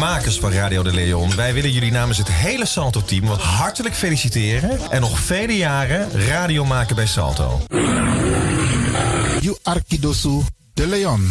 [0.00, 1.36] makers van Radio de Leon.
[1.36, 4.78] Wij willen jullie namens het hele Salto-team wat hartelijk feliciteren.
[4.90, 7.60] En nog vele jaren radio maken bij Salto.
[9.40, 10.40] You Arkidosu
[10.74, 11.30] de Leon.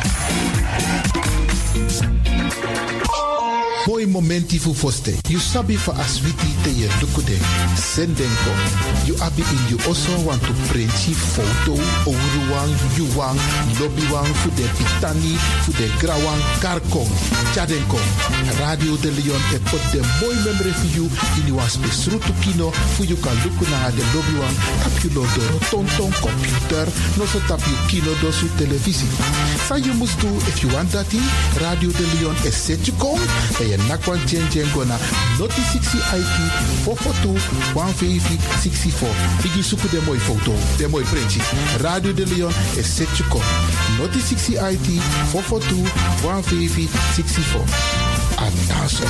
[3.87, 5.17] Mooi momenti fu foste.
[5.27, 7.37] You sabi for aswiti te ye dukude.
[7.75, 8.53] Sendenko.
[9.05, 11.73] You abi in you also want to print photo.
[12.05, 13.39] Ouruwang, yuwang,
[13.79, 17.09] lobbywang, fu de pitani, fu de grawang, karkong.
[17.53, 17.97] Chadenko.
[18.59, 21.09] Radio de Leon e put de mooi memory for you
[21.41, 22.71] in you besrutu kino.
[22.95, 24.55] Fu you kan luku na de lobbywan.
[24.83, 26.85] Tap you lo doro tonton computer.
[27.17, 29.09] No so tap you kino do su televisie.
[29.67, 31.11] Sa you must do if you want that
[31.59, 32.91] Radio de Leon is set you.
[33.71, 34.67] Je nakwan chen chen.
[35.39, 36.51] Noti 60 IT
[36.83, 37.39] 442
[37.73, 39.07] 150 64.
[39.43, 40.53] Igi suku de mooi foto.
[40.77, 41.39] De mooi printje.
[41.77, 43.45] Radio de Leon is set you come.
[43.97, 47.63] Noti 60 IT 442 150 64.
[48.35, 49.07] Anaso.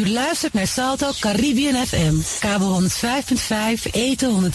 [0.00, 4.50] U luistert naar Salto Caribbean FM, kabel 105.5, eten 107.9.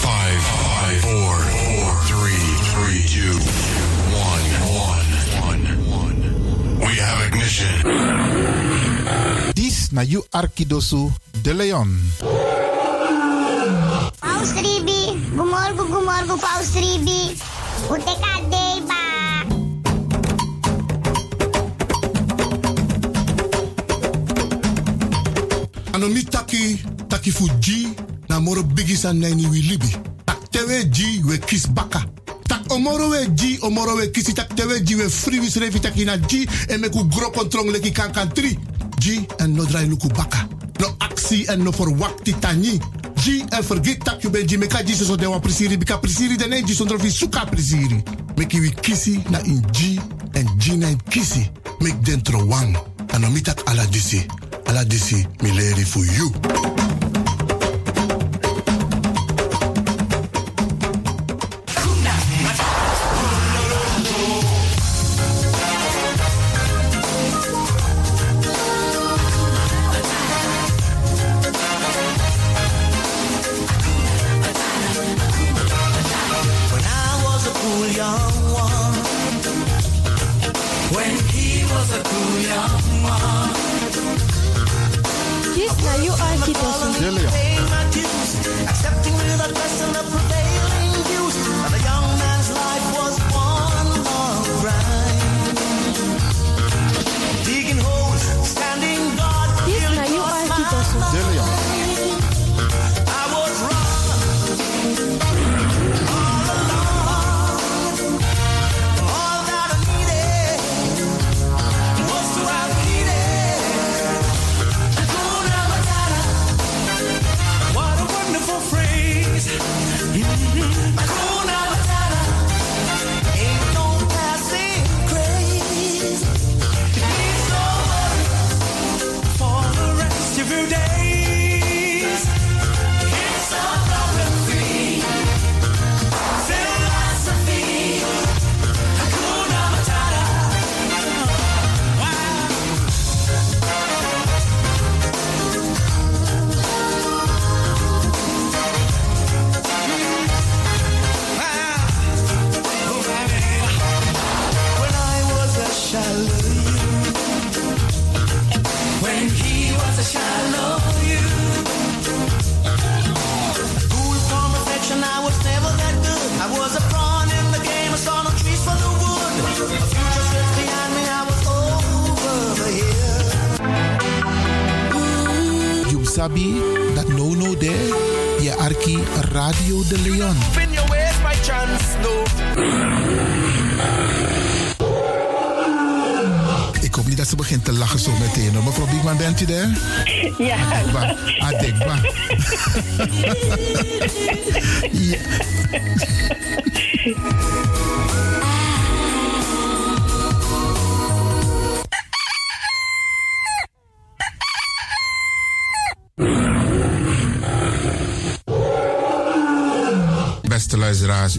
[0.00, 3.34] Five, five, four, four, three, three, two,
[4.30, 4.46] one,
[4.86, 5.08] one,
[5.48, 6.18] one, one.
[6.78, 7.74] We have ignition.
[9.52, 11.10] Dis na you Arkidosu
[11.42, 12.12] de Leon.
[14.18, 17.36] Paus Ribi, gumorgo, gumorgo, Paus Ribi.
[17.90, 19.00] Uteka deba.
[25.92, 27.88] Ano mi taki, taki fu G,
[28.28, 29.96] na moro bigi san nani wi libi.
[30.24, 32.04] Tak tewe G, we kis baka.
[32.48, 36.04] Tak omoro we G, omoro we kisi tak tewe G, we free wis revi taki
[36.04, 38.58] na G, en meku gro kontrong leki kan kan tri.
[38.98, 40.48] G, en no drai luku baka.
[40.80, 42.80] No aksi en no for wakti tani.
[43.16, 46.36] G, en forget tak you ben G, meka G so de wan prisiri, bika prisiri
[46.36, 48.02] de ne G sondro fi suka prisiri.
[48.36, 49.98] Meki wi kisi na in G,
[50.34, 51.50] en G na in kisi.
[51.80, 52.76] Mek dentro wang.
[53.12, 54.26] Ano mi tak ala disi.
[54.66, 56.93] Ala disi, mi leri for you.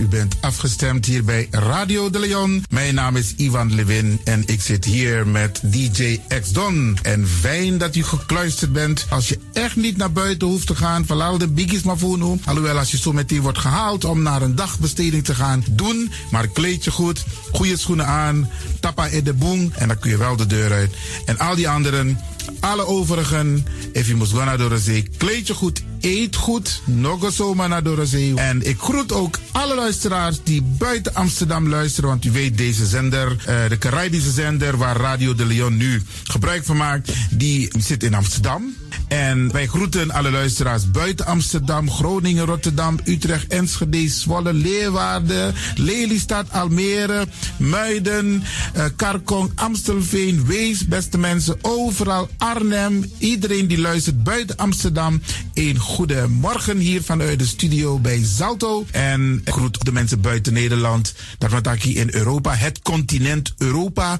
[0.05, 2.63] U bent afgestemd hier bij Radio de Leon.
[2.69, 6.97] Mijn naam is Ivan Levin en ik zit hier met DJ X Don.
[7.01, 9.05] En fijn dat u gekluisterd bent.
[9.09, 12.37] Als je echt niet naar buiten hoeft te gaan, verlaal de biggies maar voor.
[12.45, 16.11] Alhoewel, als je zo meteen wordt gehaald om naar een dagbesteding te gaan, doen.
[16.31, 18.49] Maar kleed je goed, goede schoenen aan,
[18.79, 20.95] tappa in de boom en dan kun je wel de deur uit.
[21.25, 22.19] En al die anderen,
[22.59, 27.69] alle overigen, if je moest gaan naar zee, kleed je goed, eet goed, nog zomaar
[27.69, 28.33] naar de zee.
[28.35, 33.35] En ik groet ook alle luisteraars die buiten Amsterdam luisteren, want u weet deze zender,
[33.45, 38.13] eh, de Caribische zender waar Radio de Leon nu gebruik van maakt, die zit in
[38.13, 38.75] Amsterdam.
[39.07, 47.27] En wij groeten alle luisteraars buiten Amsterdam, Groningen, Rotterdam, Utrecht, Enschede, Zwolle, Leeuwarden, Lelystad, Almere,
[47.57, 48.43] Muiden,
[48.73, 53.11] eh, Karkong, Amstelveen, Wees, beste mensen, overal Arnhem.
[53.17, 55.21] Iedereen die luistert buiten Amsterdam.
[55.53, 58.85] Een goede morgen hier vanuit de studio bij Zalto.
[58.91, 61.13] En groet de mensen buiten Nederland.
[61.37, 64.19] Dat wat in Europa, het continent Europa.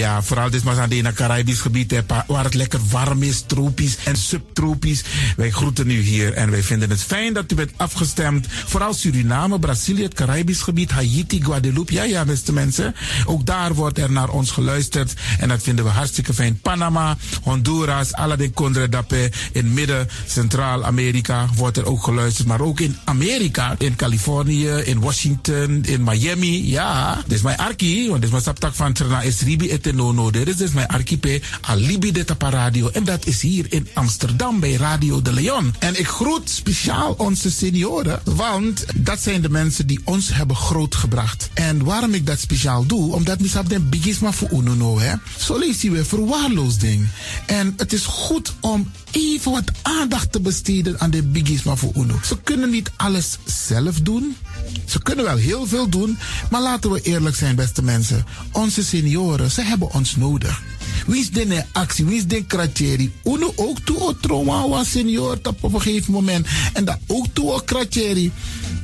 [0.00, 4.16] Ja, vooral dit maar aan het Caribisch gebied, waar het lekker warm is, tropisch en
[4.16, 5.04] subtropisch.
[5.36, 8.46] Wij groeten u hier en wij vinden het fijn dat u bent afgestemd.
[8.66, 11.92] Vooral Suriname, Brazilië, het Caribisch gebied, Haiti, Guadeloupe.
[11.92, 12.94] Ja, ja, beste mensen.
[13.24, 16.60] Ook daar wordt er naar ons geluisterd en dat vinden we hartstikke fijn.
[16.60, 22.48] Panama, Honduras, Aladdin Condre Dapé, in midden, Centraal-Amerika wordt er ook geluisterd.
[22.48, 26.70] Maar ook in Amerika, in Californië, in Washington, in Miami.
[26.70, 30.30] Ja, dit is mijn arki, want dit is mijn saptak van Trana Esribi et Nono.
[30.30, 32.88] Dit is mijn archipel Alibi de Tapa Radio.
[32.88, 35.74] En dat is hier in Amsterdam bij Radio de Leon.
[35.78, 41.50] En ik groet speciaal onze senioren, want dat zijn de mensen die ons hebben grootgebracht.
[41.54, 45.14] En waarom ik dat speciaal doe, omdat misap den bigisma voor uno hè.
[45.38, 47.08] Zo lees je weer verwaarloosding.
[47.46, 52.18] En het is goed om even wat aandacht te besteden aan de bigisma voor uno.
[52.24, 54.36] Ze kunnen niet alles zelf doen.
[54.84, 56.18] Ze kunnen wel heel veel doen,
[56.50, 58.24] maar laten we eerlijk zijn, beste mensen.
[58.52, 60.62] Onze senioren, ze hebben ons nodig.
[61.06, 62.04] Wie is de actie?
[62.04, 63.12] Wie is de kratjeri?
[63.24, 66.46] Uno ook toe o trauma senior op een gegeven moment.
[66.72, 68.32] En dat ook toe kratjeri.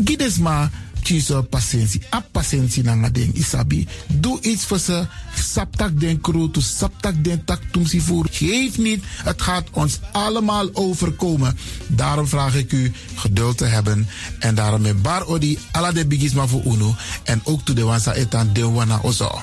[0.04, 0.70] Gides maar
[1.06, 2.02] kies patiëntie.
[2.10, 3.86] A patiëntie na ding isabi.
[4.06, 5.06] Doe iets voor ze.
[5.34, 8.26] Saptak den kroto, saptak den tak tumsi voer.
[8.30, 9.04] Geef niet.
[9.24, 11.58] Het gaat ons allemaal overkomen.
[11.86, 14.08] Daarom vraag ik u geduld te hebben.
[14.38, 16.94] En daarom met bar odi ala de bigisma voor uno.
[17.24, 19.42] En ook to de wansa etan de wana ozo.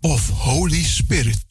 [0.00, 1.44] of Holy Spirit.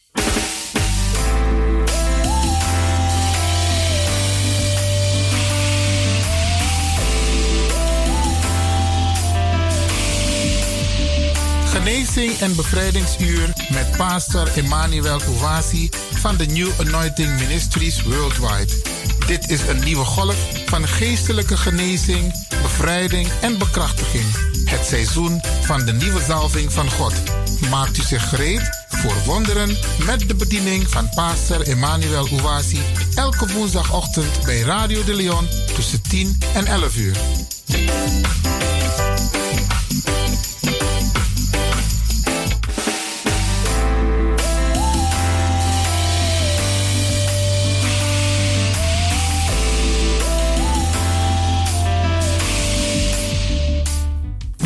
[11.65, 18.73] Genezing en bevrijdingsuur met pastor Emmanuel Owasi van de New Anointing Ministries Worldwide.
[19.27, 20.35] Dit is een nieuwe golf
[20.65, 24.25] van geestelijke genezing, bevrijding en bekrachtiging.
[24.65, 27.13] Het seizoen van de nieuwe zalving van God.
[27.69, 32.79] Maakt u zich gereed voor wonderen met de bediening van pastor Emmanuel Ouasi
[33.15, 37.17] elke woensdagochtend bij Radio de Leon tussen 10 en 11 uur.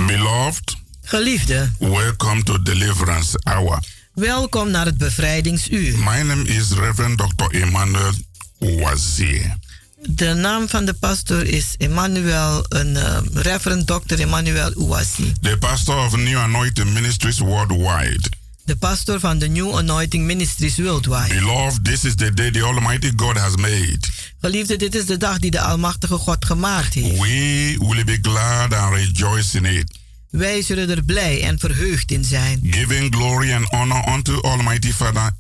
[0.08, 0.79] Beloved,
[1.10, 3.80] Geliefde, welcome to Deliverance Hour.
[4.14, 5.98] welkom naar het bevrijdingsuur.
[5.98, 7.56] My name is Reverend Dr.
[7.56, 8.12] Emmanuel
[8.58, 9.54] Wazie.
[10.02, 14.20] De naam van de pastor is Emmanuel, een uh, reverend Dr.
[14.20, 15.34] Emmanuel Ouassi.
[15.42, 18.30] the pastor of New Anointing Ministries worldwide.
[18.64, 21.34] De pastor van de New Anointing Ministries Worldwide.
[21.34, 24.00] Beloved, this is the day the Almighty God has made.
[24.42, 27.20] Geliefde, dit is de dag die de Almachtige God gemaakt heeft.
[27.20, 29.99] We will be glad and rejoice in it,
[30.30, 32.60] Wij zullen er blij en verheugd in zijn.
[32.72, 35.32] giving glory and honor unto Almighty Father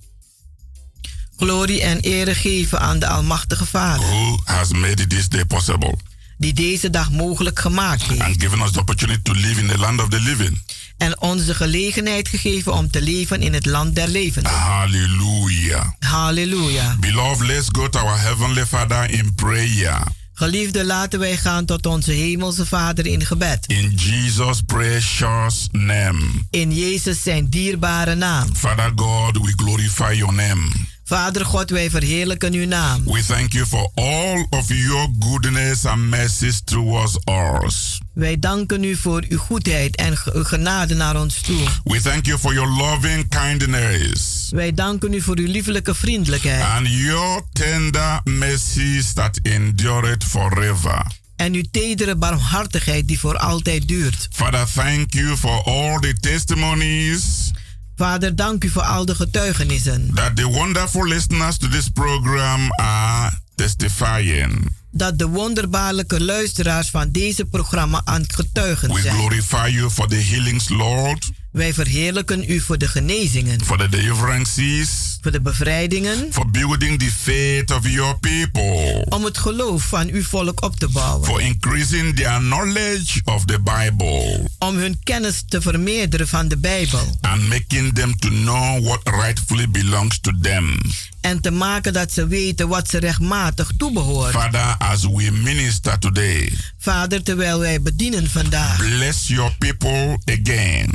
[1.37, 5.97] Glorie en ere geven aan de Almachtige Vader, who has made this day possible
[6.37, 8.21] die deze dag mogelijk gemaakt heeft.
[8.21, 10.61] and given us the opportunity to live in the land of the living.
[10.97, 14.51] En ons de gelegenheid gegeven om te leven in het land der levenden.
[14.51, 15.85] Hallelujah.
[15.99, 16.95] Halleluja.
[16.99, 20.01] Beloved, let's go to our Heavenly Father in prayer.
[20.39, 23.65] Geliefde, laten wij gaan tot onze Hemelse Vader in gebed.
[23.67, 26.19] In Jesus' precious name.
[26.49, 28.55] In Jezus zijn dierbare naam.
[28.55, 30.88] Father God, we glorify your name.
[31.09, 33.03] Vader God, wij verheerlijken uw naam.
[33.03, 37.17] We thank you for all of your goodness and mercies towards
[37.63, 37.99] us.
[38.13, 41.67] Wij danken u voor uw goedheid en uw genade naar ons toe.
[41.83, 46.87] We thank you for your loving kindness Wij danken u voor uw liefelijke vriendelijkheid and
[46.87, 51.05] your tender mercies that endureth forever.
[51.35, 54.27] en uw tedere barmhartigheid die voor altijd duurt.
[54.31, 57.51] Father, thank you for all the testimonies
[57.99, 60.11] Vader, dank u voor al de getuigenissen.
[60.13, 64.67] that the wonderful listeners to this program are testifying.
[64.91, 69.15] Dat de wonderbaarlijke luisteraars van deze programma aan het getuigen We zijn.
[69.15, 71.29] glorify you for the healings, Lord,
[71.59, 77.11] Wij verheerlijken u voor de genezingen, for the deliverances, voor de bevrijdingen, for building the
[77.11, 81.25] faith of your people, om het geloof van uw volk op te bouwen.
[81.25, 87.17] for increasing their knowledge of the Bible, Om hun kennis te vermeerderen van de Bijbel.
[87.21, 90.77] and making them to know what rightfully belongs to them.
[91.21, 94.31] En te maken dat ze weten wat ze rechtmatig toebehoort.
[94.31, 98.77] Father, as we minister today, Vader, terwijl wij bedienen vandaag.
[98.77, 100.89] bless your people again,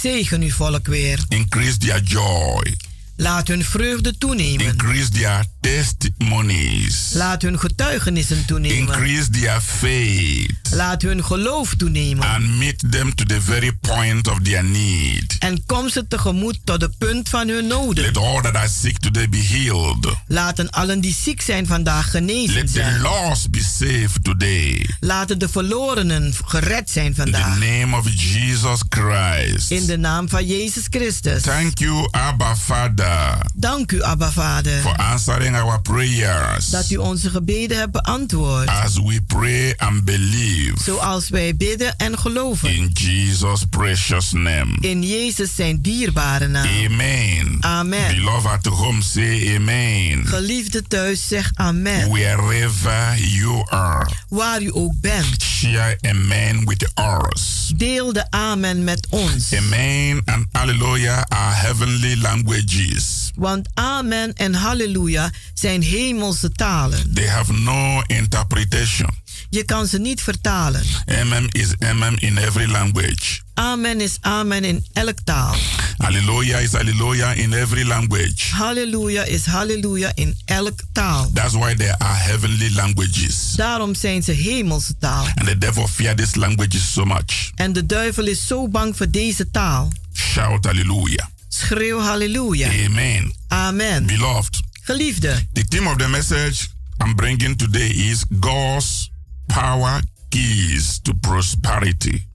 [0.00, 1.18] Zegen uw volk weer.
[1.28, 2.74] increase their joy,
[3.16, 4.66] Laat hun vreugde toenemen.
[4.66, 8.76] increase their testimonies, Laat hun getuigenissen toenemen.
[8.78, 12.24] increase their faith, Laat hun geloof toenemen.
[12.28, 15.36] and meet them to the very point of their need.
[15.38, 18.04] En kom ze tegemoet tot de punt van hun noden.
[18.04, 20.14] Let all that are sick today be healed.
[20.26, 23.00] Laten allen die ziek zijn vandaag genezen Let the zijn.
[23.00, 24.86] lost be saved today.
[25.00, 27.58] Laten de verlorenen gered zijn In the vandaag.
[27.58, 29.70] name of Jesus Christ.
[29.70, 31.42] In de naam van Jezus Christus.
[31.42, 33.05] Thank you, Abba Father,
[33.54, 34.80] Dank u, Abba Vader.
[34.80, 38.68] for answering our prayers Dat u onze gebeden hebt beantwoord.
[38.68, 42.74] as we pray and believe Zoals wij bidden en geloven.
[42.74, 44.76] in Jesus' precious name.
[44.80, 46.66] In Jezus zijn dierbare naam.
[46.84, 47.56] Amen.
[47.60, 48.14] Amen.
[48.14, 50.26] Beloved at home, say amen.
[50.26, 52.08] Geliefde thuis, zeg amen.
[52.10, 55.42] Wherever you are, Waar u ook bent.
[55.42, 56.90] share amen with
[57.32, 57.72] us.
[57.76, 59.52] Deel de amen met ons.
[59.54, 62.95] Amen and hallelujah are heavenly languages.
[63.34, 67.14] Want amen en halleluja zijn hemelse talen.
[67.14, 69.10] They have no interpretation.
[69.50, 70.82] Je kan ze niet vertalen.
[71.06, 73.40] Amen is amen in every language.
[73.54, 75.54] Amen is amen in elk taal.
[75.96, 78.54] Hallelujah is hallelujah in every language.
[78.54, 81.30] Halleluja is halleluja in elk taal.
[81.32, 83.52] That's why there are heavenly languages.
[83.56, 85.26] Daarom zijn ze hemelse taal.
[85.34, 87.50] And the devil fear these languages so much.
[87.54, 89.92] En de duivel is zo bang voor deze taal.
[90.12, 91.26] Shout hallelujah.
[91.58, 92.68] Schreeuw halleluja.
[92.68, 93.34] Amen.
[93.48, 94.06] Amen.
[94.06, 96.68] Beloved, Geliefde, the theme of the message
[97.04, 99.10] I'm bringing today is God's
[99.46, 102.26] power keys to prosperity.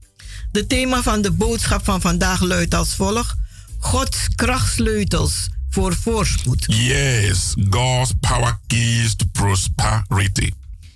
[0.52, 3.34] de thema van de boodschap van vandaag luidt als volgt.
[3.78, 6.64] Gods krachtsleutels voor voorspoed.
[6.68, 10.50] Yes, God's power keys to prosperity.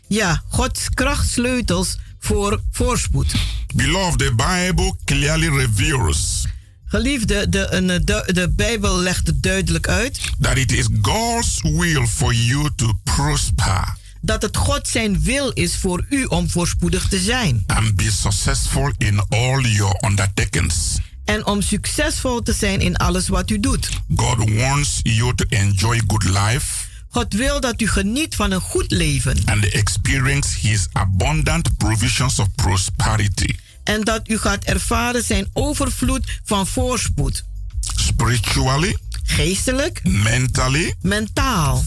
[0.08, 3.34] Ja, Gods krachtsleutels voor voorspoed.
[3.74, 6.44] Beloved, the Bible clearly reveals
[6.88, 12.06] Geliefde, de, eh, de, de Bijbel legt het duidelijk uit that it is God's will
[12.06, 13.96] for you to prosper.
[14.20, 17.64] dat het God zijn wil is voor u om voorspoedig te zijn.
[17.66, 20.98] and be successful in all your undertakings.
[21.24, 23.88] En om succesvol te zijn in alles wat u doet.
[24.16, 28.90] God wants you to enjoy good life God wil dat u geniet van een goed
[28.90, 29.38] leven.
[29.44, 33.54] and experience His abundant provisions of prosperity.
[33.86, 37.44] En dat u gaat ervaren zijn overvloed van voorspoed.
[37.80, 41.84] Spiritually, Geestelijk, mentally, mentaal,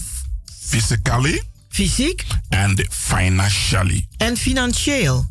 [0.66, 4.06] physically, fysiek and financially.
[4.16, 5.30] en financieel.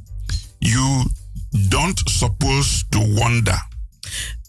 [0.59, 1.07] You
[1.49, 3.67] don't suppose to wonder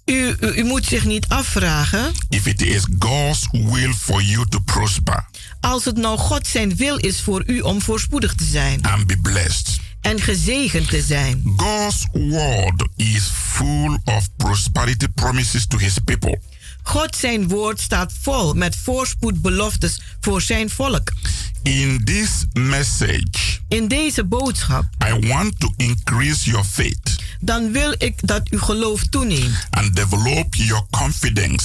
[0.04, 4.58] U, u, u moet zich niet afvragen if it is God's will for you to
[4.58, 5.28] prosper
[5.60, 9.16] als het nou God zijn wil is voor u om voorspoedig te zijn and be
[9.16, 9.80] blessed.
[10.00, 11.42] En gezegend te zijn.
[11.56, 16.40] God's word is full of prosperity promises to his people.
[16.82, 21.12] God zijn woord staat vol met voorspoedbeloftes voor zijn volk.
[21.62, 28.14] In this message, In deze boodschap, I want to increase your faith dan wil ik
[28.26, 31.64] dat uw geloof toeneemt and develop your confidence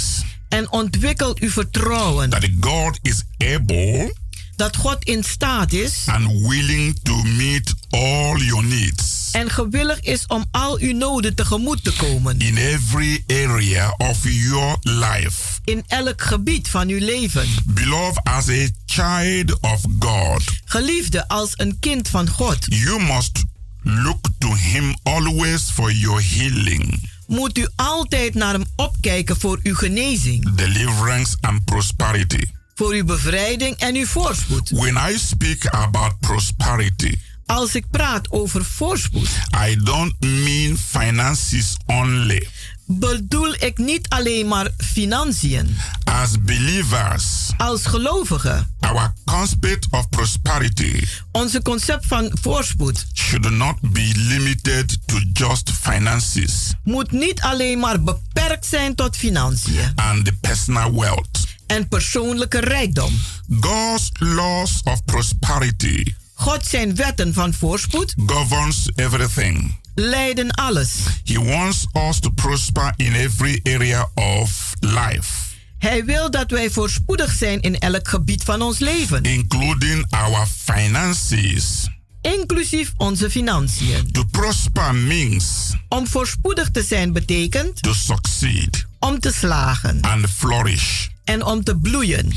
[0.49, 4.13] en ontwikkel uw vertrouwen that God is able
[4.55, 10.27] dat God in staat is and willing to meet all your needs en gewillig is
[10.27, 15.59] om al uw noden tegemoet te komen in every area of your life.
[15.63, 17.47] in elk gebied van uw leven.
[17.65, 23.43] Beloved, as a child of God, Geliefde, als een kind van God, you must
[23.81, 29.75] look to Him always for your healing, moet u altijd naar hem opkijken voor uw
[29.75, 32.43] genezing, deliverance, and prosperity.
[32.77, 34.69] Voor uw bevrijding en uw voorspoed.
[34.69, 37.15] When I speak about prosperity,
[37.45, 39.29] Als ik praat over voorspoed,
[39.69, 42.47] I don't mean finances only.
[42.85, 45.77] bedoel ik niet alleen maar financiën.
[46.03, 47.23] As believers,
[47.57, 55.19] Als gelovigen, our concept of prosperity onze concept van voorspoed should not be limited to
[55.33, 61.44] just finances moet niet alleen maar beperkt zijn tot financiën and the personal wealth.
[61.67, 63.19] En persoonlijke rijkdom.
[63.59, 69.79] God's laws of prosperity God zijn wetten van voorspoed governs everything.
[69.95, 70.89] leiden alles.
[71.23, 75.33] He wants us to prosper in every area of life,
[75.77, 81.89] Hij wil dat wij voorspoedig zijn in elk gebied van ons leven, including our finances.
[82.21, 84.11] inclusief onze financiën.
[84.11, 91.07] To prosper means Om voorspoedig te zijn betekent to succeed om te slagen and flourish.
[91.25, 92.31] En om te bloeien.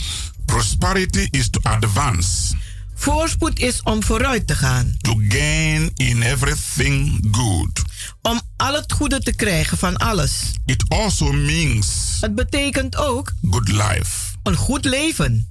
[0.45, 2.55] Prosperity is to advance,
[2.95, 7.83] Voorspoed is om vooruit te gaan, to gain in everything good.
[8.23, 10.33] om al het goede te krijgen van alles.
[10.67, 11.87] It also means
[12.21, 14.37] Het betekent ook good life.
[14.43, 15.49] een goed leven.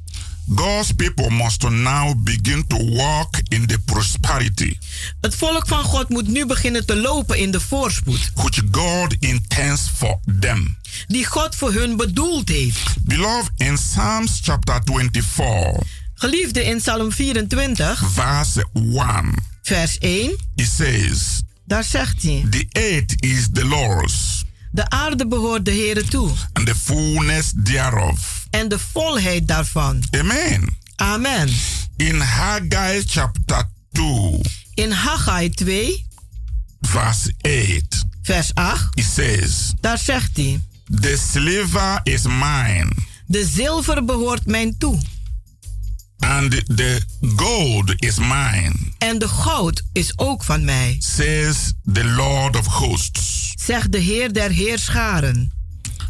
[0.56, 4.78] God's people must now begin to walk in the prosperity
[5.22, 9.90] Het volk van God moet nu beginnen te lopen in de voorspoed which God intends
[9.96, 10.78] for them.
[11.08, 12.96] die God voor hun bedoeld heeft.
[13.02, 15.84] Beloved, in Psalms chapter 24,
[16.14, 23.14] Geliefde in Psalm 24, verse 1, vers 1, it says, daar zegt hij: The earth
[23.24, 24.37] is the Lord's,
[24.78, 28.46] De aarde behoort de Heere toe and the fullness thereof.
[28.50, 30.04] en de volheid daarvan.
[30.20, 30.78] Amen.
[30.96, 31.50] Amen.
[31.96, 34.42] In Haggai chapter 2,
[34.74, 36.06] In Haggai 2,
[36.82, 40.62] verse 8, vers 8, it says, daar zegt hij:
[41.02, 42.88] The silver is mine,
[43.26, 45.00] De zilver behoort mij toe
[46.20, 47.02] and the
[47.36, 53.54] gold is mine, en de goud is ook van mij, says the Lord of hosts.
[53.60, 55.52] zegt de Heer der Heerscharen.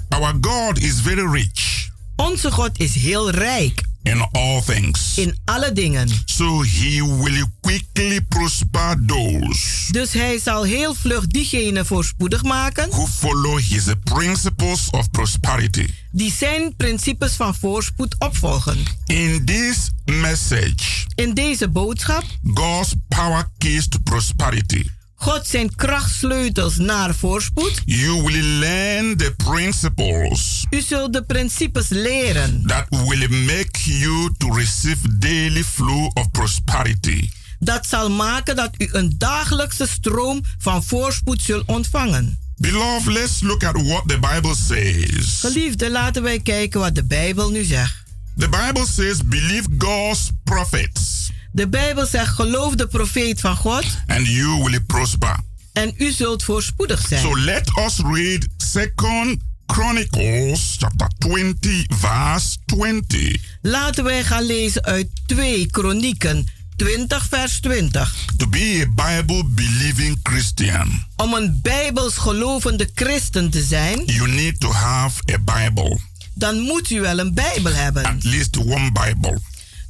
[0.09, 1.77] Our God is very rich
[2.17, 5.17] Onze God is heel rijk in all things.
[5.17, 6.09] in alle dingen.
[6.25, 13.05] So he will quickly prosper those Dus hij zal heel vlug diegenen voorspoedig maken who
[13.07, 15.87] follow his principles of prosperity.
[16.11, 18.77] die zijn principes van voorspoed opvolgen.
[19.05, 24.89] In this message, In deze boodschap, God's power keys to prosperity.
[25.19, 27.81] God zijn krachtsleutels naar voorspoed.
[27.85, 34.53] You will learn the principles U zult de principes leren that will make you to
[34.53, 37.29] receive daily flow of prosperity.
[37.59, 42.39] dat zal maken dat u een dagelijkse stroom van voorspoed zult ontvangen.
[42.55, 45.39] Beloved, let's look at what the Bible says.
[45.39, 47.95] Geliefde, laten wij kijken wat de Bijbel nu zegt.
[48.37, 54.27] The Bible says, believe God's prophets, De Bijbel zegt: geloof de profeet van God and
[54.27, 55.35] you will prosper.
[55.73, 57.21] en u zult voorspoedig zijn.
[57.21, 63.35] So let us read Second Chronicles chapter 20 verse 20.
[63.61, 68.15] Laten wij gaan lezen uit 2 Kronieken 20 vers 20.
[68.37, 74.59] To be a Bible believing Christian, Om een bijbels gelovende christen te zijn, you need
[74.59, 75.97] to have a Bible,
[76.33, 78.05] dan moet u wel een bijbel hebben.
[78.05, 79.39] at least one Bible.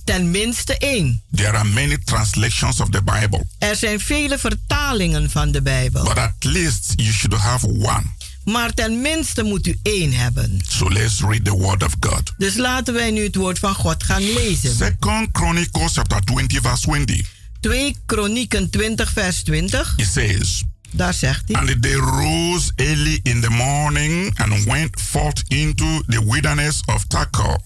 [0.08, 1.22] Ten minste één.
[1.36, 6.04] There are many translations of the Bible, Er zijn vele vertalingen van de Bijbel.
[6.04, 8.04] but at least you should have one.
[8.46, 10.62] Maar ten minste moet u één hebben.
[10.68, 12.34] So let's read the Word of God.
[12.38, 14.76] Dus laten wij nu het woord van God gaan lezen.
[14.76, 17.22] Second Chronicles chapter 20 verse 20.
[17.60, 19.94] 2 Kronieken 20 vers 20.
[19.98, 21.56] It says, Daar zegt hij.
[21.62, 27.58] And they rose early in the morning and went forth into the wilderness of Tekoa.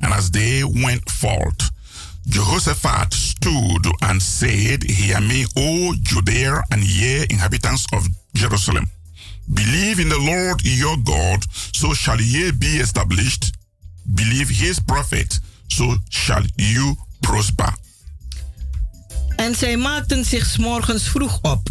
[0.00, 1.70] And as they went forth,
[2.28, 8.86] Jehoshaphat stood and said, Hear me, O Judea, and ye inhabitants of Jerusalem.
[9.52, 13.56] Believe in the Lord your God, so shall ye be established.
[14.14, 15.38] Believe his prophet,
[15.68, 17.72] so shall you prosper.
[19.36, 21.68] En zij maakten zich morgens vroeg op.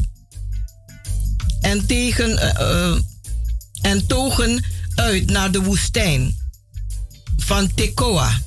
[1.61, 2.97] En, tegen, eh, eh,
[3.81, 4.63] en togen
[4.95, 6.35] uit naar de woestijn
[7.37, 8.46] van Tekoa.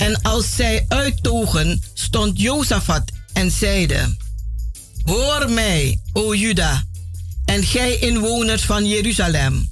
[0.00, 4.16] En als zij uittogen, stond Jozafat en zeide:
[5.04, 6.84] Hoor mij, o Juda,
[7.44, 9.68] en gij inwoners van Jeruzalem.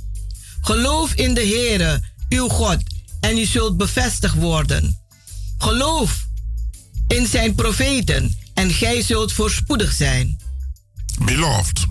[0.61, 2.77] Geloof in de Heere, uw God,
[3.21, 4.99] en u zult bevestigd worden.
[5.59, 6.27] Geloof
[7.07, 10.41] in zijn profeten, en gij zult voorspoedig zijn.
[11.25, 11.87] Beloved,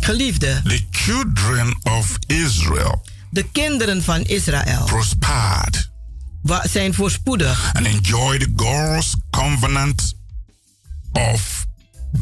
[0.00, 5.87] Geliefde, the children of Israel de kinderen van Israël prospered
[6.62, 10.14] zijn voorspoedig and enjoyed God's covenant
[11.12, 11.66] of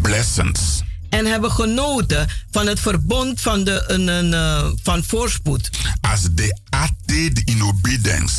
[0.03, 0.83] blessings.
[1.09, 5.71] en hebben genoten van het verbond van, de, een, een, eh, van voorspoed.
[6.01, 8.35] as they acted in obedience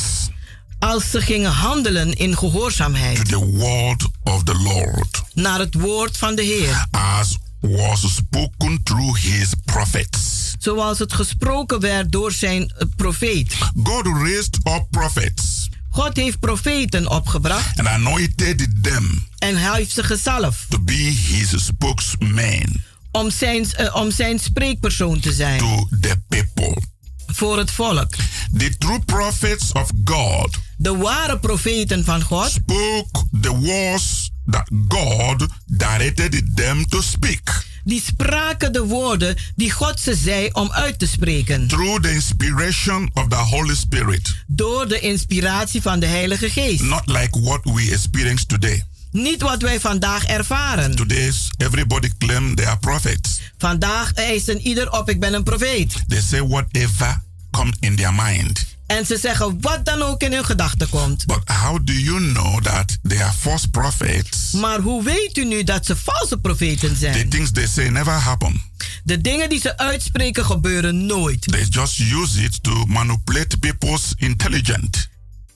[0.78, 6.16] Als ze gingen handelen in to gehoorzaamheid the word of the Lord, naar het woord
[6.16, 6.86] van de Heer.
[6.90, 10.54] as was spoken through his prophets.
[10.58, 13.54] Zoals het gesproken werd door zijn eh, profeet.
[13.82, 15.68] God raised up prophets
[15.98, 21.64] God heeft profeten opgebracht and anointed them en hij heeft ze gezalfd to be his
[21.64, 26.82] spokesman om zijn, eh, om zijn spreekpersoon te zijn to the people.
[27.26, 28.14] voor het volk.
[28.56, 35.46] The true prophets of God De ware profeten van God spoke the words that God
[35.66, 41.06] directed them to speak die spraken de woorden die God ze zei om uit te
[41.06, 41.66] spreken.
[41.68, 46.82] through the inspiration of the Holy Spirit, Door de inspiratie van de Heilige Geest.
[46.82, 48.84] not like what we experience today.
[49.10, 50.96] Niet wat wij vandaag ervaren.
[50.96, 53.40] Today's everybody claim they are prophets.
[53.58, 55.94] Vandaag eisen ieder op, ik ben een profeet.
[56.08, 58.76] They say whatever come in their mind.
[58.88, 61.26] En ze zeggen wat dan ook in hun gedachten komt.
[61.26, 64.50] But how do you know that they are false prophets?
[64.52, 67.28] Maar hoe weet u nu dat ze valse profeten The zijn?
[67.28, 68.62] things they say never happen.
[69.04, 71.42] De dingen die ze uitspreken gebeuren nooit.
[71.42, 75.06] They just use it to manipulate people's intelligence.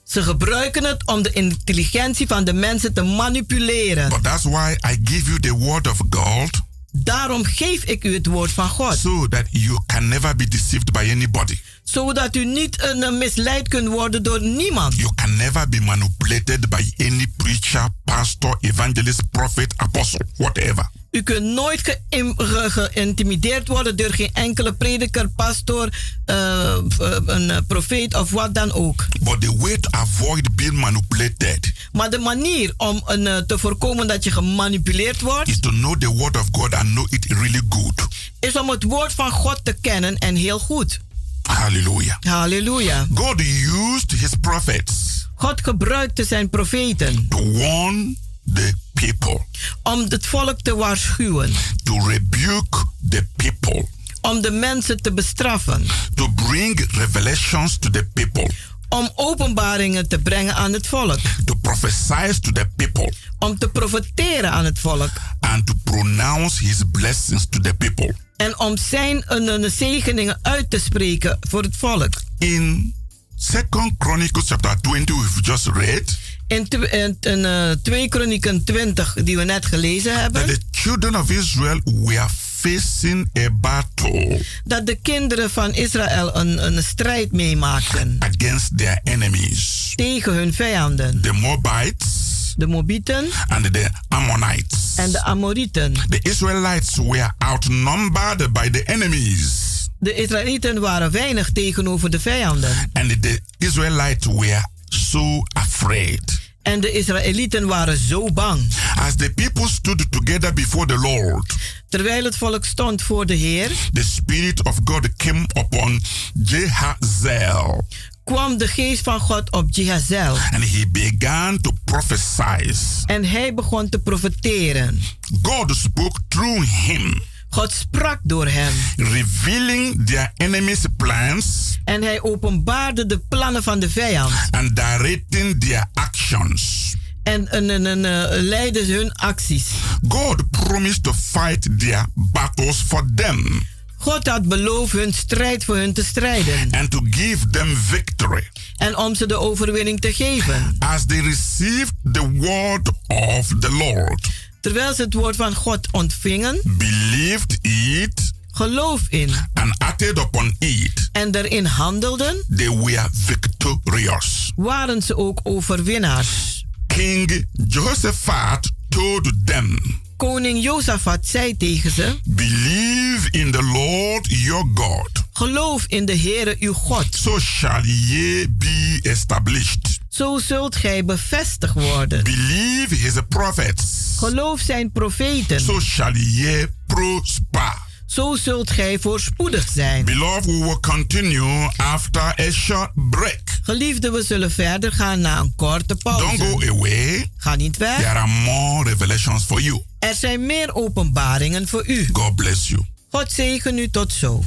[0.03, 4.09] Ze gebruiken het om de intelligentie van de mensen te manipuleren.
[4.09, 6.49] But that's why I give you the word of God
[6.95, 8.97] Daarom geef ik u het woord van God.
[8.97, 11.59] so that you can never be deceived by anybody.
[11.83, 14.95] Zodat u niet eh, misleid kunt worden door niemand.
[14.95, 20.89] You can never be manipulated by any preacher, pastor, evangelist, prophet, apostle, whatever.
[21.11, 25.89] U kunt nooit geïm- ge- geïntimideerd worden door geen enkele prediker, pastor,
[26.25, 26.77] eh,
[27.25, 29.05] een profeet of wat dan ook.
[29.21, 34.23] But the way to avoid being manipulated Maar de manier om een, te voorkomen dat
[34.23, 38.07] je gemanipuleerd wordt, is to know the word of God and know it really good.
[38.39, 40.99] is om het woord van God te kennen en heel goed.
[41.47, 42.17] Hallelujah.
[42.19, 43.07] Halleluja.
[43.13, 48.17] God used his prophets God gebruikte zijn profeten to warn
[48.53, 49.45] the people,
[49.83, 51.53] om het volk te waarschuwen,
[51.83, 53.87] to rebuke the people,
[54.21, 58.49] om de mensen te bestraffen, to bring revelations to the people,
[58.89, 64.51] om openbaringen te brengen aan het volk, to prophesy to the people, om te profeteren
[64.51, 65.11] aan het volk.
[65.39, 68.15] And to pronounce his blessings to the people.
[68.35, 72.13] En om zijn een, een zegeningen uit te spreken voor het volk.
[72.37, 72.93] In
[73.35, 76.17] Second Chronicles chapter 20, we've just read
[76.47, 81.15] In, in, in, eh, 2 Kronieken 20, die we net gelezen that hebben, the children
[81.15, 82.27] of Israel were
[82.59, 89.93] facing a battle dat de kinderen van Israël een, een strijd meemaakten against their enemies,
[89.95, 94.95] tegen hun vijanden, the Moabites de Moabieten and the Ammonites.
[94.95, 95.93] en de Amorieten.
[96.09, 102.89] The Israelites were outnumbered by the enemies, De Israëlieten waren weinig tegenover de vijanden.
[102.93, 106.41] and the Israelites were so afraid.
[106.61, 108.61] En de Israëlieten waren zo bang.
[108.95, 111.55] As the people stood together before the Lord,
[111.89, 116.01] Terwijl het volk stond voor de Heer, the Spirit of God came upon
[116.43, 117.87] Jehazel,
[118.23, 120.37] kwam de geest van God op Jehazel.
[120.51, 122.73] and he began to prophesy.
[123.05, 124.99] En hij begon te profeteren.
[125.41, 128.73] God spoke through him, God sprak door hem.
[128.97, 134.31] revealing their enemies' plans En hij openbaarde de plannen van de vijand.
[134.51, 136.95] and directing their actions.
[137.23, 139.65] En, en, en, en, eh, leidde hun acties.
[140.07, 143.65] God promised to fight their battles for them
[144.03, 146.71] God had beloofd hun strijd voor hun te strijden.
[146.71, 148.49] and to give them victory.
[148.77, 150.75] En om ze de overwinning te geven.
[150.79, 154.29] As they received the word of the Lord,
[154.61, 161.09] Terwijl ze het woord van God ontvingen, believed it, geloof in and acted upon it,
[161.11, 164.51] en erin handelden, they were victorious.
[164.55, 166.65] waren ze ook overwinnaars.
[166.87, 169.77] King Jehoshaphat told them,
[170.23, 176.55] Koning Jozafat zei tegen ze: Believe in the Lord your God, Geloof in de Heere
[176.59, 177.05] uw God.
[177.09, 179.99] so shall ye be established.
[180.09, 182.23] Zo zult gij bevestigd worden.
[182.23, 183.83] Believe his prophets,
[184.17, 185.59] Geloof zijn profeten.
[185.59, 187.77] so shall ye prosper.
[188.05, 190.05] Zo zult gij voorspoedig zijn.
[190.05, 193.41] Beloved, we will continue after a short break.
[193.63, 196.69] Geliefde, we zullen verder gaan na een korte Don't go pauze.
[196.69, 197.31] away.
[197.37, 197.95] Ga niet weg.
[197.97, 199.81] There are more revelations for you.
[199.99, 202.09] Er zijn meer openbaringen voor u.
[202.13, 202.81] God bless you.
[203.11, 204.43] God zegen u tot zo.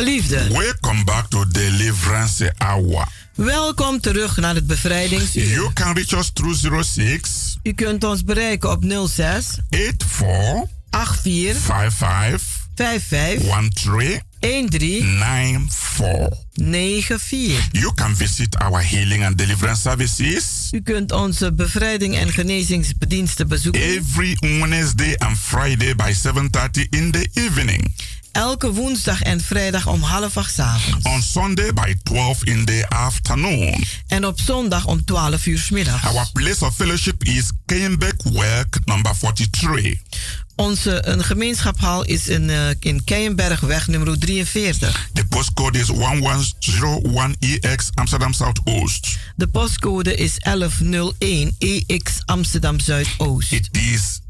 [0.00, 3.08] Geliefde, welcome back to Deliverance Hour.
[3.34, 5.48] welkom terug naar het bevrijdingsuur.
[5.48, 12.60] You can reach us through 06 U kunt ons bereiken op 06 84 84 55
[12.74, 16.28] 55 13 13 94.
[16.54, 17.68] 94.
[17.72, 23.82] You can visit our healing and deliverance services U kunt onze bevrijding en genezingsbediensten bezoeken.
[23.82, 27.94] every Wednesday and Friday by 7:30 in the evening.
[28.32, 31.04] Elke woensdag en vrijdag om half acht 's avonds.
[31.04, 33.84] On Sunday by 12 in the afternoon.
[34.06, 36.04] En op zondag om 12 uur 's middags.
[36.04, 39.98] Our place of fellowship is Kenbeck Work number 43.
[40.56, 45.08] Onze een gemeenschapshal is in, eh, in Keienbergweg nummer 43.
[45.12, 49.18] The postcode is 1101EX Amsterdam Southoost.
[49.36, 53.52] De postcode is 1101 EX Amsterdam Zuidoost.
[53.52, 54.20] It is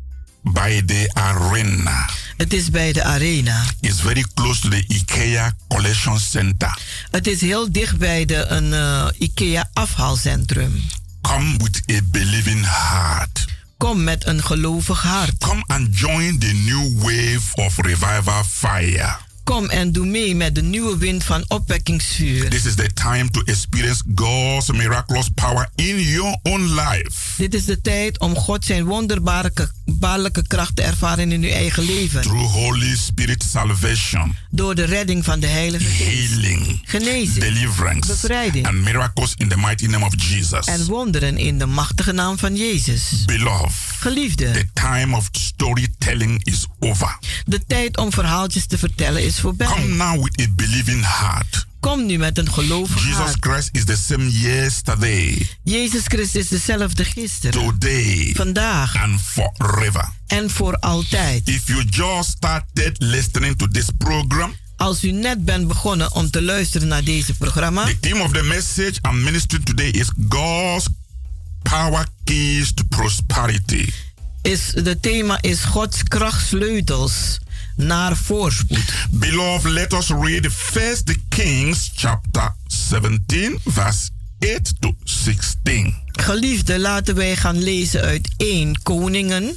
[0.43, 2.09] by the arena.
[2.37, 3.65] Het is bij de Arena.
[3.81, 6.79] It's very close to the IKEA Collection Center.
[7.11, 10.83] Het is heel dicht bij de een, eh, IKEA afhaalcentrum.
[11.21, 13.45] Come with a believing heart.
[13.77, 15.39] Kom met een gelovig hart.
[15.39, 19.17] Come and join the new wave of revival fire.
[19.45, 22.49] Kom en doe mee met de nieuwe wind van opwekkingsvuur.
[22.51, 27.13] This is the time to experience God's miraculous power in your own life.
[27.37, 32.21] Dit is de tijd om God zijn wonderbaarlijke kracht te ervaren in uw eigen leven.
[32.23, 36.31] Through Holy Spirit salvation, Door de redding van de Heilige Geest.
[36.31, 40.67] healing, Genezing, deliverance, bevrijding and miracles in the mighty name of Jesus.
[40.67, 43.25] en wonderen in de machtige naam van Jezus.
[43.27, 47.19] Beloved, Geliefde, the time of storytelling is over.
[47.45, 49.87] de tijd om verhaaltjes te vertellen is Come voorbij.
[49.87, 51.67] now with a believing heart.
[51.81, 53.37] Kom nu met een gelovig Jesus hart.
[53.41, 60.09] Christ is the same yesterday, Jezus Christus is dezelfde gisteren, today, vandaag and forever.
[60.27, 61.49] en voor altijd.
[61.49, 66.43] If you just started listening to this program, Als u net bent begonnen om te
[66.43, 70.87] luisteren naar deze programma, the theme of the message I'm ministering today is God's
[71.63, 73.89] power keys to prosperity.
[74.43, 77.39] is de thema is Gods krachtsleutels
[77.87, 78.93] naar voorspoed.
[79.11, 85.95] Beloved, let us read First Kings chapter 17, verse 8 to 16.
[86.13, 89.57] Geliefde, laten wij gaan lezen uit 1 Koningen,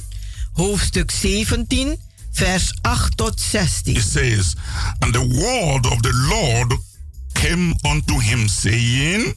[0.52, 1.98] hoofdstuk 17,
[2.32, 3.96] vers 8 tot 16.
[3.96, 4.54] It says,
[4.98, 6.78] And the word of the Lord
[7.32, 9.34] came unto him, saying,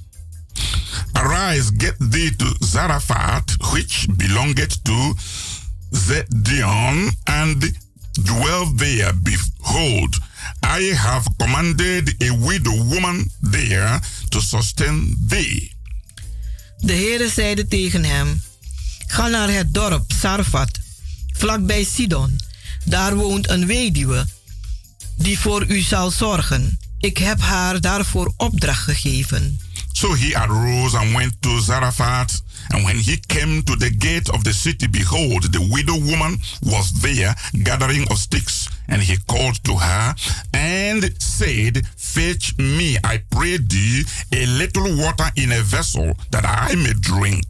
[1.13, 5.15] Arise, get thee to Zarephath, which belongeth to
[5.91, 7.86] Zedion, and
[8.23, 9.13] dwell there.
[9.13, 10.17] Behold,
[10.65, 13.99] I have commanded a widow woman there
[14.29, 15.75] to sustain thee.
[16.77, 18.41] De Heere zeide tegen hem:
[19.07, 20.79] Ga naar het dorp Sarfat,
[21.33, 22.39] vlakbij Sidon.
[22.85, 24.27] Daar woont een weduwe
[25.17, 26.79] die voor u zal zorgen.
[26.99, 29.59] Ik heb haar daarvoor opdracht gegeven.
[29.91, 32.43] So he arose and went to Zarephath.
[32.69, 36.91] And when he came to the gate of the city, behold, the widow woman was
[37.01, 38.67] there gathering of sticks.
[38.87, 40.15] And he called to her
[40.53, 44.03] and said, Fetch me, I pray thee,
[44.33, 47.47] a little water in a vessel that I may drink.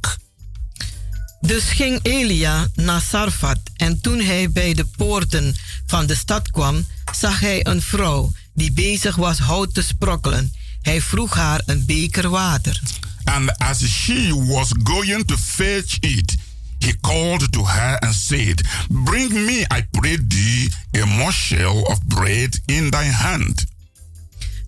[1.41, 6.87] Dus ging Elia naar Sarfat en toen hij bij de poorten van de stad kwam,
[7.15, 10.53] zag hij een vrouw die bezig was hout te sprokkelen.
[10.81, 12.81] Hij vroeg haar een beker water.
[13.27, 16.35] And as she was going to fetch it,
[16.79, 22.59] he called to her and said, Bring me, I pray thee, a morsel of bread
[22.67, 23.65] in thy hand.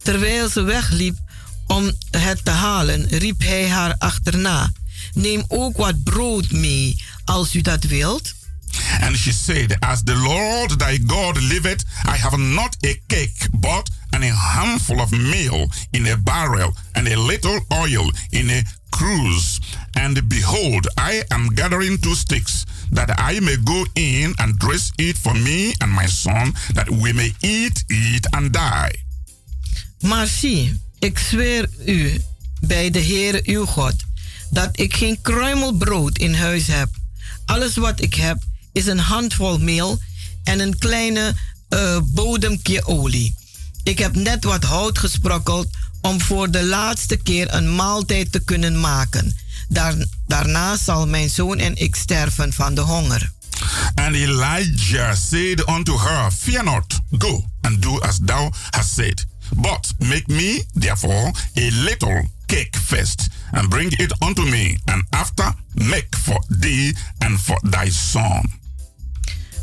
[0.03, 1.17] Terwijl ze wegliep
[1.67, 4.71] om het te halen, riep hij haar achterna.
[5.13, 8.37] Neem ook wat brood mee, als u dat wilt.
[9.01, 13.89] And she said, As the Lord thy God liveth, I have not a cake, but
[14.19, 19.59] an a handful of meal in a barrel, and a little oil in a cruse.
[19.93, 25.17] And behold, I am gathering two sticks, that I may go in and dress it
[25.17, 28.95] for me and my son, that we may eat it and die.
[30.25, 32.21] Zie, ik zweer u
[32.61, 33.95] bij de Heere uw God,
[34.49, 36.89] dat ik geen kruimel brood in huis heb.
[37.45, 38.37] Alles wat ik heb
[38.71, 39.99] is een handvol meel
[40.43, 41.33] en een kleine
[41.69, 43.38] eh, bodemkje olie.
[43.89, 45.67] Ik heb net wat hout gesprokkeld
[46.01, 49.35] om voor de laatste keer een maaltijd te kunnen maken.
[49.67, 49.93] Daar,
[50.27, 53.31] daarna zal mijn zoon en ik sterven van de honger.
[53.95, 59.25] And Elijah said unto her, Fear not, go and do as thou hast said.
[59.55, 65.53] But make me, therefore, a little cake first, and bring it unto me, and after
[65.73, 68.51] make for thee and for thy son.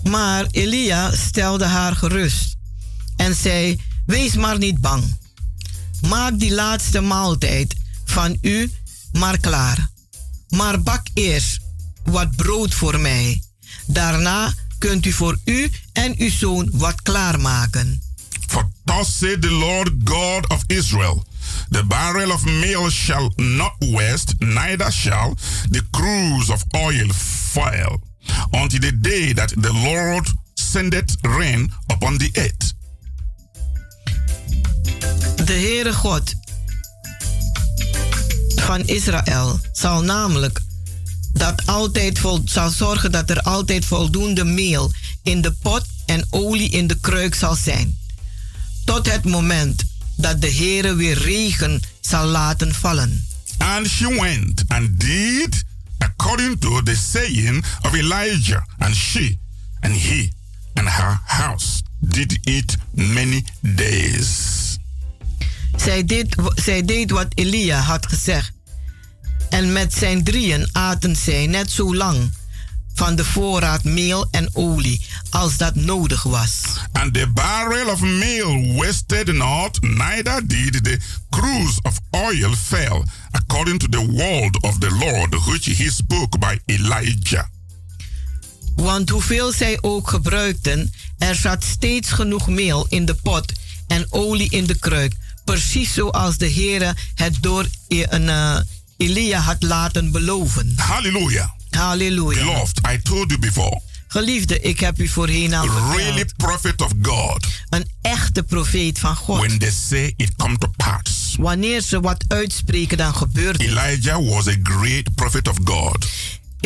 [0.03, 2.57] Maar Elia stelde haar gerust
[3.17, 5.17] en zei: Wees maar niet bang.
[6.01, 8.73] Maak die laatste maaltijd van u
[9.13, 9.91] maar klaar.
[10.49, 11.61] Maar bak eerst
[12.05, 13.43] wat brood voor mij.
[13.87, 18.03] Daarna kunt u voor u en uw zoon wat klaarmaken.
[18.47, 21.25] For thus said the Lord God of Israel,
[21.71, 25.37] The barrel of meal shall not waste, neither shall
[25.71, 27.09] the cruse of oil
[27.53, 28.01] fail,
[28.53, 32.76] until the day that the Lord sendeth rain upon the earth.
[35.45, 36.35] De Heere God
[38.57, 40.61] van Israël zal namelijk
[41.33, 44.93] dat altijd vol, zal zorgen dat er altijd voldoende meel
[45.23, 47.99] in de pot en olie in de kruik zal zijn.
[48.85, 49.83] Tot het moment
[50.17, 53.27] dat de Heere weer regen zal laten vallen.
[53.59, 55.65] And she went and did
[55.99, 59.39] according to the saying of Elijah, and she
[59.81, 60.33] and he
[60.75, 64.55] and her house did it many days.
[65.77, 68.53] Zij deed, zij deed wat Elia had gezegd.
[69.49, 72.31] En met zijn drieën aten zij net zo lang
[72.95, 76.63] van de voorraad meel en olie als dat nodig was.
[76.93, 80.99] And the barrel of meal wasted not, neither did the
[81.31, 86.59] cruse of oil fail, according to the word of the Lord which he spoke by
[86.67, 87.49] Elijah.
[88.77, 93.53] Want hoeveel zij ook gebruikten, er zat steeds genoeg meel in de pot
[93.87, 95.15] en olie in de kruik.
[95.45, 98.57] Precies zoals de Heere het door een, uh,
[98.97, 100.73] Elia had laten beloven.
[100.77, 101.49] Hallelujah.
[101.71, 102.45] Halleluja.
[102.45, 103.81] Beloved, I told you before.
[104.09, 105.97] Geliefde, ik heb u voorheen al verteld.
[105.97, 107.47] Really prophet of God.
[107.69, 109.39] Een echte profeet van God.
[109.39, 111.37] When they say it come to pass.
[111.39, 113.71] Wanneer ze wat uitspreken, dan gebeurt het.
[113.71, 116.07] Elijah was a great prophet of God.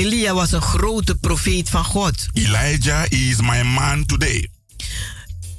[0.01, 2.27] Elia was een grote profeet van God.
[2.33, 4.49] Elijah is my man today.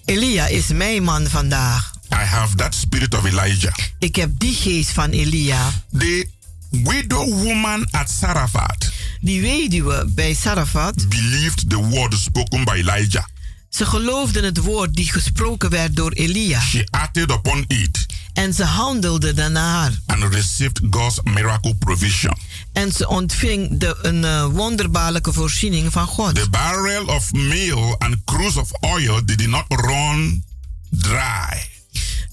[0.06, 1.92] Elia is mijn man vandaag.
[2.14, 3.74] I have that spirit of Elijah.
[4.00, 5.72] Ik heb die geest van Elia.
[5.98, 6.28] The
[6.70, 8.92] widow woman at Sarafat.
[9.20, 11.10] Die weduwe bij Sarafat.
[11.10, 13.26] Believed the word spoken by Elijah.
[13.70, 16.60] Ze geloofden het woord die gesproken werd door Elia.
[16.60, 18.06] She acted upon it.
[18.34, 19.92] En ze handelde daarnaar.
[20.06, 22.38] And received God's miracle provision.
[22.74, 26.36] En ze ontving de, een uh, wonderbaarlijke voorziening van God.
[26.36, 30.44] The barrel of meal and cruse of oil did not run
[30.90, 31.70] dry.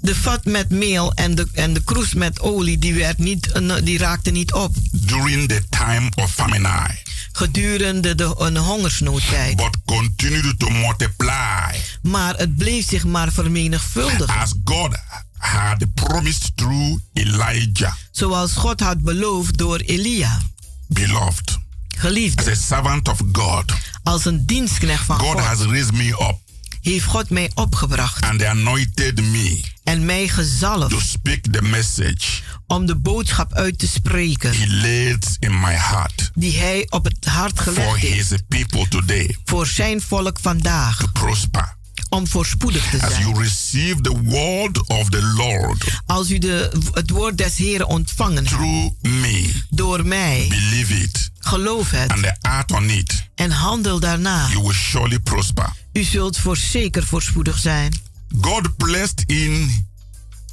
[0.00, 3.74] De vat met meel en de, en de kroes met olie die, werd niet, uh,
[3.84, 4.74] die raakte niet op.
[4.92, 6.96] During the time of famine.
[7.38, 9.56] Gedurende de een hongersnoodtijd.
[9.56, 11.80] But continued to multiply.
[12.02, 14.36] Maar het bleef zich maar vermenigvuldigen.
[14.36, 14.96] As God
[15.36, 17.92] had promised through Elijah.
[18.10, 20.40] Zoals God had beloofd door Elia.
[20.86, 21.58] Beloved.
[21.88, 22.40] Geliefd.
[22.40, 23.64] As a servant of God.
[24.02, 25.28] Als een dienstknecht van God.
[25.28, 25.40] God.
[25.40, 26.47] has raised me up.
[26.88, 28.22] Heeft God mij opgebracht.
[28.22, 29.60] And anointed me.
[29.84, 30.90] En mij gezalfd.
[30.90, 32.42] To speak the message.
[32.66, 34.52] Om de boodschap uit te spreken.
[34.58, 36.30] He laid in my heart.
[36.34, 38.30] Die hij op het hart gelegd For heeft.
[38.30, 39.36] his people today.
[39.44, 40.98] Voor zijn volk vandaag.
[40.98, 41.77] To prosper
[42.08, 43.12] om voorspoedig te zijn.
[43.12, 46.00] As you receive the word of the Lord.
[46.06, 49.52] Als u de, het woord des Heren ontvangen Through me.
[49.70, 50.46] Door mij.
[50.48, 51.30] Believe it.
[51.38, 52.10] Geloof het.
[52.10, 53.28] And act on it.
[53.34, 54.48] En handel daarna.
[54.48, 55.72] You will surely prosper.
[55.92, 57.92] U zult voorzeker voorspoedig zijn.
[58.40, 59.86] God placed in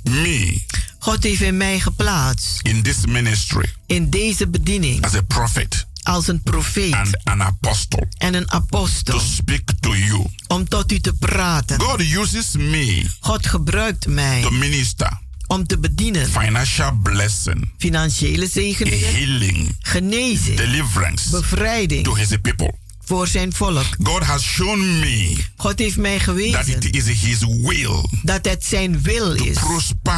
[0.04, 0.62] me.
[1.00, 2.60] God heeft in mij geplaatst.
[2.62, 3.74] In this ministry.
[3.86, 5.06] In deze bediening.
[5.06, 9.96] As a prophet als een profeet and an apostle en een apostel to speak to
[9.96, 10.26] you.
[10.48, 11.82] om tot u te praten.
[11.82, 16.28] God uses me God gebruikt mij to minister om te bedienen.
[16.30, 22.74] Financial blessing, financiële zegeningen, healing, genezing, deliverance, bevrijding to his people.
[23.06, 23.86] Voor zijn volk.
[24.04, 28.66] God has shown me God heeft mij that gewezen it is his will dat het
[28.66, 29.58] zijn wil is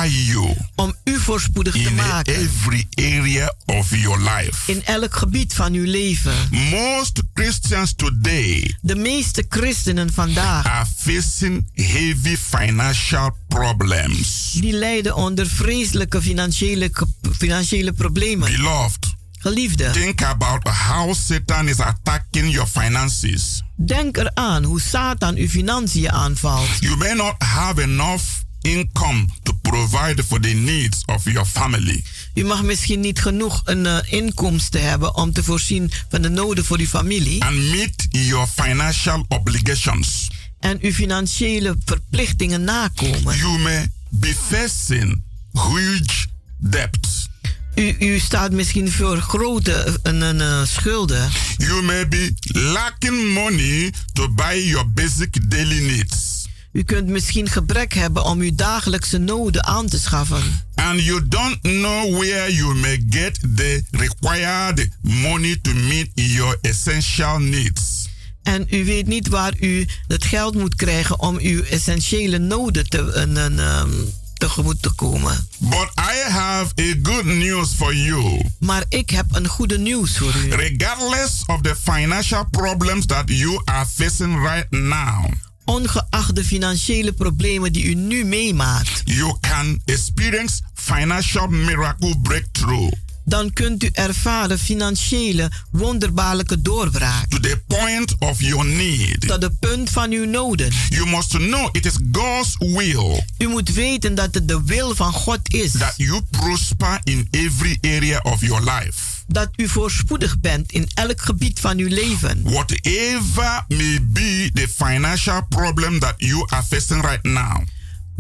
[0.07, 4.71] you om u voorspoedig te maken every area of your life.
[4.71, 6.33] in elk gebied van uw leven.
[6.51, 14.51] Most Christians today De meeste christenen vandaag are facing heavy financial problems.
[14.51, 16.91] die lijden onder vreselijke financiële,
[17.37, 18.51] financiële problemen.
[18.51, 19.15] Beloved,
[19.47, 23.63] Geliefde, think about how Satan is attacking your finances.
[23.75, 26.67] denk eraan hoe Satan uw financiën aanvalt.
[26.79, 28.23] You may not have enough
[28.61, 32.03] income to provide for the needs of your family.
[32.33, 36.65] U mag misschien niet genoeg een uh, inkomsten hebben om te voorzien van de noden
[36.65, 37.43] voor uw familie.
[37.43, 40.31] And meet your financial obligations.
[40.59, 43.37] En uw financiële verplichtingen nakomen.
[43.37, 46.25] You may be facing huge
[46.57, 47.29] debts.
[47.77, 51.29] U, u staat misschien voor grote een, een, uh, schulden.
[51.57, 56.45] You may be lacking money to buy your basic daily needs.
[56.71, 60.41] U kunt misschien gebrek hebben om uw dagelijkse noden aan te schaffen.
[60.75, 67.39] And you don't know where you may get the required money to meet your essential
[67.39, 68.09] needs.
[68.43, 72.99] En u weet niet waar u het geld moet krijgen om uw essentiële noden te,
[72.99, 75.47] een, een, um, tegemoet te komen.
[75.57, 78.41] But I have a good news for you.
[78.59, 80.49] Maar ik heb een goede nieuws voor u.
[80.49, 85.25] Regardless of the financial problems that you are facing right now.
[85.65, 89.01] Ongeacht de financiële problemen die u nu meemaakt.
[89.03, 92.91] You can experience financial miracle breakthrough.
[93.27, 97.29] Dan kunt u ervaren financiële wonderbaarlijke doorbraak.
[97.29, 99.27] To the point of your need.
[99.27, 100.71] Tot de punt van uw noden.
[100.89, 103.23] You must know it is God's will.
[103.37, 105.71] U moet weten dat het de wil van God is.
[105.71, 109.15] That you prosper in every area of your life.
[109.27, 112.41] Dat u voorspoedig bent in elk gebied van uw leven.
[112.43, 117.63] Whatever may be the financial problem that you are facing right now.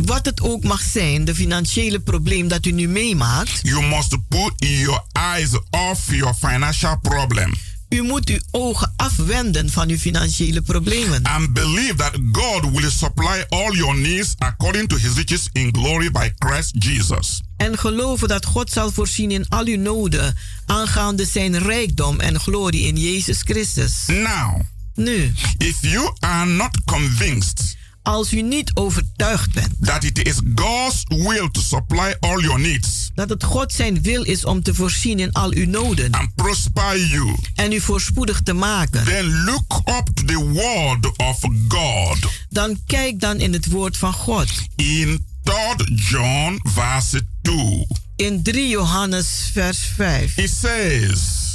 [0.05, 3.59] Wat het ook mag zijn, de financiële probleem dat u nu meemaakt.
[3.61, 7.53] You must put your eyes off your financial problem.
[7.89, 11.23] U moet uw ogen afwenden van uw financiële problemen.
[11.23, 16.11] And believe that God will supply all your needs according to his riches in glory
[16.11, 17.41] by Christ Jesus.
[17.57, 22.87] En geloven dat God zal voorzien in al uw noden aangaande zijn rijkdom en glorie
[22.87, 23.93] in Jezus Christus.
[24.05, 24.59] Now,
[24.97, 27.76] Nu, if you are not convinced
[28.07, 33.11] als u niet overtuigd bent that it is God's will to supply all your needs
[33.15, 37.07] dat het God zijn wil is om te voorzien in al uw noden and prosper
[37.07, 42.17] you, en u voorspoedig te maken, then look up to the word of God
[42.49, 44.47] dan kijk dan in het woord van God.
[44.75, 47.87] in 3 John verse 2.
[48.15, 50.37] In 3 Johannes vers 5.
[50.37, 51.46] It says,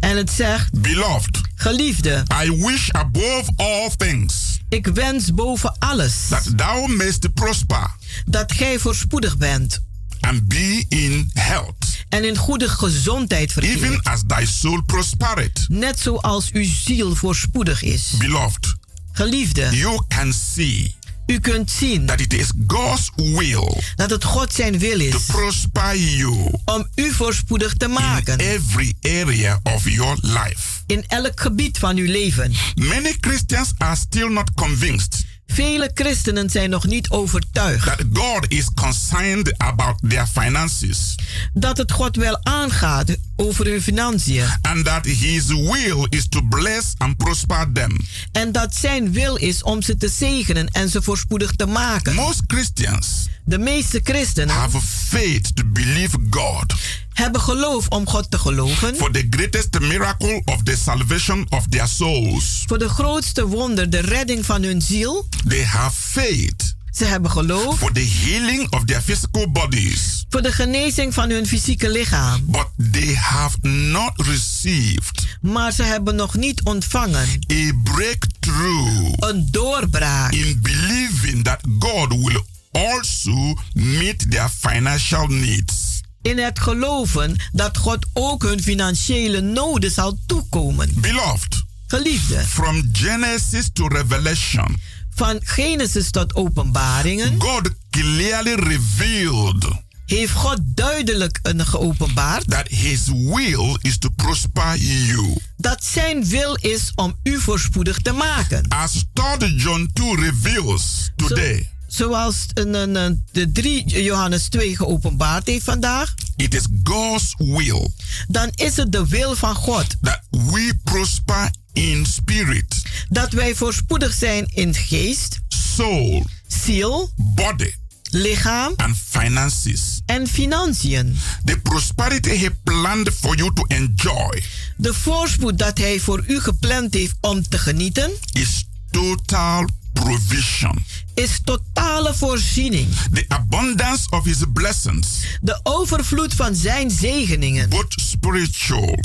[0.00, 6.58] En het zegt, Beloved, geliefde, I wish above all things ik wens boven alles that
[6.58, 7.90] thou mayst prosper
[8.24, 9.80] dat gij voorspoedig bent
[10.20, 14.06] and be in health, en in goede gezondheid even verkeert.
[14.06, 15.64] as thy soul prospereth.
[15.68, 18.14] Net zoals uw ziel voorspoedig is.
[18.18, 18.74] Beloved,
[19.12, 20.94] Geliefde, you can see
[21.30, 25.24] u kunt zien that it is God's will dat het God zijn wil to is
[25.26, 30.80] prosper you om u voorspoedig te in maken every area of your life.
[30.86, 32.52] in elk gebied van uw leven.
[32.74, 38.66] Many Christians are still not convinced Vele christenen zijn nog niet overtuigd that God is
[38.74, 41.14] concerned about their finances
[41.52, 46.92] dat het God wel aangaat over hun financiën and that His will is to bless
[46.98, 47.96] and prosper them.
[48.32, 52.14] en dat zijn wil is om ze te zegenen en ze voorspoedig te maken.
[52.14, 53.06] Most Christians
[53.44, 56.74] De meeste christenen have faith to believe God
[57.12, 61.88] hebben geloof om God te geloven for the greatest miracle of the salvation of their
[61.88, 62.62] souls.
[62.66, 65.28] voor de grootste wonder, de redding van hun ziel.
[65.48, 70.52] They have faith Ze hebben geloof for the healing of their physical bodies, voor de
[70.52, 72.40] genezing van hun fysieke lichaam.
[72.46, 80.32] but they have not received Maar ze hebben nog niet ontvangen a breakthrough een doorbraak
[80.32, 82.42] in believing that God will
[82.72, 85.99] also meet their financial needs.
[86.22, 90.90] In het geloven dat God ook hun financiële noden zal toekomen.
[90.94, 94.80] Beloved, Geliefde, from Genesis to Revelation,
[95.14, 103.76] van Genesis tot Openbaringen God clearly revealed heeft God duidelijk een geopenbaard that His will
[103.80, 105.36] is to prosper you.
[105.56, 108.68] dat zijn wil is om u voorspoedig te maken.
[108.68, 115.64] As 3 John 2 reveals today, Zoals een, een, de 3 Johannes 2 geopenbaard heeft
[115.64, 117.90] vandaag, it is God's will
[118.28, 124.12] dan is het de wil van God that we prosper in spirit, dat wij voorspoedig
[124.12, 127.74] zijn in geest, soul, ziel, body,
[128.10, 130.00] lichaam and finances.
[130.06, 131.18] en financiën.
[131.44, 134.42] The prosperity He planned for you to enjoy
[134.76, 140.84] De voorspoed dat hij voor u gepland heeft om te genieten, is total provision.
[141.14, 142.88] is totale voorziening.
[143.12, 145.08] The abundance of His blessings,
[145.40, 148.98] De overvloed van zijn zegeningen, both spiritual,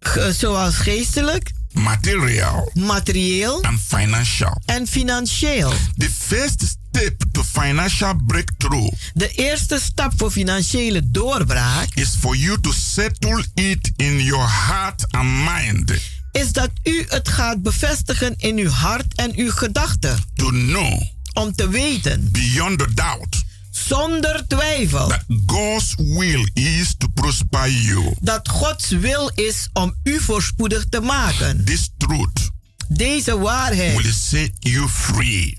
[0.00, 4.60] ge- zoals geestelijk, material, materieel and financial.
[4.66, 5.72] en financieel.
[5.96, 12.60] The first step to financial breakthrough De eerste stap voor financiële doorbraak is for you
[12.60, 15.92] to settle it in your heart and mind
[16.38, 20.18] is dat u het gaat bevestigen in uw hart en uw gedachten.
[20.34, 27.70] to know Om te weten, beyond doubt zonder twijfel, that God's will is to prosper
[27.70, 28.14] you.
[28.20, 31.64] dat Gods wil is om u voorspoedig te maken.
[31.64, 32.50] This truth
[32.88, 35.58] Deze waarheid will set you free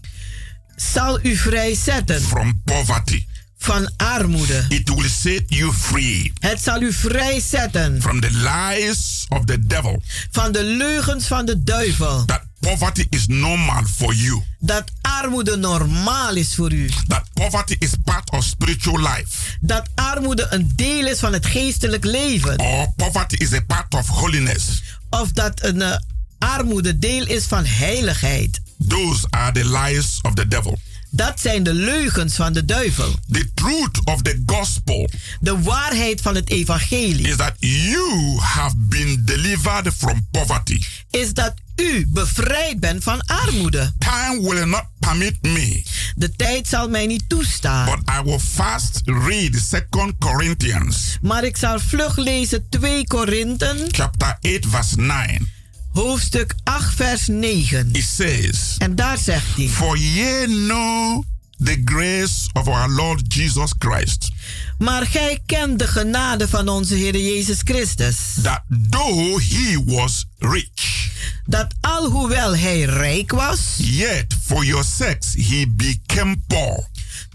[0.76, 3.26] zal u vrijzetten from poverty.
[3.60, 4.66] Van armoede.
[4.70, 10.02] It will set you free Het zal u vrijzetten from the lies of the devil.
[10.32, 12.26] van de leugens van de duivel.
[12.26, 14.42] That poverty is normal for you.
[14.60, 16.90] Dat armoede normaal is voor u.
[17.08, 19.58] That poverty is part of spiritual life.
[19.62, 22.60] Dat armoede een deel is van het geestelijk leven.
[22.60, 24.84] Or poverty is a part of holiness.
[25.10, 25.98] Of dat een eh,
[26.38, 28.62] armoede deel is van heiligheid.
[28.88, 30.80] Those are the lies of the devil.
[31.12, 33.16] Dat zijn de leugens van de duivel.
[33.32, 39.22] The truth of the gospel De waarheid van het evangelie is that you have been
[39.26, 40.82] delivered from poverty.
[41.10, 43.94] is dat u bevrijd bent van armoede.
[43.98, 45.84] Time will not permit me,
[46.16, 47.86] De tijd zal mij niet toestaan.
[47.86, 54.38] but I will fast read 2 Corinthians Maar ik zal vlug lezen 2 Korinthen, chapter
[54.42, 55.58] 8 verse 9.
[55.92, 57.90] Hoofdstuk 8, vers 9.
[57.92, 61.24] It says, En daar zegt hij: For ye know
[61.64, 64.30] the grace of our Lord Jesus Christ,
[64.78, 68.16] Maar gij kent de genade van onze Heer Jezus Christus.
[68.42, 71.08] That though he was rich,
[71.46, 76.88] Dat alhoewel hij rijk was, yet for your sakes he became poor.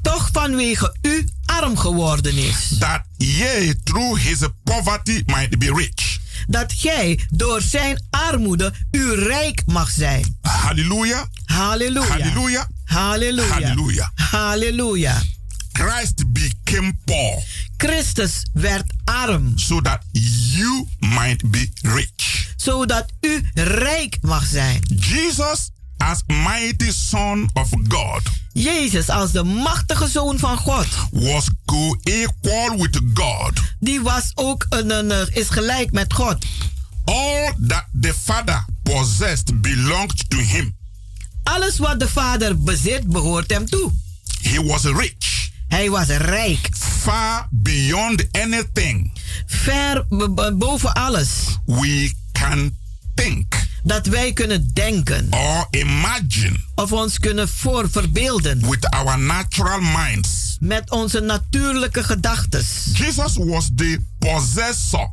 [0.02, 2.54] toch vanwege u arm geworden is.
[2.78, 6.18] That ye through his poverty might be rich.
[6.46, 10.36] Dat gij door zijn armoede u rijk mag zijn.
[10.40, 11.26] Halleluja.
[11.44, 12.08] Hallelujah.
[12.84, 13.50] Halleluja.
[13.54, 14.08] Hallelujah.
[14.14, 15.22] Halleluja.
[15.72, 17.42] Christ became poor
[17.76, 20.02] Christus werd arm, so that
[20.54, 22.52] you might be rich.
[22.56, 24.80] zodat u rijk mag zijn.
[24.96, 28.22] Jesus, as mighty Son of God,
[28.52, 33.52] Jezus als de machtige zoon van God, was co-equal with God.
[33.80, 36.44] die was ook een, is gelijk met God.
[37.04, 40.76] All that the Father possessed belonged to him.
[41.42, 43.92] Alles wat de Vader bezit behoort hem toe.
[44.42, 49.12] He was rich, Hij was rijk, far beyond anything
[49.46, 50.06] ver
[50.58, 52.76] boven alles we can
[53.14, 59.80] think dat wij kunnen denken or imagine of ons kunnen voor verbeelden with our natural
[59.80, 60.56] minds.
[60.60, 62.64] met onze natuurlijke gedachten.
[62.92, 65.10] Jesus was the possessor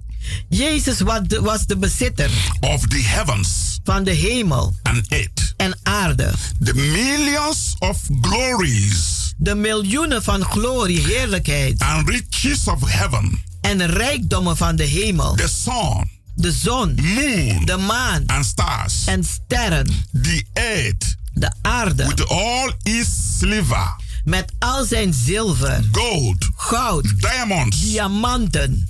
[0.50, 2.30] Jezus was de, was de bezitter
[2.60, 5.54] of the heavens van de hemel and earth.
[5.58, 6.32] en aarde.
[6.64, 14.58] The millions of glories De miljoenen van glorie, heerlijkheid and riches of heaven, en rijkdommen
[14.58, 15.36] van de hemel.
[15.36, 19.88] the sun, De zon, moon, de maan and stars, en sterren.
[20.12, 27.80] the earth De aarde with all its silver, met al zijn zilver, gold, goud, diamonds,
[27.82, 28.90] diamanten,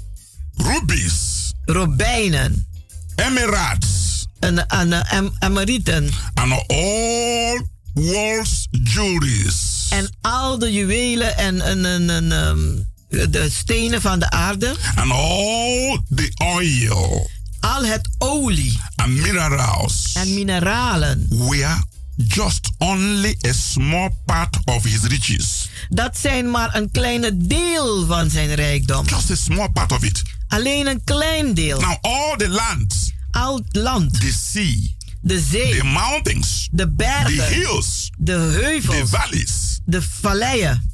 [0.55, 2.67] rubies, robijnen
[3.15, 9.87] emeralds, en, en, en emerieten and all world's jewelries.
[9.89, 12.81] en al de juwelen en, en, en, en, ehm,
[13.11, 14.75] de stenen van de aarde.
[14.95, 17.29] and all the oil.
[17.59, 18.79] Al het olie.
[18.95, 20.11] And minerals.
[20.13, 21.25] En mineralen.
[21.29, 21.83] were
[22.15, 25.69] just only a small part of his riches.
[25.89, 29.05] Dat zijn maar een kleine deel van zijn rijkdom.
[29.05, 30.21] Just a small part of it.
[30.47, 31.79] Alleen een klein deel.
[31.79, 34.75] Now, all the lands, Al het land, the sea,
[35.21, 40.90] de zee, the mountains, de the bergen, hills, de the heuvels, valleys, de valleien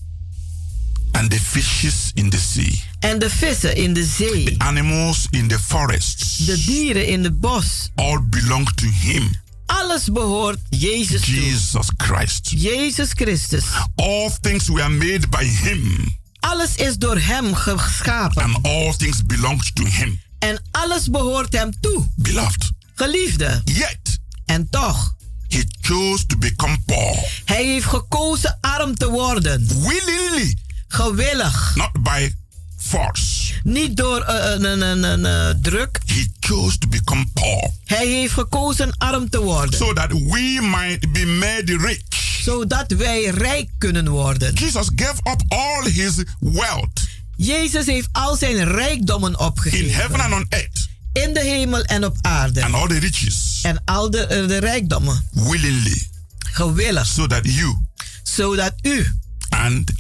[1.17, 4.55] and the fishes in the sea, en de vissen in de zee.
[4.57, 7.89] animals in the forests, De dieren in het bos.
[7.95, 11.33] all belong to him, Alles behoort Jezus toe.
[11.35, 12.49] Jesus Christ.
[12.55, 13.63] Jezus Christus.
[13.95, 18.43] All things were made by him, Alles is door hem geschapen.
[18.43, 20.19] and all things belong to him.
[20.39, 22.07] En alles behoort hem toe.
[22.15, 23.61] Beloved, Geliefde.
[23.65, 25.15] yet En toch,
[25.47, 29.67] he chose to become poor hij heeft gekozen arm te worden.
[29.67, 30.57] willingly,
[30.87, 31.75] Gewillig.
[31.75, 32.33] not by
[32.77, 33.53] force.
[33.63, 35.99] Niet door eh, druk.
[36.05, 39.77] He chose to become poor Hij heeft gekozen arm te worden.
[39.79, 42.01] so that we might be made rich.
[42.43, 44.53] Zodat wij rijk kunnen worden.
[44.53, 49.93] Jesus gave up all his wealth Jezus heeft al zijn rijkdommen in opgegeven.
[49.93, 52.63] heaven and on earth In de hemel en op aarde.
[52.63, 55.25] and all the riches En al de, de rijkdommen.
[55.31, 56.07] willingly
[56.37, 57.05] Gewillig.
[57.07, 57.75] so that you
[58.23, 59.11] Zodat u
[59.57, 59.91] and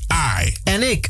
[0.41, 1.09] I en ik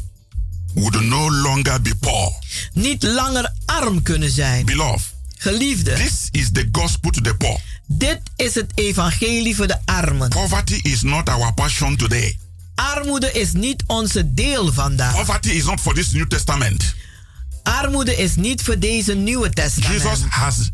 [0.74, 2.34] would no longer be poor.
[2.74, 4.66] niet langer arm kunnen zijn.
[4.66, 7.60] Beloved, Geliefde, this is the gospel to the poor.
[7.88, 10.30] dit is het evangelie voor de armen.
[10.30, 12.38] Poverty is not our passion today.
[12.76, 15.16] Armoede is niet onze deel vandaag.
[15.16, 16.96] Poverty is not for this New Testament.
[17.64, 20.32] Armoede is niet voor deze nieuwe Jesus testament.
[20.34, 20.70] has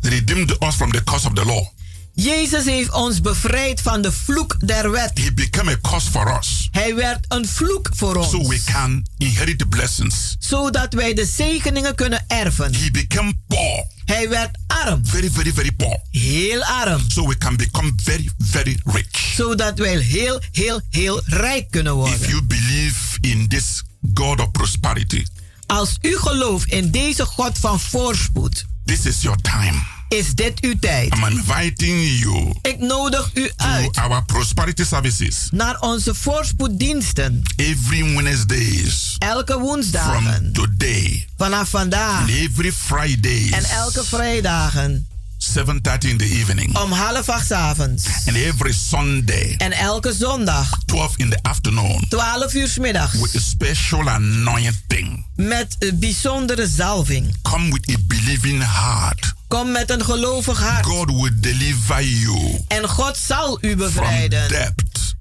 [0.00, 1.66] redeemed us from the curse of the law.
[2.14, 5.10] Jezus heeft ons bevrijd van de vloek der wet.
[5.14, 8.30] He became a curse for us Hij werd een vloek voor ons.
[8.30, 10.36] so we can inherit the blessings.
[10.38, 12.74] Zodat wij de zegeningen kunnen erven.
[12.74, 15.06] He became poor, Hij werd arm.
[15.06, 17.04] very, very, very poor, Heel arm.
[17.10, 19.32] so we can become very, very rich.
[19.36, 22.28] Zodat wij heel, heel, heel rijk kunnen If worden.
[22.28, 23.82] you believe in this
[24.14, 25.24] God of prosperity,
[25.66, 29.82] Als u gelooft in deze God van voorspoed, this is your time.
[30.08, 31.14] Is dit uw tijd.
[31.14, 37.42] I'm inviting you Ik nodig u to uit our prosperity services naar onze voorspoeddiensten.
[37.56, 39.52] every Wednesdays Elke
[39.90, 42.20] from today Vanaf vandaag.
[42.20, 45.08] and every Fridays En elke vrijdagen.
[45.52, 48.06] 7:30 in the evening Om half acht avonds.
[48.26, 50.70] and every Sunday En elke zondag.
[50.86, 53.12] 12 in the afternoon 12 uur 's middags.
[53.20, 55.26] with a special anointing.
[55.36, 57.34] Met een bijzondere zalving.
[57.42, 59.32] Come with a believing heart.
[59.48, 60.86] Kom met een gelovig hart.
[60.86, 64.48] God will deliver you En God zal u from bevrijden.
[64.48, 64.74] debt,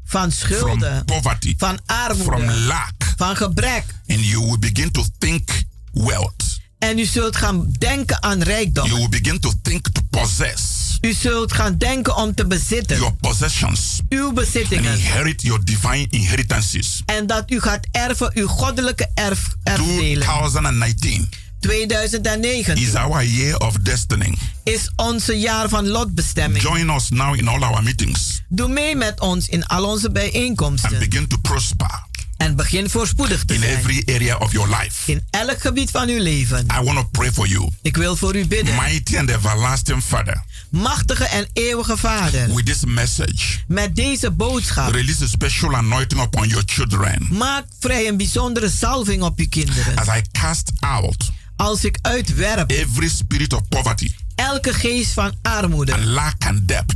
[0.06, 1.06] Van from schulden.
[1.06, 1.98] poverty, Van from
[2.32, 2.60] armoede.
[2.60, 3.84] lack, Van gebrek.
[4.08, 5.50] And you will begin to think
[5.92, 6.62] wealth.
[6.84, 8.86] En u zult gaan denken aan rijkdom.
[8.88, 10.98] You will begin to think to possess.
[11.02, 12.98] U zult gaan denken om te bezitten.
[12.98, 14.00] Your possessions.
[14.10, 14.94] Uw And bezittingen.
[14.98, 17.02] inherit your divine inheritances.
[17.06, 20.28] En dat u gaat erven uw goddelijke erf, erfdelen.
[20.28, 21.30] 2019
[21.60, 24.34] 2009 is our year of destiny.
[24.64, 26.64] is onze jaar van lotbestemming.
[26.64, 30.14] Join us now in all our meetings Doe mee met ons in al onze and
[30.14, 31.00] bijeenkomsten.
[31.00, 32.04] begin to prosper
[32.44, 33.78] En begin voorspoedig te in zijn.
[33.78, 35.12] every area of your life.
[35.12, 36.66] In elk gebied van uw leven.
[36.80, 37.70] I want to pray for you.
[37.82, 38.76] Ik wil voor u bidden.
[38.76, 42.54] Mighty and everlasting Father, Machtige en eeuwige Vader.
[42.56, 44.92] with this message, Met deze boodschap.
[44.94, 49.96] release a special anointing upon your children Maak vrij een bijzondere salving op uw kinderen.
[49.96, 55.36] as I cast out Als ik uitwerp every spirit of poverty elke geest van and
[55.42, 56.94] armoede, lack and debt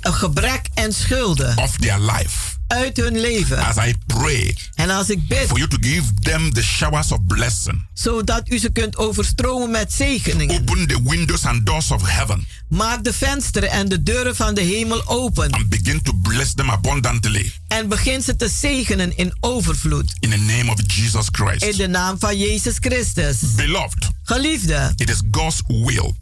[0.00, 2.55] een gebrek en schulden of their life.
[2.68, 3.58] Uit hun leven.
[3.58, 7.18] As I pray En als ik bid, for you to give them the showers of
[7.26, 10.60] blessing, zodat u ze kunt overstromen met zegeningen.
[10.60, 14.60] open the windows and doors of heaven Maak de vensteren en de deuren van de
[14.60, 15.52] hemel open.
[15.52, 20.12] and begin to bless them abundantly En begin ze te zegenen in overvloed.
[20.20, 21.76] in the name of Jesus In Christ.
[21.76, 23.38] de naam van Jezus Christus.
[23.54, 26.14] Beloved, Geliefde, it is God's will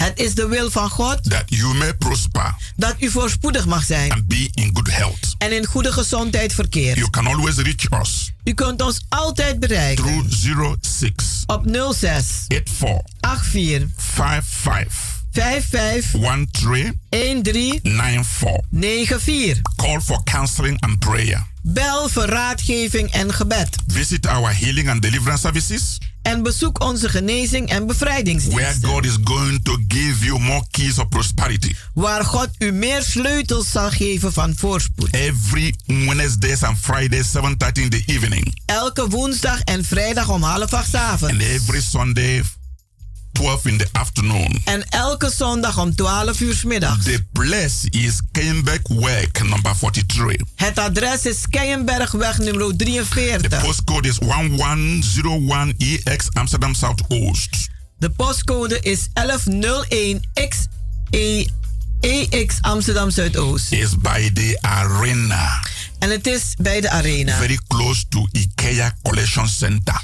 [0.00, 4.12] het is de wil van God that you may prosper dat u voorspoedig mag zijn
[4.12, 5.34] and be in good health.
[5.38, 6.96] en in goede gezondheid verkeert.
[6.96, 13.02] You can always reach us U kunt ons altijd bereiken through 06 op 06 84
[13.20, 18.60] 84 55 55 13 13 94.
[18.70, 19.60] 94.
[19.76, 21.46] Call for counseling and prayer.
[21.62, 23.76] Bel voor raadgeving en gebed.
[23.86, 28.88] Visit our healing and deliverance services En bezoek onze genezing en where bevrijdingsdiensten.
[28.88, 31.72] God is going to give you more keys of prosperity.
[31.94, 35.08] Waar God u meer sleutels zal geven van voorspoed.
[35.14, 40.88] Every Wednesdays and Fridays 7:30 in the evening Elke woensdag en vrijdag om half acht
[40.90, 41.32] 's avonds.
[41.34, 42.42] and every Sunday
[43.32, 44.60] 12 in the afternoon.
[44.64, 47.04] En elke zondag om 12 uur middags.
[47.04, 48.20] The place is
[48.88, 50.36] Work number 43.
[50.54, 53.60] Het adres is Keienbergweg nummer The 43.
[53.60, 57.68] postcode is 1101 EX Amsterdam Southoost.
[57.98, 61.48] De postcode is 1101 XE
[62.00, 63.72] EX Amsterdam Zuidoost.
[63.72, 65.62] Is by the arena.
[65.98, 67.36] En het is bij de arena.
[67.36, 70.02] Very close to IKEA Collection Center.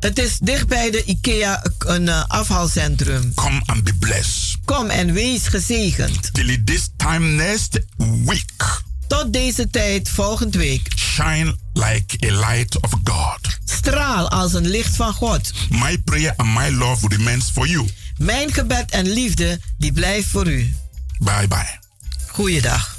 [0.00, 3.32] Het is dicht bij de IKEA een eh, afhaalcentrum.
[3.34, 4.56] Come and be blessed.
[4.64, 6.34] Kom en wees gezegend.
[6.34, 7.78] Till this time next
[8.24, 10.88] week, Tot deze tijd volgend week.
[10.96, 13.38] shine like a light of God.
[13.64, 15.52] Straal als een licht van God.
[15.68, 17.88] My prayer and my love remains for you.
[18.16, 20.74] Mijn gebed en liefde die blijft voor u.
[21.18, 21.78] Bye bye.
[22.26, 22.96] Goeiedag.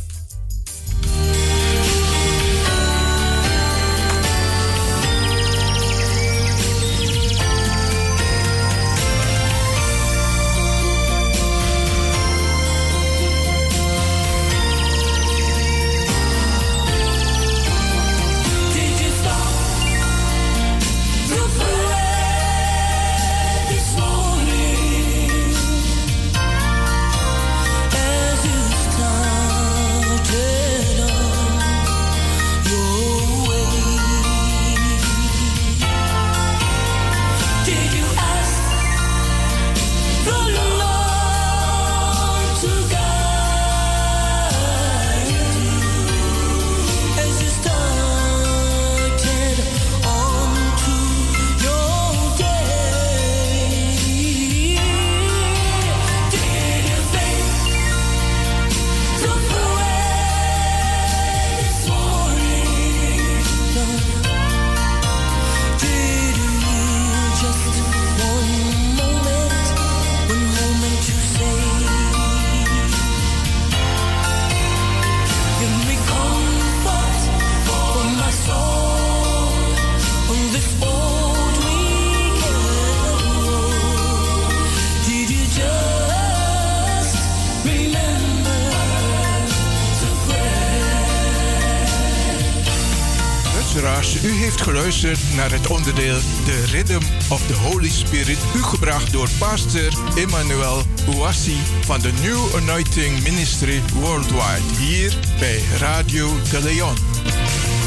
[94.15, 99.29] U heeft geluisterd naar het onderdeel The Rhythm of the Holy Spirit, u gebracht door
[99.37, 107.78] pastor Emmanuel Ouassi van de New Anointing Ministry Worldwide, hier bij Radio de Leon.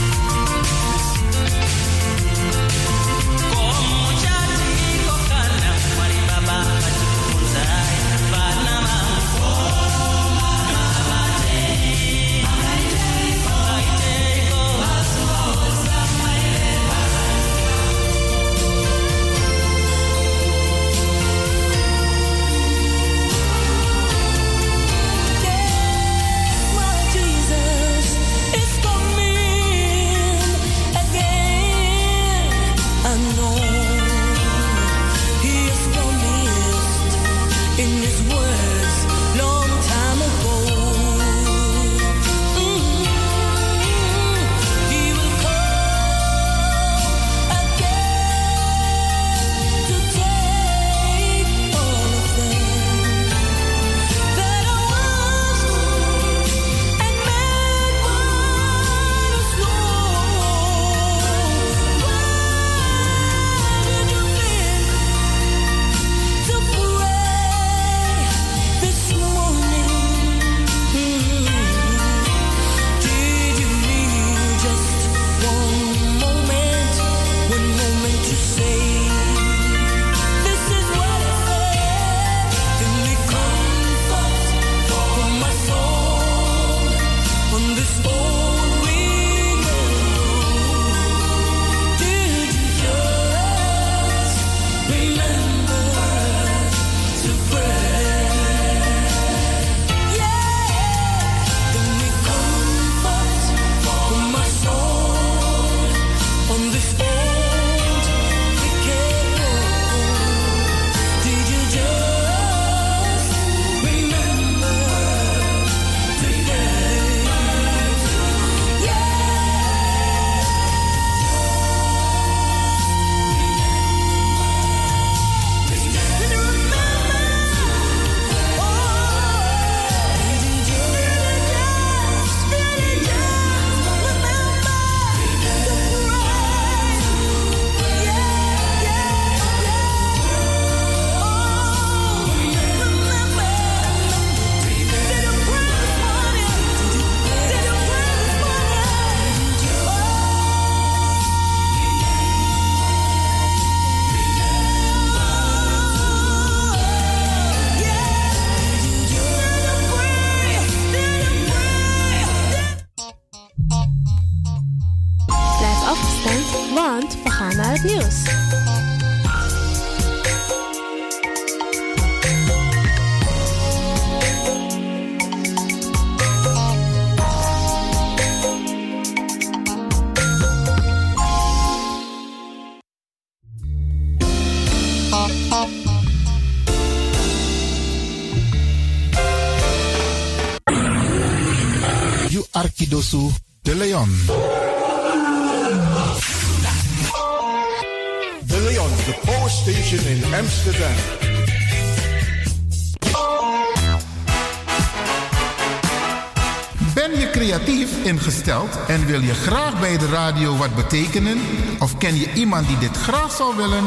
[209.35, 211.41] Graag bij de radio wat betekenen?
[211.79, 213.85] Of ken je iemand die dit graag zou willen?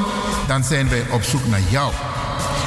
[0.48, 1.92] Dan zijn wij op zoek naar jou.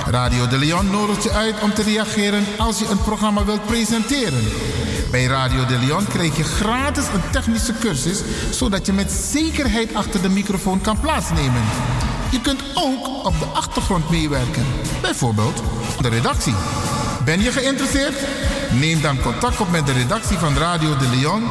[0.07, 4.45] Radio de Leon nodigt je uit om te reageren als je een programma wilt presenteren.
[5.11, 10.23] Bij Radio de Leon krijg je gratis een technische cursus, zodat je met zekerheid achter
[10.23, 11.63] de microfoon kan plaatsnemen.
[12.31, 14.67] Je kunt ook op de achtergrond meewerken,
[15.03, 15.63] bijvoorbeeld
[16.01, 16.55] de redactie.
[17.25, 18.15] Ben je geïnteresseerd?
[18.73, 21.43] Neem dan contact op met de redactie van Radio de Leon.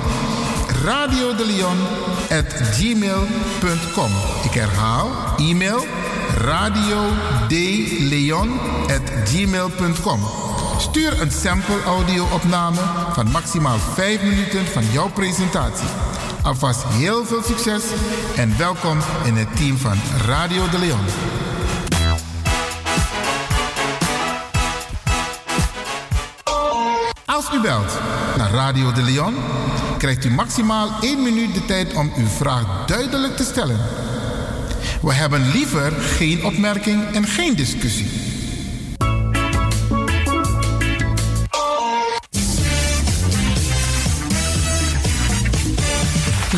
[0.88, 1.76] Radio de.
[4.44, 5.86] Ik herhaal, e-mail
[6.38, 7.10] radio.
[10.78, 12.80] Stuur een sample audio-opname
[13.12, 15.88] van maximaal 5 minuten van jouw presentatie.
[16.42, 17.84] Alvast heel veel succes
[18.36, 21.06] en welkom in het team van Radio de Leon.
[27.26, 28.00] Als u belt
[28.38, 29.36] naar Radio de Leon,
[29.98, 33.80] krijgt u maximaal 1 minuut de tijd om uw vraag duidelijk te stellen.
[35.02, 38.36] We hebben liever geen opmerking en geen discussie.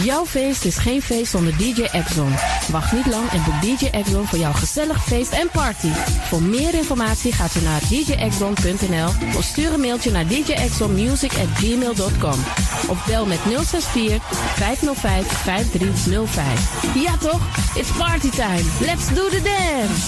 [0.03, 2.33] Jouw feest is geen feest zonder DJ Exxon.
[2.71, 5.89] Wacht niet lang en boek DJ Exxon voor jouw gezellig feest en party.
[6.27, 12.39] Voor meer informatie gaat u naar djexxon.nl of stuur een mailtje naar djexxonmusic@gmail.com
[12.89, 16.93] of bel met 064 505 5305.
[16.95, 17.41] Ja toch?
[17.75, 18.63] It's party time.
[18.79, 20.07] Let's do the dance.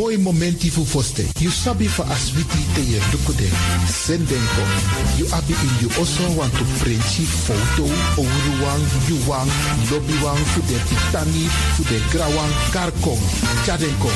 [0.00, 1.28] Mooi momenti fu foste.
[1.40, 3.50] You sabi fa aswiti te ye dukude.
[3.84, 4.64] Sendenko.
[5.18, 7.84] You abi in you also want to printji foto.
[8.16, 9.50] Ouruwang, yuwang,
[9.90, 11.44] lobbywang, fu de titani,
[11.76, 13.20] fu de grawang, karkong.
[13.66, 14.08] Chadenko.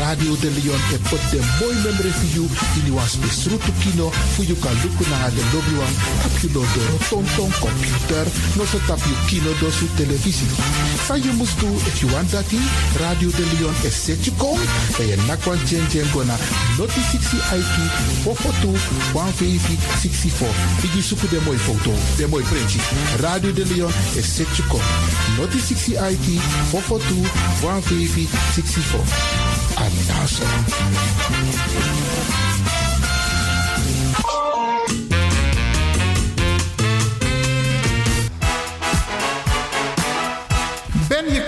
[0.00, 2.48] Radio de Leon e put de mooi memory for you.
[2.80, 4.08] In you was besrutu kino.
[4.32, 5.92] Fu you kan luku na de lobbywan.
[6.24, 8.24] Tap you do do computer.
[8.56, 10.48] No so tap you kino do su televisie.
[11.04, 12.48] Sa you must do if you want that
[12.96, 14.32] Radio de Leon is set you.
[15.17, 16.36] En je nakwan jen jen gona.
[16.78, 17.74] Noti 60 IT.
[18.22, 18.74] Fofotu.
[19.12, 20.46] 150 64.
[20.82, 21.90] Igi suku de mooi foto.
[22.16, 22.80] De mooi printje.
[23.20, 24.80] Radio de Leon is set you kom.
[25.36, 26.40] Noti 60 IT.
[26.70, 27.24] Fofotu.
[27.60, 29.58] 150 64.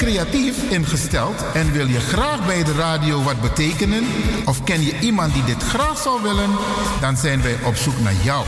[0.00, 4.06] Creatief ingesteld en wil je graag bij de radio wat betekenen?
[4.44, 6.50] Of ken je iemand die dit graag zou willen?
[7.00, 8.44] Dan zijn wij op zoek naar jou.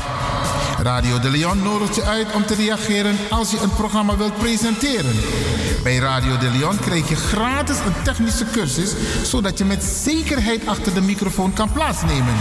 [0.82, 5.14] Radio de Leon nodigt je uit om te reageren als je een programma wilt presenteren.
[5.82, 8.92] Bij Radio de Leon krijg je gratis een technische cursus,
[9.22, 12.34] zodat je met zekerheid achter de microfoon kan plaatsnemen.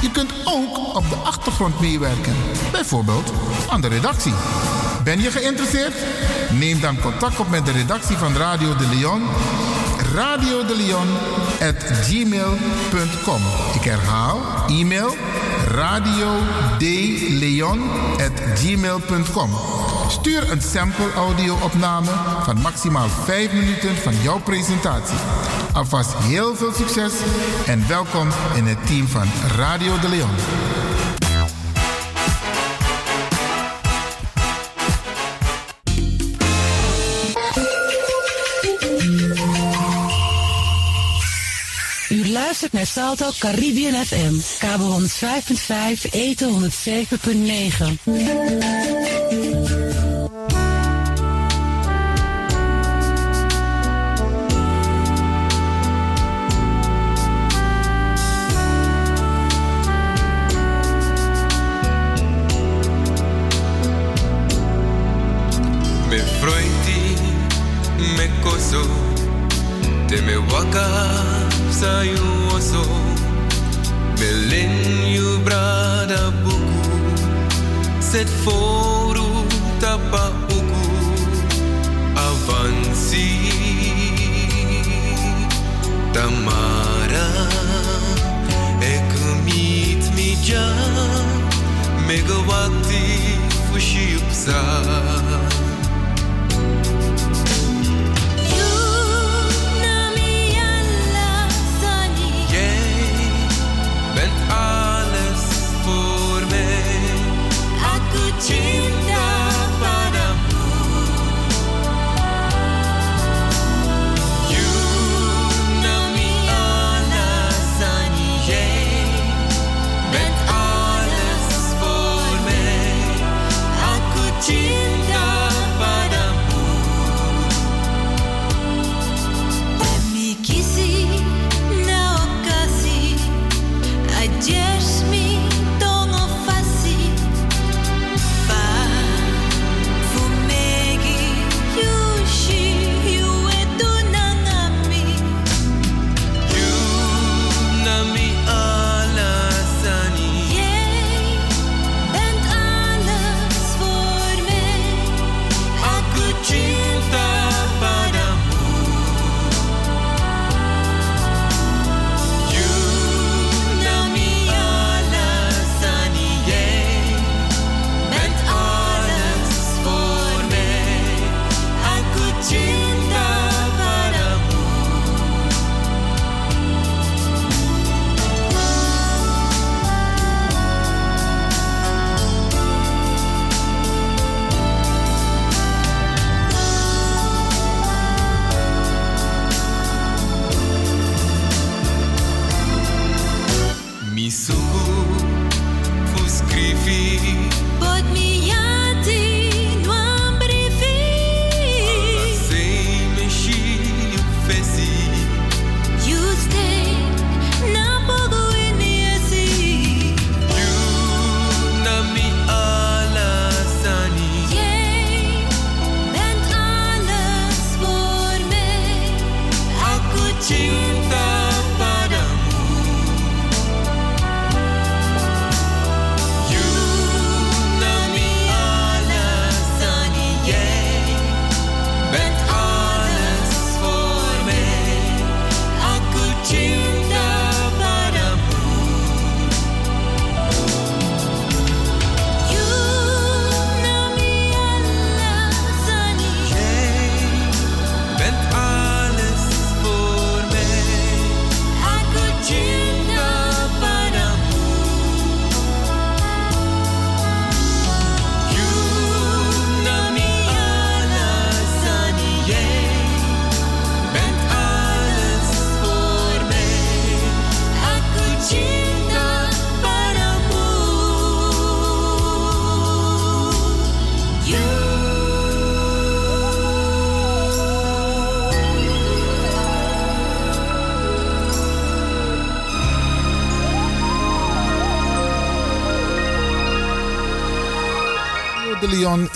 [0.00, 2.34] Je kunt ook op de achtergrond meewerken,
[2.72, 3.32] bijvoorbeeld
[3.68, 4.34] aan de redactie.
[5.04, 5.94] Ben je geïnteresseerd?
[6.50, 9.22] Neem dan contact op met de redactie van Radio de Leon.
[10.14, 11.08] Radio de Leon
[11.68, 13.42] at gmail.com.
[13.74, 15.16] Ik herhaal, e-mail
[15.68, 16.38] radio
[16.78, 17.80] de Leon.
[20.08, 22.10] Stuur een sample audio-opname
[22.42, 25.18] van maximaal 5 minuten van jouw presentatie.
[25.72, 27.12] Alvast heel veel succes
[27.66, 29.26] en welkom in het team van
[29.56, 30.89] Radio de Leon.
[42.30, 48.99] U luistert naar Salto Caribbean FM, kabel 105.5, eten 107.9.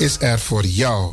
[0.05, 1.13] is er voor jou.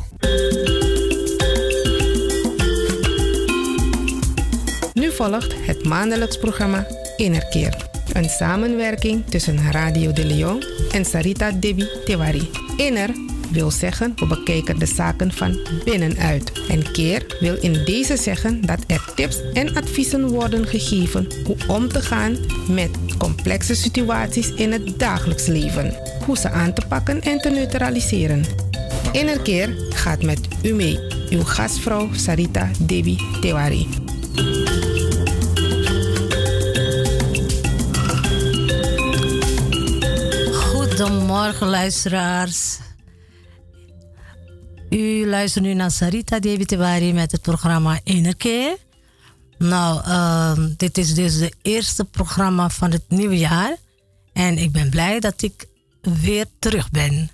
[4.92, 6.86] Nu volgt het maandelijks programma
[7.16, 7.76] Innerkeer.
[8.12, 12.50] Een samenwerking tussen Radio de Leon en Sarita Devi Tewari.
[12.76, 13.10] Inner
[13.50, 16.52] wil zeggen we bekijken de zaken van binnenuit.
[16.68, 21.88] En keer wil in deze zeggen dat er tips en adviezen worden gegeven hoe om
[21.88, 22.36] te gaan
[22.68, 25.94] met complexe situaties in het dagelijks leven.
[26.26, 28.61] Hoe ze aan te pakken en te neutraliseren.
[29.12, 30.98] Innerkeer gaat met u mee.
[31.30, 33.88] Uw gastvrouw Sarita Devi Tewari.
[40.52, 42.78] Goedemorgen luisteraars.
[44.90, 48.76] U luistert nu naar Sarita Devi met het programma Innerkeer.
[49.58, 53.76] Nou, ehm, dit is dus het eerste programma van het nieuwe jaar.
[54.32, 55.66] En ik ben blij dat ik
[56.02, 57.30] weer terug ben.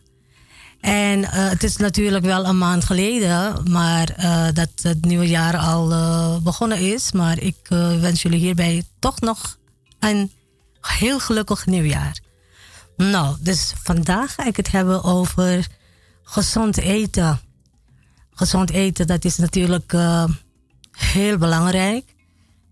[0.80, 5.56] En eh, het is natuurlijk wel een maand geleden, maar eh, dat het nieuwe jaar
[5.56, 7.12] al eh, begonnen is.
[7.12, 7.66] Maar ik
[8.00, 9.58] wens jullie hierbij toch nog
[9.98, 10.32] een
[10.80, 12.18] heel gelukkig nieuwjaar.
[12.96, 15.66] Nou, dus vandaag ga ik het hebben over
[16.22, 17.40] gezond eten.
[18.30, 19.92] Gezond eten, dat is natuurlijk
[20.90, 22.14] heel belangrijk.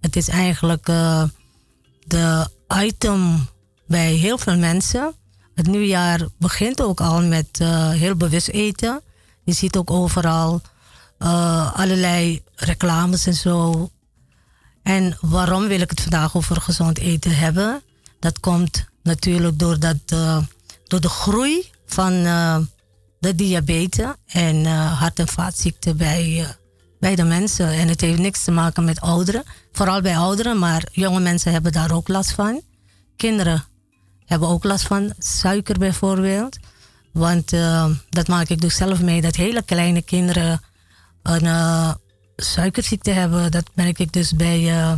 [0.01, 0.85] Het is eigenlijk
[2.07, 2.49] de
[2.83, 3.49] item
[3.87, 5.15] bij heel veel mensen.
[5.57, 9.01] Het nieuwjaar begint ook al met uh, heel bewust eten.
[9.45, 10.61] Je ziet ook overal
[11.19, 13.91] uh, allerlei reclames en zo.
[14.83, 17.83] En waarom wil ik het vandaag over gezond eten hebben?
[18.21, 20.39] Dat komt natuurlijk door, dat, uh,
[20.85, 22.13] door de groei van
[23.19, 26.47] de diabetes en hart- en vaatziekten bij,
[27.01, 27.69] bij de mensen.
[27.69, 29.43] En het heeft niks te maken met ouderen.
[29.73, 32.63] Vooral bij ouderen, maar jonge mensen hebben daar ook last van.
[33.17, 33.65] Kinderen
[34.27, 36.57] hebben ook last van suiker bijvoorbeeld.
[37.13, 40.63] Want uh, dat maak ik dus zelf mee, dat hele kleine kinderen
[41.23, 41.95] een uh,
[42.37, 43.51] suikerziekte hebben.
[43.51, 44.93] Dat merk ik dus bij, uh,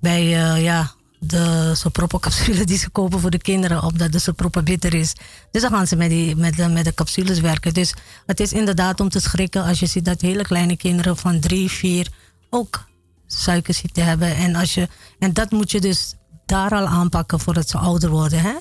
[0.00, 0.24] bij
[0.62, 5.12] ja, de die ze kopen voor de kinderen, omdat de soproppen bitter is.
[5.50, 7.74] Dus dan gaan ze met, die, met, de, met de capsules werken.
[7.74, 7.94] Dus
[8.26, 11.70] het is inderdaad om te schrikken als je ziet dat hele kleine kinderen van drie,
[11.70, 12.08] vier
[12.50, 12.84] ook
[13.26, 14.36] suikerziekte hebben.
[14.36, 16.14] En, als je, en dat moet je dus
[16.46, 18.40] daar al aanpakken voordat ze ouder worden.
[18.40, 18.54] Hè?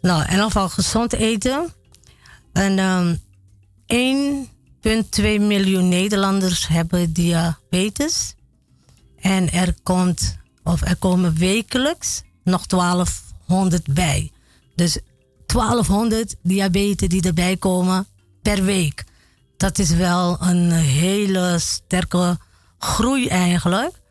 [0.00, 1.72] Nou, in ieder geval gezond eten.
[2.52, 3.20] En um,
[3.86, 8.34] 1,2 miljoen Nederlanders hebben diabetes.
[9.20, 14.30] En er, komt, of er komen wekelijks nog 1200 bij.
[14.74, 14.98] Dus
[15.46, 18.06] 1200 diabetes die erbij komen
[18.42, 19.04] per week.
[19.56, 22.38] Dat is wel een hele sterke
[22.78, 24.01] groei eigenlijk.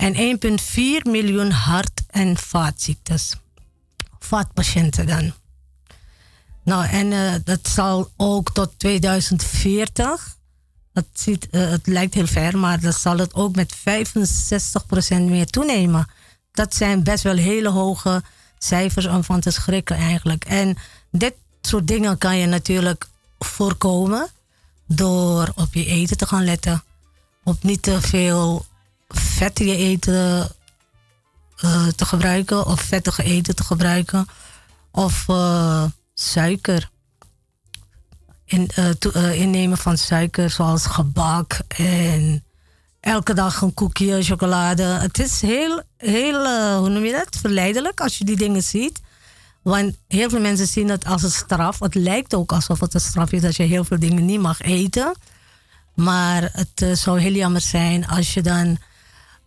[0.00, 3.34] En 1,4 miljoen hart- en vaatziektes.
[4.18, 5.32] Vaatpatiënten dan.
[6.62, 10.36] Nou, en uh, dat zal ook tot 2040.
[10.92, 13.80] Dat ziet, uh, het lijkt heel ver, maar dat zal het ook met 65%
[15.08, 16.06] meer toenemen.
[16.52, 18.22] Dat zijn best wel hele hoge
[18.58, 20.44] cijfers om van te schrikken eigenlijk.
[20.44, 20.76] En
[21.10, 23.08] dit soort dingen kan je natuurlijk
[23.38, 24.28] voorkomen
[24.86, 26.82] door op je eten te gaan letten.
[27.44, 28.68] Op niet te veel
[29.14, 30.48] vettige eten
[31.96, 34.26] te gebruiken of vettige eten te gebruiken
[34.90, 35.26] of
[36.14, 36.90] suiker.
[38.44, 38.70] In,
[39.12, 42.44] uh, innemen van suiker zoals gebak en
[43.00, 44.82] elke dag een koekje, chocolade.
[44.82, 46.34] Het is heel, heel
[46.78, 49.00] hoe noem je dat, verleidelijk als je die dingen ziet.
[49.62, 51.78] Want heel veel mensen zien het als een straf.
[51.78, 54.60] Het lijkt ook alsof het een straf is dat je heel veel dingen niet mag
[54.60, 55.14] eten.
[55.94, 58.78] Maar het zou heel jammer zijn als je dan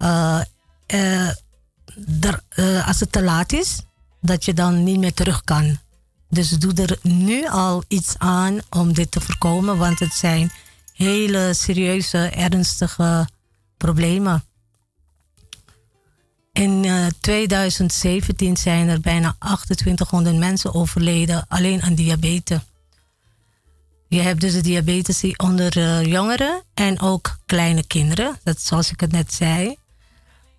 [0.03, 0.39] uh,
[2.05, 3.81] der, uh, als het te laat is,
[4.21, 5.77] dat je dan niet meer terug kan.
[6.29, 10.51] Dus doe er nu al iets aan om dit te voorkomen, want het zijn
[10.93, 13.27] hele serieuze, ernstige
[13.77, 14.43] problemen.
[16.53, 16.85] In
[17.19, 22.59] 2017 zijn er bijna 2800 mensen overleden alleen aan diabetes.
[24.07, 28.39] Je hebt dus de diabetes onder jongeren en ook kleine kinderen.
[28.43, 29.77] Dat zoals ik het net zei.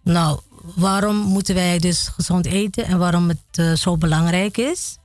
[0.05, 0.41] Nou,
[0.75, 4.97] waarom moeten wij dus gezond eten en waarom het uh, zo belangrijk is?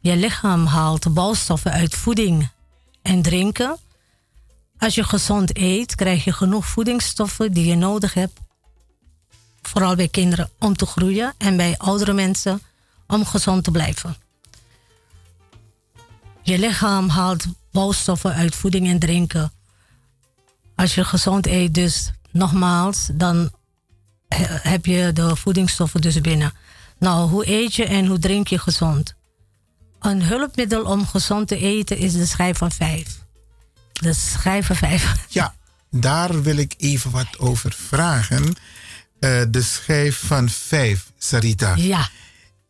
[0.00, 2.50] Je lichaam haalt bouwstoffen uit voeding
[3.02, 3.76] en drinken.
[4.78, 8.40] Als je gezond eet, krijg je genoeg voedingsstoffen die je nodig hebt.
[9.62, 12.62] Vooral bij kinderen om te groeien en bij oudere mensen
[13.06, 14.16] om gezond te blijven.
[16.42, 19.52] Je lichaam haalt bouwstoffen uit voeding en drinken.
[20.74, 23.50] Als je gezond eet, dus nogmaals, dan
[24.62, 26.52] heb je de voedingsstoffen dus binnen.
[26.98, 29.16] Nou, hoe eet je en hoe drink je gezond?
[30.00, 33.18] een hulpmiddel om gezond te eten is de schijf van vijf.
[33.92, 35.14] De schijf van vijf.
[35.28, 35.54] Ja,
[35.90, 38.54] daar wil ik even wat over vragen.
[39.20, 41.74] Eh, de schijf van vijf, Sarita.
[41.76, 42.08] Ja.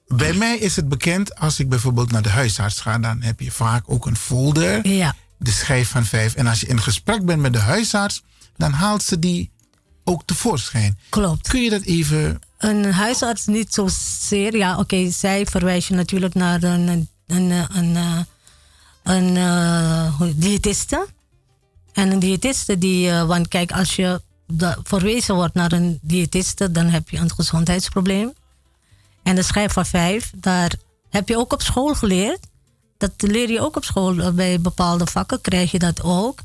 [0.07, 3.51] Bij mij is het bekend, als ik bijvoorbeeld naar de huisarts ga, dan heb je
[3.51, 4.89] vaak ook een folder.
[4.89, 5.15] Ja.
[5.39, 6.35] De schijf van vijf.
[6.35, 8.23] En als je in gesprek bent met de huisarts,
[8.57, 9.51] dan haalt ze die
[10.09, 10.99] ook tevoorschijn.
[11.09, 11.49] Klopt.
[11.49, 12.39] Kun je dat even.
[12.59, 14.57] Een huisarts niet zozeer.
[14.57, 18.21] Ja, oké, zij verwijst je natuurlijk naar een, een, een, een, eh,
[19.03, 21.07] een eh, diëtiste.
[21.93, 24.21] En een diëtiste die, eh, want kijk, als je
[24.83, 28.33] verwezen wordt naar een diëtiste, dan heb je een gezondheidsprobleem.
[29.23, 30.75] En de schijf van vijf, daar
[31.11, 32.47] heb je ook op school geleerd.
[32.99, 34.33] Dat leer je ook op school.
[34.33, 36.39] Bij bepaalde vakken krijg je dat ook.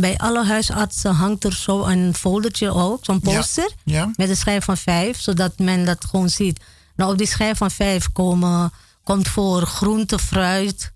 [0.00, 3.70] Bij alle huisartsen hangt er zo een foldertje ook, zo'n poster.
[3.84, 4.10] Ja.
[4.16, 6.60] Met een schijf van vijf, zodat men dat gewoon ziet.
[6.96, 8.72] Nou, op die schijf van vijf komen,
[9.04, 10.92] komt voor groente, fruit,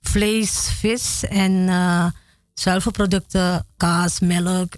[0.00, 2.06] vlees, vis en eh
[2.58, 4.72] zuivelproducten, kaas, melk.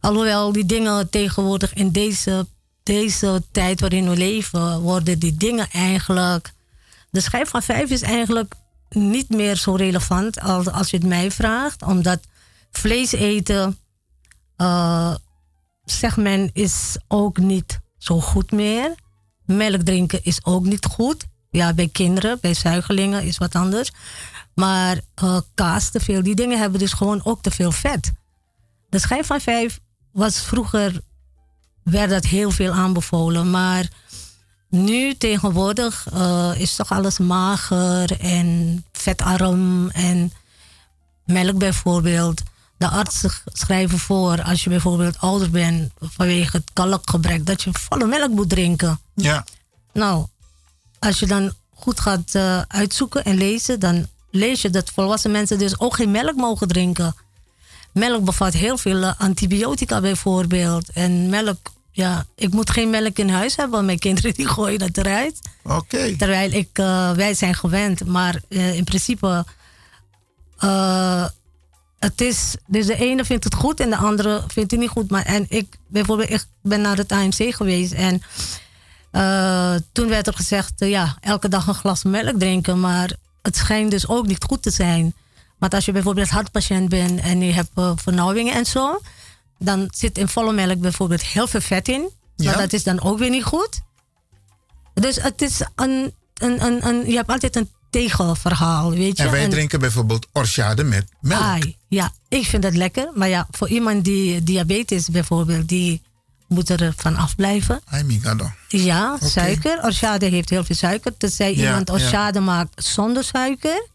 [0.00, 2.46] Alhoewel die dingen tegenwoordig in deze,
[2.82, 6.52] deze tijd waarin we leven, worden die dingen eigenlijk.
[7.10, 8.54] De schijf van vijf is eigenlijk
[8.88, 12.20] niet meer zo relevant als, als je het mij vraagt, omdat
[12.78, 13.78] vlees eten,
[14.56, 15.14] eh,
[15.84, 18.94] zegt men, is ook niet zo goed meer.
[19.44, 21.24] Melk drinken is ook niet goed.
[21.50, 23.90] Ja, bij kinderen, bij zuigelingen is wat anders.
[24.54, 28.12] Maar eh, kaas te veel, die dingen hebben dus gewoon ook te veel vet.
[28.88, 29.80] De schijf van vijf
[30.12, 31.00] was vroeger,
[31.82, 33.50] werd dat heel veel aanbevolen.
[33.50, 33.88] Maar
[34.68, 40.32] nu tegenwoordig eh, is toch alles mager en vetarm en
[41.24, 42.42] melk bijvoorbeeld.
[42.76, 48.06] De artsen schrijven voor als je bijvoorbeeld ouder bent vanwege het kalkgebrek, dat je volle
[48.06, 49.00] melk moet drinken.
[49.14, 49.44] Ja.
[49.92, 50.26] Nou,
[50.98, 55.58] als je dan goed gaat eh, uitzoeken en lezen, dan lees je dat volwassen mensen
[55.58, 57.16] dus ook geen melk mogen drinken.
[57.92, 60.90] Melk bevat heel veel eh, antibiotica bijvoorbeeld.
[60.92, 64.78] En melk, ja, ik moet geen melk in huis hebben, want mijn kinderen die gooien
[64.78, 65.38] dat eruit.
[65.62, 66.16] Oké.
[66.16, 69.44] Terwijl ik, eh, wij zijn gewend, maar in principe,
[72.04, 75.10] het is, dus de ene vindt het goed en de andere vindt het niet goed.
[75.10, 78.22] Maar, en ik, bijvoorbeeld, ik ben naar het AMC geweest en
[79.10, 83.12] eh, toen werd er gezegd, eh, ja, elke dag een glas melk drinken, maar
[83.42, 85.14] het schijnt dus ook niet goed te zijn.
[85.58, 89.00] Want als je bijvoorbeeld hartpatiënt bent en je hebt eh, vernauwingen en zo,
[89.58, 92.10] dan zit in volle melk bijvoorbeeld heel veel vet in.
[92.36, 92.50] Ja.
[92.50, 93.80] Maar dat is dan ook weer niet goed.
[94.94, 99.22] Dus het is een, een, een, een je hebt altijd een tegenverhaal, weet je.
[99.22, 101.42] En wij En- drinken bijvoorbeeld orchade met melk.
[101.42, 103.10] Ai, ja, ik vind dat lekker.
[103.14, 106.02] Maar ja, voor iemand die diabetes bijvoorbeeld, die
[106.48, 107.80] moet er van afblijven.
[107.84, 108.50] Ai, migado.
[108.68, 109.82] Ja, suiker.
[109.82, 111.16] Orchade heeft heel veel suiker.
[111.16, 111.94] Tenzij Ja, iemand ja.
[111.94, 113.86] orchade maakt zonder suiker.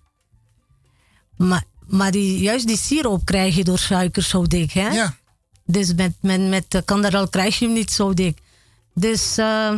[1.37, 4.87] Maar, maar die, juist die siroop krijg je door suiker zo dik, hè?
[4.89, 5.15] Ja.
[5.65, 8.37] Dus met, met, met kanderel krijg je hem niet zo dik.
[8.93, 9.73] Dus eh,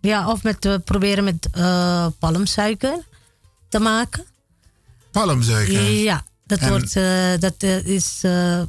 [0.00, 3.06] ja, of met, proberen met eh, palmsuiker
[3.68, 4.24] te maken.
[5.10, 5.82] Palmsuiker.
[5.90, 8.62] Ja, dat, En- wordt, eh, dat, eh, is, eh,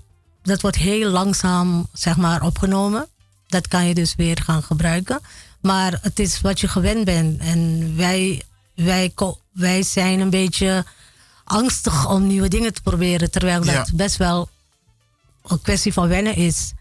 [0.43, 3.07] dat wordt heel langzaam zeg maar, opgenomen.
[3.47, 5.19] Dat kan je dus weer gaan gebruiken.
[5.61, 7.39] Maar het is wat je gewend bent.
[7.41, 8.43] En wij,
[8.75, 9.13] wij,
[9.51, 10.85] wij zijn een beetje
[11.43, 13.31] angstig om nieuwe dingen te proberen.
[13.31, 13.73] Terwijl Ja.
[13.73, 14.49] dat best wel
[15.47, 16.71] een kwestie van wennen is.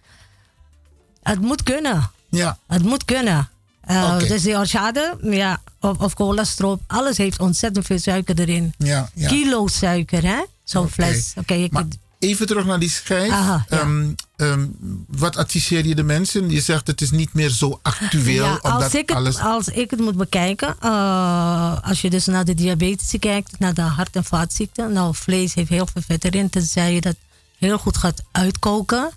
[1.23, 2.11] Het moet kunnen.
[2.31, 2.59] Ja.
[2.67, 3.49] Het moet kunnen.
[3.81, 4.27] Eh, Oké.
[4.27, 8.75] Dus die orchade ja, of, of cola stroop, alles heeft ontzettend veel suiker erin.
[8.79, 9.29] Ja, ja.
[9.29, 10.43] Kilo suiker, hè?
[10.65, 11.33] Zo'n fles.
[11.37, 13.31] Oké, je Maar kunt- even terug naar die schijf.
[13.33, 13.79] Aha, ja.
[13.79, 14.67] Ehm, ehm,
[15.07, 16.51] wat adviseer je de mensen?
[16.51, 18.45] Je zegt het is niet meer zo actueel.
[18.45, 19.39] ja, als, omdat ik het, alles...
[19.39, 23.81] als ik het moet bekijken, eh, als je dus naar de diabetes kijkt, naar de
[23.83, 27.17] hart- en vaatziekten, nou, vlees heeft heel veel vet erin, tenzij je dat
[27.59, 29.11] heel goed gaat uitkoken,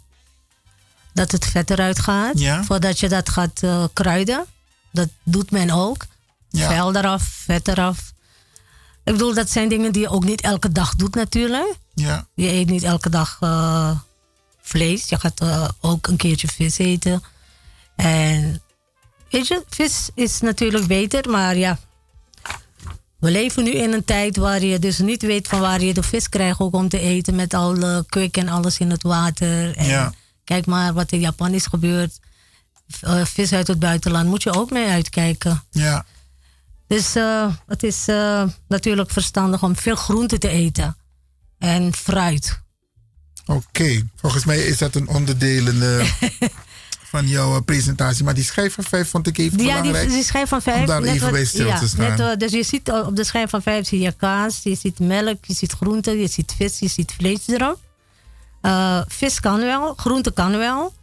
[1.14, 2.64] dat het vet eruit gaat, Ja.
[2.64, 4.46] voordat je dat gaat eh, kruiden.
[4.92, 6.06] Dat doet men ook.
[6.52, 6.68] Ja.
[6.70, 8.12] Vel eraf, vet eraf.
[9.04, 11.76] Ik bedoel, dat zijn dingen die je ook niet elke dag doet natuurlijk.
[11.94, 12.28] Ja.
[12.36, 13.92] Je eet niet elke dag eh,
[14.62, 15.10] vlees.
[15.10, 17.24] Je gaat eh, ook een keertje vis eten.
[17.96, 18.62] En
[19.30, 21.80] weet je, vis is natuurlijk beter, maar ja.
[23.20, 26.04] We leven nu in een tijd waar je dus niet weet van waar je de
[26.04, 29.78] vis krijgt ook om te eten met alle kwik en alles in het water.
[29.78, 30.14] En Ja.
[30.44, 32.20] Kijk maar wat in Japan is gebeurd.
[33.02, 35.64] Eh, vis uit het buitenland moet je ook mee uitkijken.
[35.72, 36.06] Ja.
[36.96, 40.98] Dus eh, het is eh, natuurlijk verstandig om veel groente te eten.
[41.60, 42.60] En fruit.
[43.46, 45.74] Oké, volgens mij is dat een onderdeel
[47.14, 48.24] van jouw eh, presentatie.
[48.24, 50.10] Maar die schijf van vijf vond ik even Ja, die, belangrijk.
[50.10, 50.80] die schijf van vijf.
[50.80, 52.18] Om daar net even wat- bij stil ja, te staan.
[52.18, 55.46] net, dus je ziet op de schijf van vijf zie je kaas, je ziet melk,
[55.46, 57.80] je ziet groenten, je ziet vis, je ziet vlees erop.
[59.08, 60.94] Vis kan wel, groente kan wel.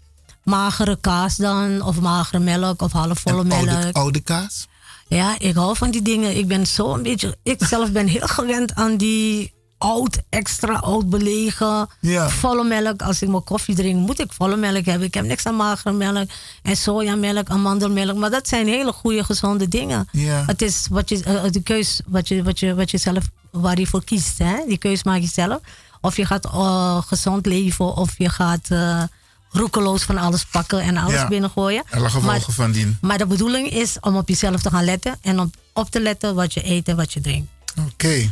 [0.45, 3.69] Magere kaas dan, of magere melk, of halfvolle melk.
[3.69, 4.67] oude, oude kaas?
[5.09, 6.37] Ja, ik hou van die dingen.
[6.37, 7.37] Ik ben zo een beetje.
[7.43, 11.89] Ik zelf ben heel gewend aan die oud, extra oud belegen.
[12.01, 12.29] Ja.
[12.29, 13.03] Volle melk.
[13.03, 15.07] Als ik mijn koffie drink, moet ik volle melk hebben.
[15.07, 16.29] Ik heb niks aan magere melk
[16.63, 18.17] en sojamelk, amandelmelk.
[18.17, 20.09] Maar dat zijn hele goede, gezonde dingen.
[20.13, 20.45] Ja.
[20.47, 23.79] Het is wat je, eh, de keus wat je, wat, je, wat je zelf, waar
[23.79, 24.39] je voor kiest.
[24.39, 24.55] Hè?
[24.67, 25.61] Die keus maak je zelf.
[26.01, 29.03] Of je gaat eh, gezond leven, of je gaat eh,
[29.51, 31.29] roekeloos van alles pakken en alles Ja.
[31.29, 31.85] binnengooien.
[31.91, 32.99] Alle gevolgen Maar- van dien.
[33.01, 36.35] maar de bedoeling is om op jezelf te gaan letten en om op te letten
[36.35, 37.51] wat je eet en wat je drinkt.
[37.93, 38.31] Oké.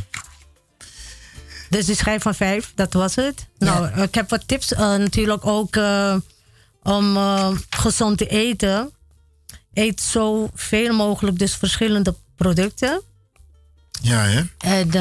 [1.69, 3.47] Dus die schijf van vijf, dat was het.
[3.59, 6.15] Nou, ik heb wat tips eh, natuurlijk ook eh,
[6.83, 8.91] om eh, gezond te eten.
[9.73, 13.01] Eet zo veel mogelijk dus verschillende producten.
[14.01, 14.41] Ja, hè?
[14.57, 14.91] En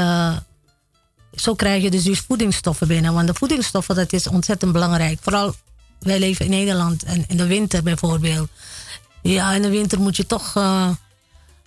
[1.34, 3.14] zo krijg je dus die voedingsstoffen binnen.
[3.14, 5.18] Want de voedingsstoffen, dat is ontzettend belangrijk.
[5.22, 5.54] Vooral,
[5.98, 8.48] wij leven in Nederland en in de winter bijvoorbeeld.
[9.22, 10.90] Ja, in de winter moet je toch eh,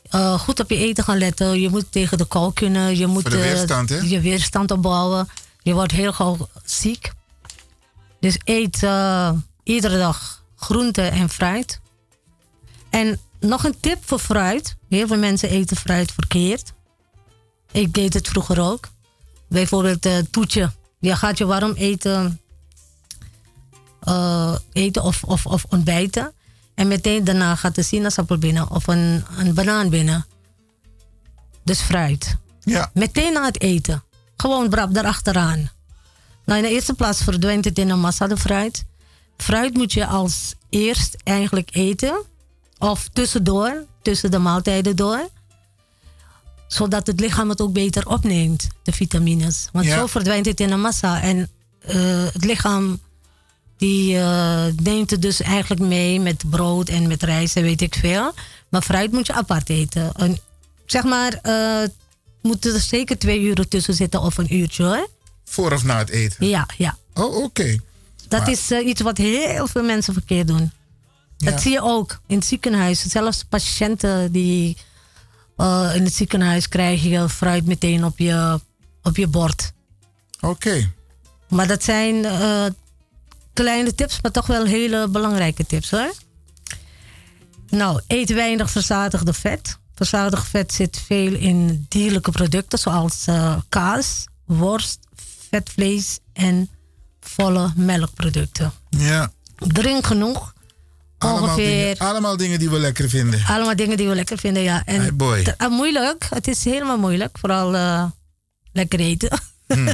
[0.10, 1.62] eh, goed op je eten gaan letten.
[1.62, 2.98] Je moet tegen de kou kunnen.
[2.98, 5.30] Je moet eh, weerstand, je weerstand opbouwen.
[5.62, 7.12] Je wordt heel gauw ziek.
[8.20, 8.76] Dus eet
[9.64, 11.80] iedere dag groente en fruit.
[12.90, 14.76] En nog een tip voor fruit.
[14.90, 16.74] Heel veel mensen eten fruit verkeerd.
[17.72, 18.88] Ik deed het vroeger ook.
[19.50, 20.72] Bijvoorbeeld toetje.
[21.00, 22.40] Je gaat je warm eten,
[24.04, 26.34] eh, eten of, of, of ontbijten.
[26.76, 30.26] En meteen daarna gaat de sinaasappel binnen of een, een banaan binnen.
[31.64, 32.38] Dus fruit.
[32.60, 32.92] Ja.
[32.94, 34.04] Meteen na het eten.
[34.38, 35.70] Gewoon brap daarachteraan.
[36.46, 38.86] Nou, in de eerste plaats verdwijnt het in een massa de fruit.
[39.38, 42.24] Fruit moet je als eerst eigenlijk eten.
[42.78, 45.30] Of tussendoor, tussen de maaltijden door.
[46.68, 49.70] Zodat het lichaam het ook beter opneemt, de vitamines.
[49.72, 49.98] Want Ja.
[49.98, 51.22] zo verdwijnt het in een massa.
[51.22, 51.50] En
[51.80, 53.00] eh, het lichaam
[53.80, 57.96] die eh, neemt het dus eigenlijk mee met brood en met rijst en weet ik
[57.96, 58.32] veel.
[58.70, 60.10] Maar fruit moet je apart eten.
[60.14, 60.40] Een,
[60.86, 61.90] zeg maar, eh
[62.42, 65.10] moeten er zeker twee uur tussen zitten of een uurtje hoor.
[65.46, 66.48] Voor of na het eten?
[66.48, 66.98] Ja, ja.
[67.14, 67.78] Oh, oké.
[68.28, 70.72] Dat Maar- is eh, iets wat heel veel mensen verkeerd doen.
[71.38, 71.52] Ja.
[71.52, 73.00] Dat zie je ook in het ziekenhuis.
[73.08, 74.78] Zelfs patiënten die
[75.94, 78.60] in het ziekenhuis krijgen je fruit meteen op je,
[79.04, 79.72] op je bord.
[80.40, 80.92] Oké.
[81.50, 82.26] Maar dat zijn
[83.64, 86.14] kleine tips, maar toch wel hele belangrijke tips hoor.
[87.70, 89.78] Nou, eet weinig verzadigde vet.
[89.96, 95.00] Verzadigd vet zit veel in dierlijke producten zoals eh, kaas, worst,
[95.50, 96.70] vetvlees en
[97.20, 98.72] volle melkproducten.
[98.90, 99.32] Ja.
[99.58, 100.54] Drink genoeg.
[101.18, 103.42] Allemaal Ongeveer dingen, allemaal dingen die we lekker vinden.
[103.46, 104.82] allemaal dingen die we lekker vinden, ja.
[104.86, 105.54] En Hey boy.
[105.58, 107.38] eh, moeilijk, het is helemaal moeilijk.
[107.40, 108.06] Vooral eh,
[108.72, 109.40] lekker eten.
[109.68, 109.94] Hm.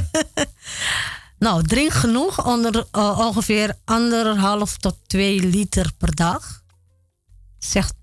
[1.38, 6.62] nou, drink genoeg, onder, eh, ongeveer anderhalf tot twee liter per dag.
[7.58, 7.94] Zegt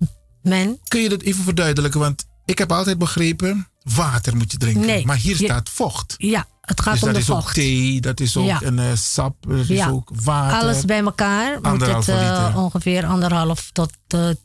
[0.41, 0.79] men.
[0.87, 1.99] Kun je dat even verduidelijken?
[1.99, 4.85] Want ik heb altijd begrepen, water moet je drinken.
[4.85, 6.15] Nee, maar hier je- staat vocht.
[6.17, 7.53] Ja, het gaat dus om dat de is ook vocht.
[7.55, 8.61] thee, dat is ook Ja.
[8.61, 10.59] een eh, sap, dat is ook water.
[10.59, 13.91] Alles bij elkaar moet het eh, ongeveer anderhalf tot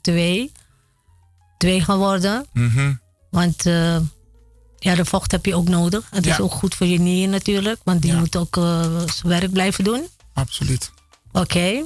[0.00, 0.52] twee,
[1.58, 2.46] twee gaan worden.
[2.52, 2.94] Mhm.
[3.30, 3.64] Want
[4.78, 6.06] ja, de vocht heb je ook nodig.
[6.10, 6.42] Het is Ja.
[6.42, 10.06] ook goed voor je nieren natuurlijk, want die moet ook eh, zijn werk blijven doen.
[10.34, 10.90] Absoluut.
[11.32, 11.82] Oké.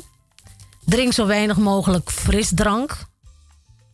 [0.85, 3.07] Drink zo weinig mogelijk frisdrank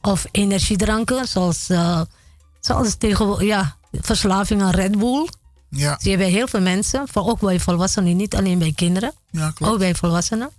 [0.03, 2.01] of energiedranken, zoals, eh,
[2.61, 5.29] zoals tegenwoordig, ja, verslaving aan Red Bull.
[5.71, 5.99] Ja.
[6.01, 9.13] Zie je bij heel veel mensen, voor ook bij volwassenen, niet alleen bij kinderen.
[9.31, 9.73] Ja, klopt.
[9.73, 10.51] Ook bij volwassenen.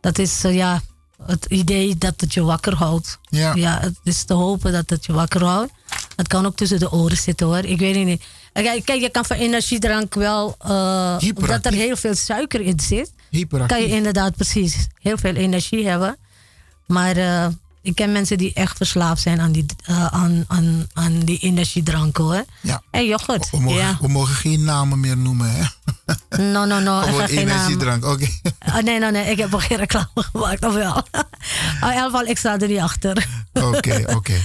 [0.00, 0.80] Dat is eh, ja,
[1.26, 3.18] het idee dat het je wakker houdt.
[3.28, 3.80] Ja.
[3.80, 5.72] het is te hopen dat het je wakker houdt.
[6.16, 7.64] Het kan ook tussen de oren zitten hoor.
[7.64, 8.22] Ik weet het niet.
[8.52, 13.12] Kijk, je kan van energiedrank wel, eh, dat er heel veel suiker in zit.
[13.66, 16.16] Kan je inderdaad precies heel veel energie hebben.
[16.86, 17.46] Maar eh,
[17.82, 22.24] ik ken mensen die echt verslaafd zijn aan die, eh, aan, aan, aan die energiedranken
[22.24, 22.44] hoor.
[22.60, 22.82] Ja.
[22.90, 23.50] En yoghurt.
[23.50, 23.98] We mogen, ja.
[24.00, 25.62] we mogen geen namen meer noemen, hè?
[26.42, 27.00] No, no, no.
[27.06, 27.20] Naam.
[27.20, 28.28] energiedrank, oké.
[28.66, 29.30] Oh, nee, nee, nee.
[29.30, 30.92] Ik heb nog geen reclame gemaakt, of wel?
[30.92, 31.02] Oh,
[31.80, 33.26] in ieder geval, ik sta er niet achter.
[33.52, 34.40] Oké, oké.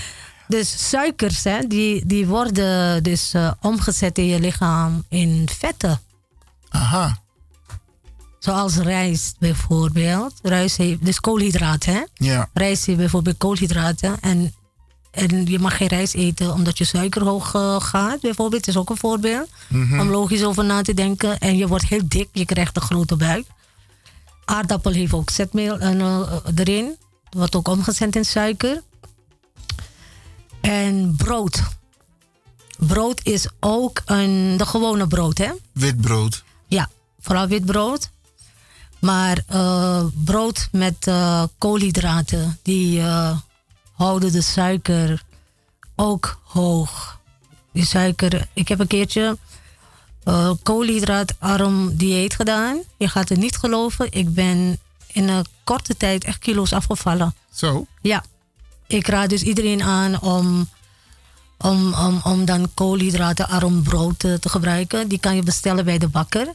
[0.51, 6.01] Dus suikers, hè, die, die worden dus eh, omgezet in je lichaam in vetten.
[6.69, 7.21] Aha.
[8.39, 10.33] Zoals rijst bijvoorbeeld.
[10.41, 12.01] Rijst heeft, dus koolhydraten, hè?
[12.13, 12.49] Ja.
[12.53, 14.19] Rijst heeft bijvoorbeeld koolhydraten.
[14.21, 14.53] En,
[15.11, 18.67] en je mag geen rijst eten omdat je suiker hoog eh, gaat, bijvoorbeeld.
[18.67, 19.49] is ook een voorbeeld.
[19.67, 19.99] Mhm.
[19.99, 21.39] Om logisch over na te denken.
[21.39, 23.45] En je wordt heel dik, je krijgt een grote buik.
[24.45, 26.95] Aardappel heeft ook zetmeel eh, eh, erin.
[27.29, 28.81] wordt ook omgezet in suiker.
[30.61, 31.63] En brood.
[32.77, 35.51] Brood is ook een, de gewone brood, hè?
[35.71, 36.43] Wit brood.
[36.67, 36.89] Ja,
[37.19, 38.09] vooral wit brood.
[38.99, 43.38] Maar eh, brood met eh, koolhydraten, die eh,
[43.91, 45.23] houden de suiker
[45.95, 47.19] ook hoog.
[47.73, 49.38] Die suiker, ik heb een keertje
[50.63, 52.81] koolhydraatarm dieet gedaan.
[52.97, 57.35] Je gaat het niet geloven, ik ben in een korte tijd echt kilo's afgevallen.
[57.53, 57.85] Zo?
[58.01, 58.23] Ja,
[58.91, 60.69] ik raad dus iedereen aan om,
[61.57, 65.07] om, om, om dan koolhydratenarm brood eh, te gebruiken.
[65.07, 66.47] Die kan je bestellen bij de bakker.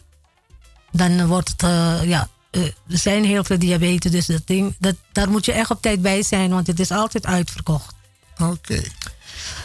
[0.93, 4.95] Dan wordt het, eh, ja, eh, er zijn heel veel diabetes, dus dat ding, dat,
[5.13, 7.95] daar moet je echt op tijd bij zijn, want het is altijd uitverkocht.
[8.39, 8.83] Oké.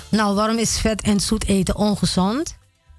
[0.10, 2.56] Nou, waarom is vet en zoet eten ongezond?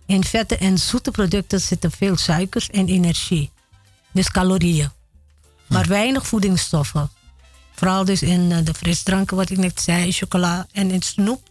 [0.06, 3.50] In vette en zoete producten zitten veel suikers en energie.
[4.12, 4.90] Dus calorieën.
[5.66, 7.10] Maar weinig voedingsstoffen.
[7.82, 11.42] Vooral dus in eh, de frisdranken, wat ik net zei, chocola en in snoep.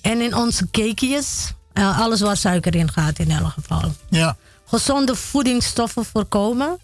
[0.00, 1.52] En in onze cakejes.
[1.72, 3.92] eh, alles waar suiker in gaat in elk geval.
[4.08, 4.36] Ja.
[4.66, 6.78] Gezonde voedingsstoffen voorkomen.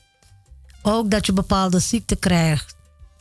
[0.83, 2.75] Ook dat je bepaalde ziekten krijgt.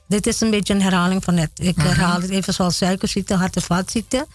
[0.07, 1.51] Dit is een beetje een herhaling van net.
[1.53, 1.85] Ik Mhm.
[1.87, 4.27] herhaal het even zoals suikerziekte, hart- en vaatziekte.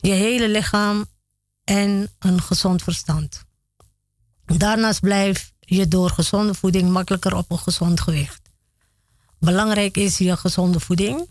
[0.00, 1.06] Je hele lichaam
[1.64, 3.44] en een gezond verstand.
[4.46, 8.40] Daarnaast blijf je door gezonde voeding makkelijker op een gezond gewicht.
[9.40, 11.28] Belangrijk is je gezonde voeding.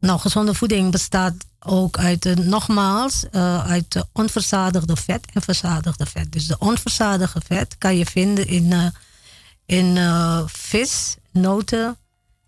[0.00, 6.32] Nou, gezonde voeding bestaat ook uit, eh, nogmaals, eh, uit onverzadigde vet en verzadigde vet.
[6.32, 8.86] Dus de onverzadigde vet kan je vinden in, eh,
[9.66, 9.98] in
[10.46, 11.96] vis, noten,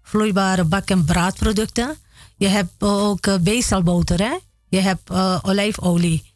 [0.02, 1.96] vloeibare bak- en braadproducten.
[2.36, 4.38] Je hebt ook bezelboter, hè?
[4.68, 5.10] Je hebt
[5.42, 6.34] olijfolie.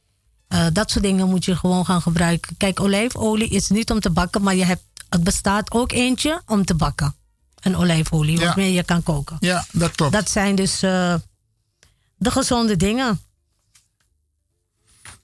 [0.72, 2.56] Dat soort dingen moet je gewoon gaan gebruiken.
[2.56, 6.64] Kijk, olijfolie is niet om te bakken, maar je hebt, het bestaat ook eentje om
[6.64, 7.14] te bakken.
[7.66, 8.44] Een olijfolie, Ja.
[8.46, 9.36] waarmee je kan koken.
[9.40, 10.12] Ja, dat klopt.
[10.12, 11.14] Dat zijn dus eh,
[12.16, 13.20] de gezonde dingen.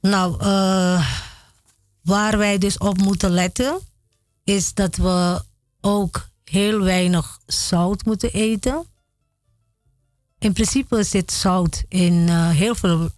[0.01, 1.07] Nou, eh,
[2.03, 3.79] waar wij dus op moeten letten,
[4.45, 5.43] is dat we
[5.81, 8.87] ook heel weinig zout moeten eten.
[10.39, 13.11] In principe zit zout in eh, heel veel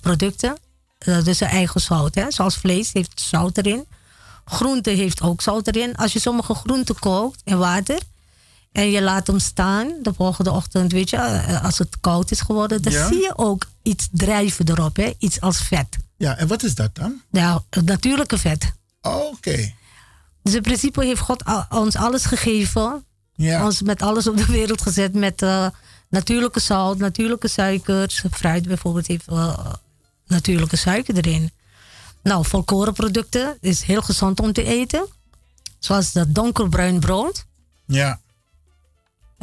[0.00, 0.58] producten.
[0.98, 2.14] Dat is een eigen zout.
[2.14, 2.30] Hè?
[2.30, 3.84] Zoals vlees heeft zout erin.
[4.44, 5.96] Groente heeft ook zout erin.
[5.96, 7.98] Als je sommige groenten kookt in water
[8.74, 12.40] en je laat hem staan de volgende ochtend, weet je, eh, als het koud is
[12.40, 13.08] geworden, dan Ja.
[13.08, 15.12] zie je ook iets drijven erop, hè?
[15.18, 15.96] iets als vet.
[16.16, 17.20] Ja, en wat is dat dan?
[17.30, 18.72] Nou, het natuurlijke vet.
[19.02, 19.72] Oké.
[20.42, 23.04] Dus in principe heeft God ons alles gegeven.
[23.34, 23.64] Ja.
[23.64, 25.14] Ons met alles op de wereld gezet.
[25.14, 25.66] Met eh,
[26.08, 28.24] natuurlijke zout, natuurlijke suikers.
[28.30, 29.58] Fruit bijvoorbeeld heeft eh,
[30.26, 31.50] natuurlijke suiker erin.
[32.22, 35.06] Nou, volkorenproducten is heel gezond om te eten.
[35.78, 37.44] Zoals dat donkerbruin brood.
[37.86, 38.20] Ja.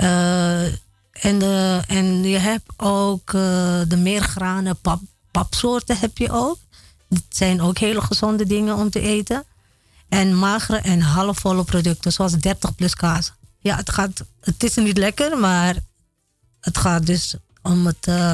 [0.01, 0.63] Eh,
[1.11, 5.01] en, de, en je hebt ook eh, de meergranen pap,
[5.31, 6.57] papsoorten heb je ook.
[7.07, 9.43] Dat zijn ook hele gezonde dingen om te eten.
[10.09, 13.31] En magere en halfvolle producten, zoals 30 plus kaas.
[13.59, 15.75] Ja, het, gaat, het is niet lekker, maar
[16.59, 18.31] het gaat dus om, het, eh,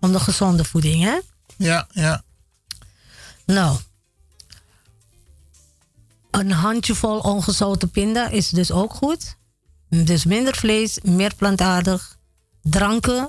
[0.00, 1.02] om de gezonde voeding.
[1.02, 1.18] Hè?
[1.56, 2.22] Ja, ja.
[3.44, 3.78] Nou,
[6.30, 9.36] een handjevol ongezouten pinda is dus ook goed.
[9.88, 12.16] Dus minder vlees, meer plantaardig.
[12.62, 13.28] Dranken,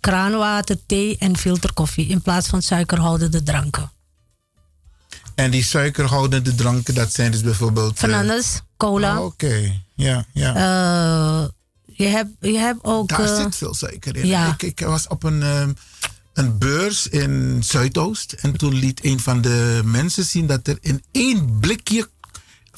[0.00, 3.90] kraanwater, thee en filterkoffie in plaats van suikerhoudende dranken.
[5.34, 7.92] En die suikerhoudende dranken, dat zijn dus bijvoorbeeld...
[7.92, 9.14] eh, Fernandes, cola.
[9.16, 10.54] ah, Oké, ja, ja.
[10.54, 11.48] Eh,
[11.84, 13.08] je, hebt, je hebt ook.
[13.08, 14.26] Daar eh, zit veel suiker in.
[14.26, 14.52] ja.
[14.52, 15.72] Ik, ik was op een, ehm,
[16.32, 18.32] een beurs in Zuidoost.
[18.32, 22.08] En toen liet een van de mensen zien dat er in één blikje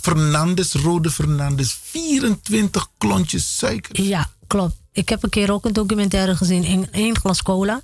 [0.00, 4.02] Fernandes, rode Fernandes, 24 klontjes suiker.
[4.02, 4.76] Ja, klopt.
[4.92, 6.64] Ik heb een keer ook een documentaire gezien.
[6.64, 7.80] In één glas cola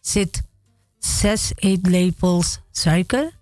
[0.00, 0.42] zit
[0.98, 3.32] zes eetlepels suiker.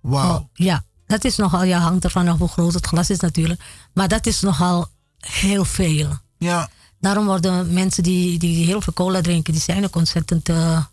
[0.00, 0.36] Wauw.
[0.38, 3.60] Oh, ja, dat is nogal, ja, hangt ervan af hoe groot het glas is natuurlijk.
[3.92, 4.88] Maar dat is nogal
[5.18, 6.18] heel veel.
[6.38, 6.70] Ja.
[7.00, 10.48] Daarom worden mensen die, die heel veel cola drinken, die zijn ook ontzettend.
[10.48, 10.84] eh,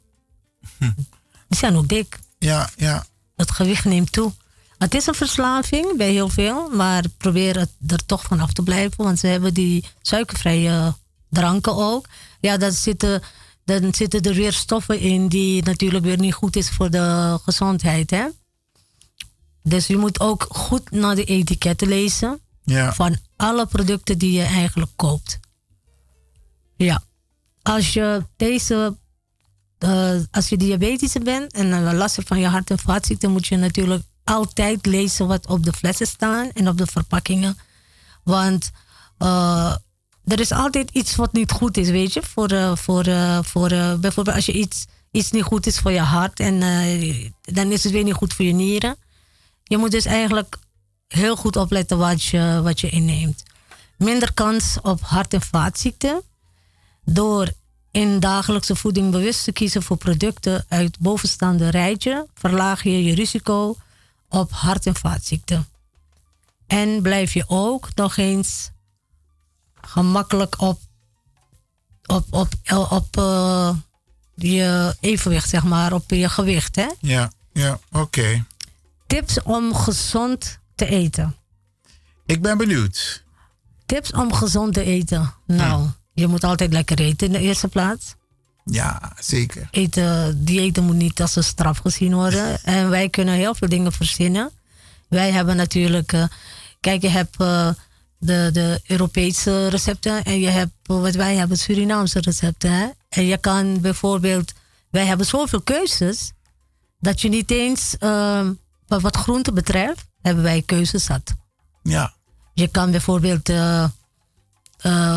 [1.47, 2.19] Die zijn ook dik.
[2.39, 3.05] Ja, ja.
[3.35, 4.31] Het gewicht neemt toe.
[4.77, 8.61] Het is een verslaving bij heel veel, maar probeer het er toch van af te
[8.63, 9.03] blijven.
[9.03, 10.93] Want ze hebben die suikervrije
[11.29, 12.07] dranken ook.
[12.39, 13.21] Ja, daar zitten,
[13.65, 18.09] dan zitten er weer stoffen in die natuurlijk weer niet goed is voor de gezondheid.
[18.11, 18.25] Hè?
[19.63, 22.93] Dus je moet ook goed naar de etiketten lezen Ja.
[22.93, 25.39] van alle producten die je eigenlijk koopt.
[26.77, 27.03] Ja,
[27.61, 28.95] als je deze,
[29.77, 33.47] eh, als je diabetische bent en uh, last hebt van je hart- en vaatziekten, moet
[33.47, 37.57] je natuurlijk altijd lezen wat op de flessen staan en op de verpakkingen.
[38.23, 38.71] Want
[39.17, 39.75] eh,
[40.25, 42.21] er is altijd iets wat niet goed is, weet je.
[42.23, 43.69] Voor, eh, voor, eh, voor
[43.99, 46.59] bijvoorbeeld als je iets, iets niet goed is voor je hart en
[47.41, 48.95] dan is het weer niet goed voor je nieren.
[49.63, 50.57] Je moet dus eigenlijk
[51.07, 53.43] heel goed opletten wat je, wat je inneemt.
[53.97, 56.21] Minder kans op hart- en vaatziekten.
[57.03, 57.51] Door
[57.91, 63.75] in dagelijkse voeding bewust te kiezen voor producten uit bovenstaande rijtje, verlaag je je risico
[64.35, 65.67] op hart- en vaatziekten.
[66.67, 68.71] En blijf je ook nog eens
[69.81, 70.79] gemakkelijk op,
[72.05, 72.53] op, op,
[72.89, 73.75] op eh,
[74.35, 76.75] je evenwicht, zeg maar, op je gewicht.
[76.75, 76.87] Hè?
[76.99, 78.45] Ja, ja, oké.
[79.07, 81.35] Tips om gezond te eten.
[82.25, 83.23] Ik ben benieuwd.
[83.85, 85.33] Tips om gezond te eten.
[85.45, 88.15] Nou, je moet altijd lekker eten in de eerste plaats.
[88.71, 89.67] Ja, zeker.
[89.71, 92.61] Eten, moet niet als een straf gezien worden.
[92.63, 94.51] en wij kunnen heel veel dingen verzinnen.
[95.07, 96.23] Wij hebben natuurlijk, eh,
[96.79, 97.69] kijk, je hebt eh,
[98.17, 102.71] de, de Europese recepten en je hebt eh, wat wij hebben, Surinaamse recepten.
[102.71, 102.87] Hè?
[103.09, 104.53] En je kan bijvoorbeeld,
[104.89, 106.31] wij hebben zoveel keuzes
[106.99, 108.49] dat je niet eens, eh,
[108.87, 111.33] wat, wat groente betreft, hebben wij keuzes zat.
[111.83, 112.13] Ja.
[112.53, 113.47] Je kan bijvoorbeeld,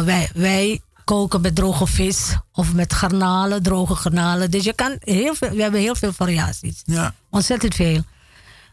[0.04, 4.50] wij, wij koken met droge vis of met garnalen, droge garnalen.
[4.50, 6.82] Dus je kan heel veel, we hebben heel veel variaties.
[6.84, 7.14] Ja.
[7.30, 8.02] Ontzettend veel.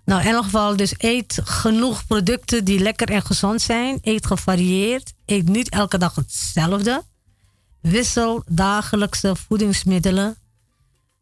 [0.06, 3.98] Nou, in elk geval, dus eet genoeg producten die lekker en gezond zijn.
[4.02, 5.14] Eet gevarieerd.
[5.26, 7.04] Eet niet elke dag hetzelfde.
[7.82, 10.38] Wissel dagelijkse voedingsmiddelen.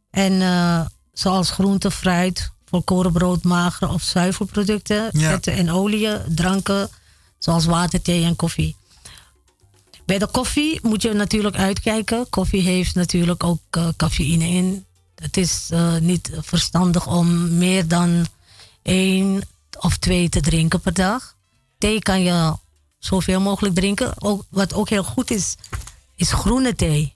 [0.10, 0.82] En eh,
[1.12, 5.30] zoals groente, fruit, volkorenbrood, magere of zuivelproducten, Ja.
[5.30, 6.90] vetten en oliën, dranken,
[7.38, 8.76] zoals water, thee en koffie.
[10.06, 12.30] Bij de koffie moet je natuurlijk uitkijken.
[12.30, 14.86] Koffie heeft natuurlijk ook eh, cafeïne in.
[15.16, 18.26] Het is eh, niet verstandig om meer dan
[18.82, 19.42] één
[19.80, 21.36] of twee te drinken per dag.
[21.78, 22.54] Thee kan je
[23.00, 24.22] zoveel mogelijk drinken.
[24.22, 25.56] Ook, wat ook heel goed is,
[26.16, 27.14] is groene thee.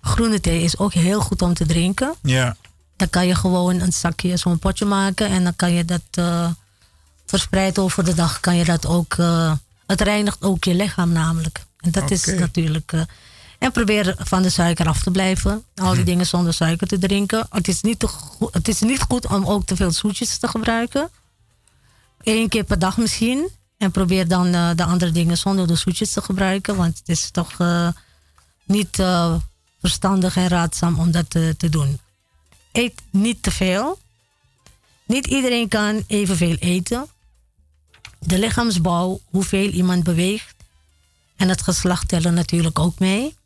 [0.00, 2.14] Groene thee is ook heel goed om te drinken.
[2.22, 2.56] Ja.
[2.96, 6.50] Dan kan je gewoon een zakje, zo'n potje maken en dan kan je dat eh,
[7.26, 8.40] verspreid over de dag.
[8.40, 9.16] Kan je dat ook,
[9.88, 11.66] het reinigt ook je lichaam namelijk.
[11.80, 12.92] En dat is natuurlijk.
[12.92, 13.00] eh,
[13.58, 15.64] en probeer van de suiker af te blijven.
[15.74, 17.46] Al die dingen zonder suiker te drinken.
[17.50, 18.08] Het is, niet te
[18.50, 21.10] het is niet goed om ook te veel zoetjes te gebruiken.
[22.22, 23.48] Eén keer per dag misschien.
[23.78, 26.76] En probeer dan eh, de andere dingen zonder de zoetjes te gebruiken.
[26.76, 27.88] Want het is toch eh,
[28.64, 29.02] niet
[29.80, 32.00] verstandig en raadzaam om dat te, te doen.
[32.72, 33.98] Eet niet te veel.
[35.06, 37.06] Niet iedereen kan evenveel eten.
[38.18, 40.54] De lichaamsbouw, hoeveel iemand beweegt.
[41.36, 43.36] En het geslacht tellen natuurlijk ook mee.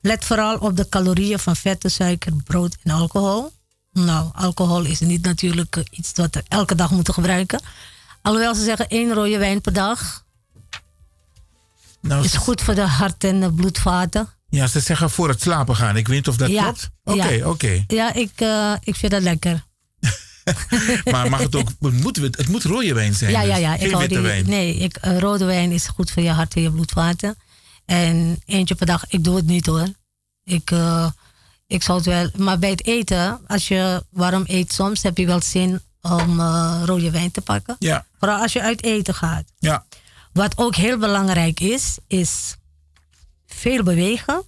[0.00, 3.52] Let vooral op de calorieën van vetten, suiker, brood en alcohol.
[3.92, 7.60] Nou, alcohol is niet natuurlijk eh, iets wat we elke dag moeten gebruiken.
[8.22, 10.24] Alhoewel ze zeggen één rode wijn per dag.
[12.00, 14.28] Nou, is goed voor de hart- en de bloedvaten.
[14.48, 15.96] Ja, ze zeggen voor het slapen gaan.
[15.96, 16.88] Ik weet niet of dat Ja, klopt.
[17.04, 17.48] Oké, ja.
[17.48, 17.84] oké.
[17.86, 19.64] Ja, ik, eh, ik vind dat lekker.
[21.12, 23.30] Maar mag het ook, het moet, het moet rode wijn zijn.
[23.30, 23.76] Ja, ja, dus ja.
[23.76, 24.48] Geen Ik witte die, wijn.
[24.48, 27.36] Nee, ik, eh, rode wijn is goed voor je hart en je bloedvaten.
[27.84, 29.86] En eentje per dag, ik doe het niet hoor.
[30.44, 31.06] Ik, eh,
[31.66, 32.30] ik zou het wel.
[32.36, 36.82] Maar bij het eten, als je warm eet, soms heb je wel zin om eh,
[36.84, 37.76] rode wijn te pakken.
[37.78, 38.06] Ja.
[38.18, 39.44] Vooral als je uit eten gaat.
[39.58, 39.84] Ja.
[40.32, 42.56] Wat ook heel belangrijk is, is
[43.46, 44.42] veel bewegen.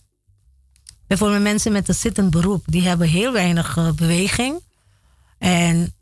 [1.07, 4.63] Bijvoorbeeld mensen met een zittend beroep, die hebben heel weinig beweging.
[5.41, 5.95] En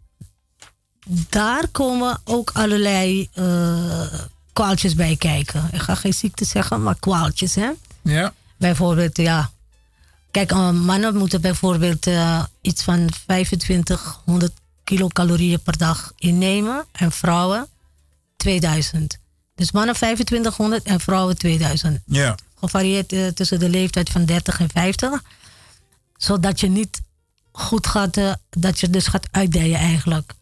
[1.28, 4.12] daar komen ook allerlei eh,
[4.52, 5.68] kwaaltjes bij kijken.
[5.72, 7.54] Ik ga geen ziekte zeggen, maar kwaaltjes.
[7.54, 7.70] Hè?
[8.02, 8.32] Ja.
[8.56, 9.50] Bijvoorbeeld, ja.
[10.30, 14.52] Kijk, eh, mannen moeten bijvoorbeeld eh, iets van 2500
[14.84, 16.86] kilocalorieën per dag innemen.
[16.92, 17.66] En vrouwen
[18.36, 19.18] 2000.
[19.54, 22.00] Dus mannen 2500 en vrouwen 2000.
[22.06, 22.34] Ja.
[22.54, 25.22] Gevarieerd tussen de leeftijd van 30 en 50.
[26.16, 27.00] Zodat je niet
[27.58, 30.32] goed gaat, eh, dat je dus gaat uitdijen eigenlijk.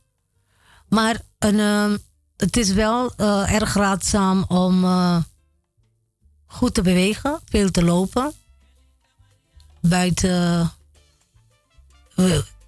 [0.89, 1.93] Maar een, eh,
[2.37, 5.17] het is wel eh, erg raadzaam om eh,
[6.47, 8.33] goed te bewegen, veel te lopen.
[9.81, 10.71] Buiten.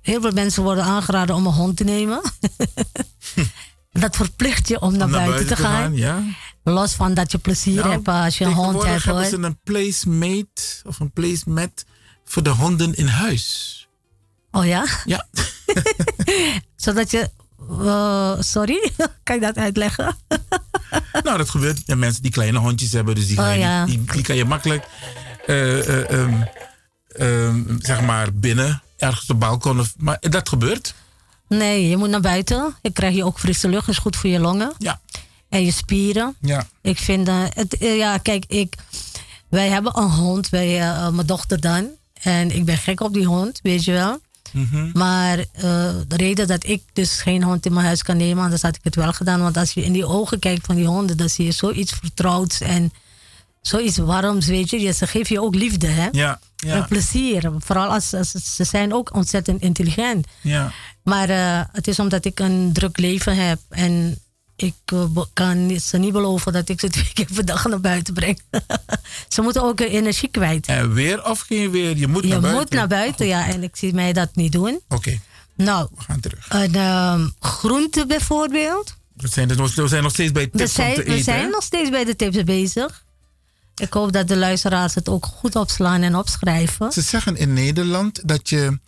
[0.02, 2.20] heel veel mensen worden aangeraden om een hond te nemen.
[3.92, 5.94] dat verplicht je om naar, Om naar buiten, te gaan.
[5.96, 6.22] ja.
[6.62, 9.04] Los van dat je plezier Nou, hebt als je een hond hebt.
[9.04, 9.30] hebben Hoor.
[9.30, 11.84] ze een placemate of een placemat
[12.24, 13.77] voor de honden in huis.
[14.50, 14.86] Oh ja?
[15.04, 15.26] Ja.
[16.76, 17.30] Zodat je.
[17.80, 18.90] eh, sorry,
[19.24, 20.16] kan je dat uitleggen?
[21.24, 21.82] nou, dat gebeurt.
[21.86, 23.84] Ja, mensen die kleine hondjes hebben, dus die, Oh, ga je, ja.
[23.84, 24.86] die, die kan je makkelijk,
[25.46, 26.42] eh, eh, ehm,
[27.08, 29.80] ehm, zeg maar, binnen, ergens op de balkon.
[29.80, 30.94] Of, maar dat gebeurt.
[31.48, 32.76] Nee, je moet naar buiten.
[32.82, 34.72] Je krijgt hier ook frisse lucht, is goed voor je longen.
[34.78, 35.00] Ja.
[35.48, 36.36] En je spieren.
[36.40, 36.66] Ja.
[36.82, 38.74] Ik vind, het, ja, kijk, ik,
[39.48, 41.88] wij hebben een hond, eh, mijn dochter dan.
[42.22, 44.20] En ik ben gek op die hond, weet je wel.
[44.52, 44.90] Mhm.
[44.92, 45.44] Maar eh,
[46.08, 48.84] de reden dat ik dus geen hond in mijn huis kan nemen, anders had ik
[48.84, 49.40] het wel gedaan.
[49.40, 52.60] Want als je in die ogen kijkt van die honden, dan zie je zoiets vertrouwds
[52.60, 52.92] en
[53.60, 54.80] zoiets warms, weet je.
[54.80, 56.08] Ja, Ze geven je ook liefde, hè?
[56.12, 56.74] Ja, ja.
[56.74, 57.52] En plezier.
[57.58, 60.26] Vooral als, als ze zijn ook ontzettend intelligent.
[60.40, 60.72] Ja.
[61.02, 64.18] Maar eh, het is omdat ik een druk leven heb en
[64.59, 68.14] ik eh, kan ze niet beloven dat ik ze twee keer per dag naar buiten
[68.14, 68.40] breng.
[69.28, 70.66] ze moeten ook hun energie kwijt.
[70.66, 71.97] En weer of geen weer?
[71.97, 72.60] Je moet Je naar buiten.
[72.62, 73.47] moet naar buiten, ja.
[73.47, 74.80] En ik zie mij dat niet doen.
[74.89, 75.20] Oké,
[75.56, 76.47] Nou, we gaan terug.
[76.48, 78.97] een ehm, groente bijvoorbeeld.
[79.16, 81.24] We zijn, dus we zijn nog steeds bij We tips zijn, te we eten.
[81.24, 81.48] zijn hè?
[81.48, 83.05] nog steeds bij de tips bezig.
[83.76, 86.93] Ik hoop dat de luisteraars het ook goed opslaan en opschrijven.
[86.93, 88.78] Ze zeggen in Nederland dat je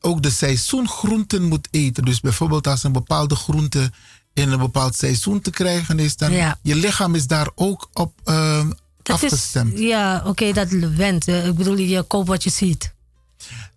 [0.00, 2.04] ook de seizoengroenten moet eten.
[2.04, 3.92] Dus bijvoorbeeld als een bepaalde groente
[4.34, 6.58] in een bepaald seizoen te krijgen is, dan Ja.
[6.62, 8.70] je lichaam is daar ook op ehm,
[9.02, 9.78] is, afgestemd.
[9.78, 11.28] ja, oké, dat went.
[11.28, 12.94] Eh, Ik bedoel, je koopt wat je ziet.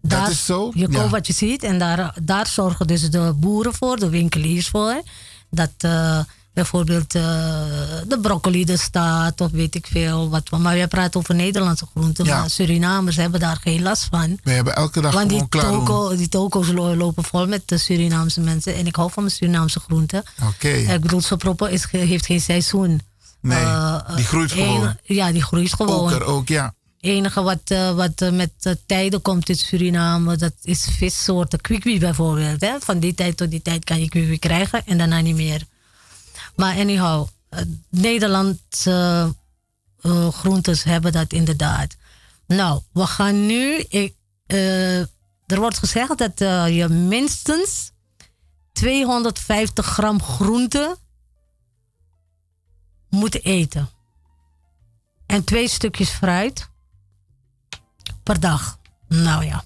[0.02, 0.98] Dat is zo, Je ja.
[1.00, 5.02] koopt wat je ziet en daar, daar zorgen dus de boeren voor, de winkeliers voor.
[5.50, 6.20] Dat eh,
[6.54, 7.22] bijvoorbeeld eh,
[8.08, 10.30] de broccoli er staat of weet ik veel.
[10.30, 12.40] Wat, maar wij praten over Nederlandse groenten, Ja.
[12.40, 14.40] maar Surinamers hebben daar geen last van.
[14.44, 18.42] We hebben elke dag Want die, toko, die toko's lo- lopen vol met de Surinaamse
[18.42, 18.76] mensen.
[18.76, 20.24] En ik hou van mijn Surinaamse groenten.
[20.48, 20.68] Oké.
[20.70, 23.02] Ik bedoel, soproppen is, heeft geen seizoen.
[23.42, 24.96] Nee, Eh, die groeit eh, gewoon.
[25.04, 26.00] ja, die groeit gewoon.
[26.14, 26.74] Oker ook, ja.
[27.00, 31.62] enige wat, eh, wat eh, met de tijden komt in Suriname, dat is vissoorten.
[31.62, 32.62] Kwikwi bijvoorbeeld.
[32.62, 32.74] Hè?
[32.80, 35.62] Van die tijd tot die tijd kan je kwikwi krijgen en daarna niet meer.
[36.56, 39.36] Maar anyhow, eh, Nederlandse
[40.02, 41.96] eh, groentes hebben dat inderdaad.
[42.48, 43.80] Nou, we gaan nu.
[43.80, 44.16] Ik,
[44.46, 45.00] eh,
[45.46, 46.40] er wordt gezegd dat
[46.74, 47.92] je minstens
[48.72, 50.98] 250 gram groente
[53.10, 53.90] moet eten.
[55.26, 56.70] En twee stukjes fruit
[58.24, 58.80] per dag.
[59.08, 59.64] Nou ja.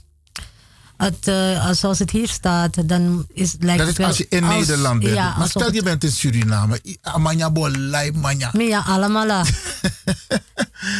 [0.98, 4.26] Het, eh, als- zoals het hier staat, dan is, lijkt Dat het is als je
[4.30, 5.14] in als- Nederland bent.
[5.15, 6.82] Ja, maar stel je bent in Suriname.
[7.02, 8.49] Amanya bolai manya.
[8.57, 9.28] Ja, allemaal.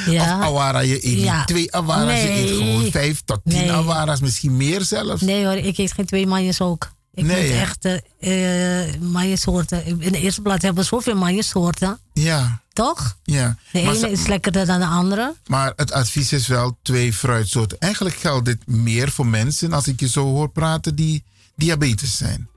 [0.06, 0.38] ja.
[0.38, 1.45] Of awara je eet Ja.
[1.45, 2.57] twee awaras, je eet Nee.
[2.57, 3.72] gewoon vijf tot tien Nee.
[3.72, 5.22] awaras, misschien meer zelfs.
[5.22, 6.91] Nee hoor, ik eet geen twee manjes ook.
[7.14, 7.86] Ik Nee, echt
[8.19, 9.86] uh, manjesoorten.
[9.86, 11.99] In de eerste plaats hebben we zoveel manjesoorten.
[12.14, 13.18] Ja, Toch?
[13.24, 13.58] ja.
[13.72, 15.36] De ene is lekkerder dan de andere.
[15.48, 17.80] Maar het advies is wel twee fruitsoorten.
[17.80, 21.24] Eigenlijk geldt dit meer voor mensen, als ik je zo hoor praten, die
[21.56, 22.48] diabetes zijn.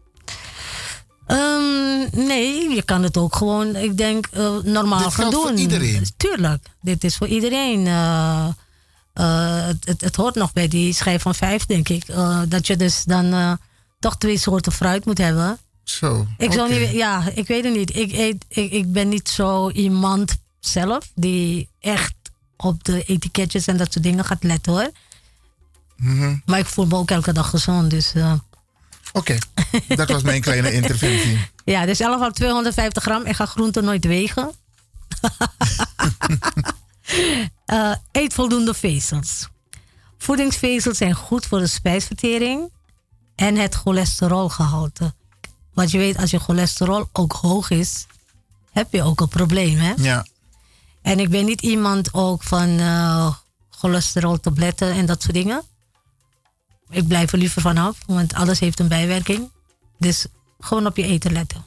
[1.26, 5.40] Ehm, nee, je kan het ook gewoon, ik denk, eh, normaal Dit gaan doen.
[5.40, 6.06] voor iedereen?
[6.16, 7.86] Tuurlijk, dit is voor iedereen.
[7.86, 8.46] eh,
[9.12, 12.06] eh, het, het, het hoort nog bij die schijf van vijf, denk ik.
[12.48, 13.58] dat je dus dan
[13.98, 15.58] toch twee soorten fruit moet hebben.
[15.98, 16.26] Zo.
[16.38, 16.78] Ik oké.
[16.78, 17.96] niet, ja, ik weet het niet.
[17.96, 22.14] Ik, eet, ik, ik ben niet zo iemand zelf die echt
[22.56, 24.90] op de etiketjes en dat soort dingen gaat letten hoor.
[25.96, 26.36] Mhm.
[26.44, 27.90] Maar ik voel me ook elke dag gezond.
[27.90, 28.32] Dus eh,
[29.12, 29.38] Oké,
[29.88, 31.38] dat was mijn kleine interventie.
[31.64, 33.24] ja, dus in elk geval 250 gram.
[33.24, 34.50] Ik ga groenten nooit wegen.
[37.64, 39.48] Eh, eet voldoende vezels.
[40.18, 42.72] Voedingsvezels zijn goed voor de spijsvertering
[43.36, 45.14] en het cholesterolgehalte.
[45.80, 48.06] Want je weet, als je cholesterol ook hoog is,
[48.70, 49.78] heb je ook een probleem.
[49.78, 49.92] Hè?
[49.96, 50.26] Ja.
[51.02, 53.34] En ik ben niet iemand ook van eh
[53.70, 55.62] cholesteroltabletten en dat soort dingen.
[56.90, 59.50] Ik blijf er liever vanaf, want alles heeft een bijwerking.
[59.98, 60.26] Dus
[60.58, 61.64] gewoon op je eten letten.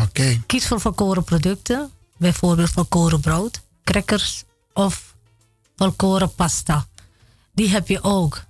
[0.00, 0.42] Oké.
[0.46, 5.14] Kies voor volkoren producten, bijvoorbeeld volkoren brood, crackers of
[5.76, 6.86] volkoren pasta.
[7.52, 8.44] Die heb je ook.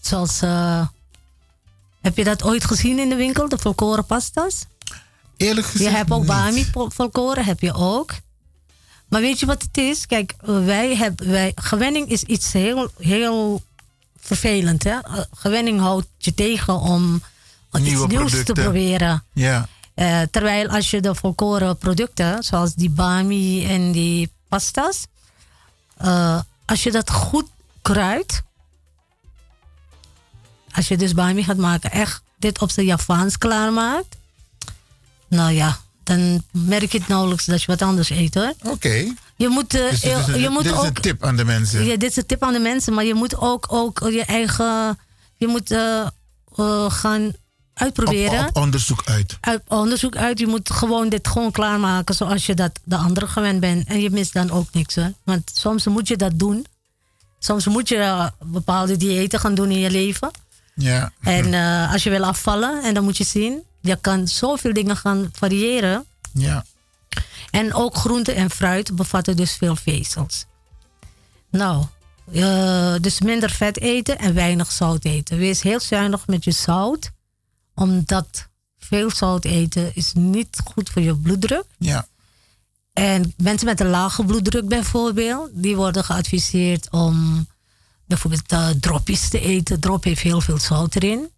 [0.00, 0.86] Zoals, eh,
[2.00, 4.66] heb je dat ooit gezien in de winkel, de volkoren pasta's?
[5.36, 8.12] Eerlijk gezegd Je hebt ook bami volkoren, heb je ook.
[9.08, 10.06] Maar weet je wat het is?
[10.06, 13.62] Kijk, wij hebben, wij, gewenning is iets heel, heel
[14.20, 14.84] vervelend.
[14.84, 14.98] Hè?
[14.98, 17.22] Eh, Gewenning houdt je tegen om
[17.72, 18.54] iets Nieuwe nieuws te producten.
[18.54, 19.24] proberen.
[19.32, 19.68] Ja.
[19.94, 25.06] Eh, terwijl als je de volkoren producten, zoals die bami en die pasta's,
[25.96, 27.46] eh, als je dat goed
[27.82, 28.42] kruidt,
[30.74, 34.16] als je dus bami gaat maken, echt dit op zijn Javaans klaarmaakt,
[35.28, 38.52] nou ja, dan merk je het nauwelijks dat je wat anders eet hoor.
[38.62, 39.14] Oké.
[39.36, 41.44] Je moet, eh, Dus dit is, een, je moet dit is een tip aan de
[41.44, 41.84] mensen.
[41.84, 44.98] ja, dit is een tip aan de mensen, maar je moet ook, ook je eigen.
[45.36, 46.06] Je moet eh,
[46.56, 47.32] eh, gaan
[47.74, 48.40] uitproberen.
[48.40, 49.38] Op, op onderzoek uit.
[49.40, 50.38] Uit onderzoek uit.
[50.38, 53.88] Je moet gewoon dit gewoon klaarmaken zoals je dat de anderen gewend bent.
[53.88, 54.94] En je mist dan ook niks.
[54.94, 55.08] Hè?
[55.24, 56.66] Want soms moet je dat doen.
[57.38, 60.30] Soms moet je bepaalde diëten gaan doen in je leven.
[60.74, 61.12] Ja.
[61.20, 64.96] En eh, als je wil afvallen, en dan moet je zien, je kan zoveel dingen
[64.96, 66.04] gaan variëren.
[66.32, 66.64] Ja.
[67.50, 70.44] En ook groente en fruit bevatten dus veel vezels.
[71.50, 71.84] Nou,
[72.32, 75.38] eh, dus minder vet eten en weinig zout eten.
[75.38, 77.10] Wees heel zuinig met je zout,
[77.74, 78.48] omdat
[78.78, 81.64] veel zout eten is niet goed voor je bloeddruk.
[81.78, 82.06] Ja.
[82.92, 87.46] En mensen met een lage bloeddruk bijvoorbeeld, die worden geadviseerd om
[88.10, 89.80] bijvoorbeeld eh, dropjes te eten.
[89.80, 91.30] Drop heeft heel veel zout erin.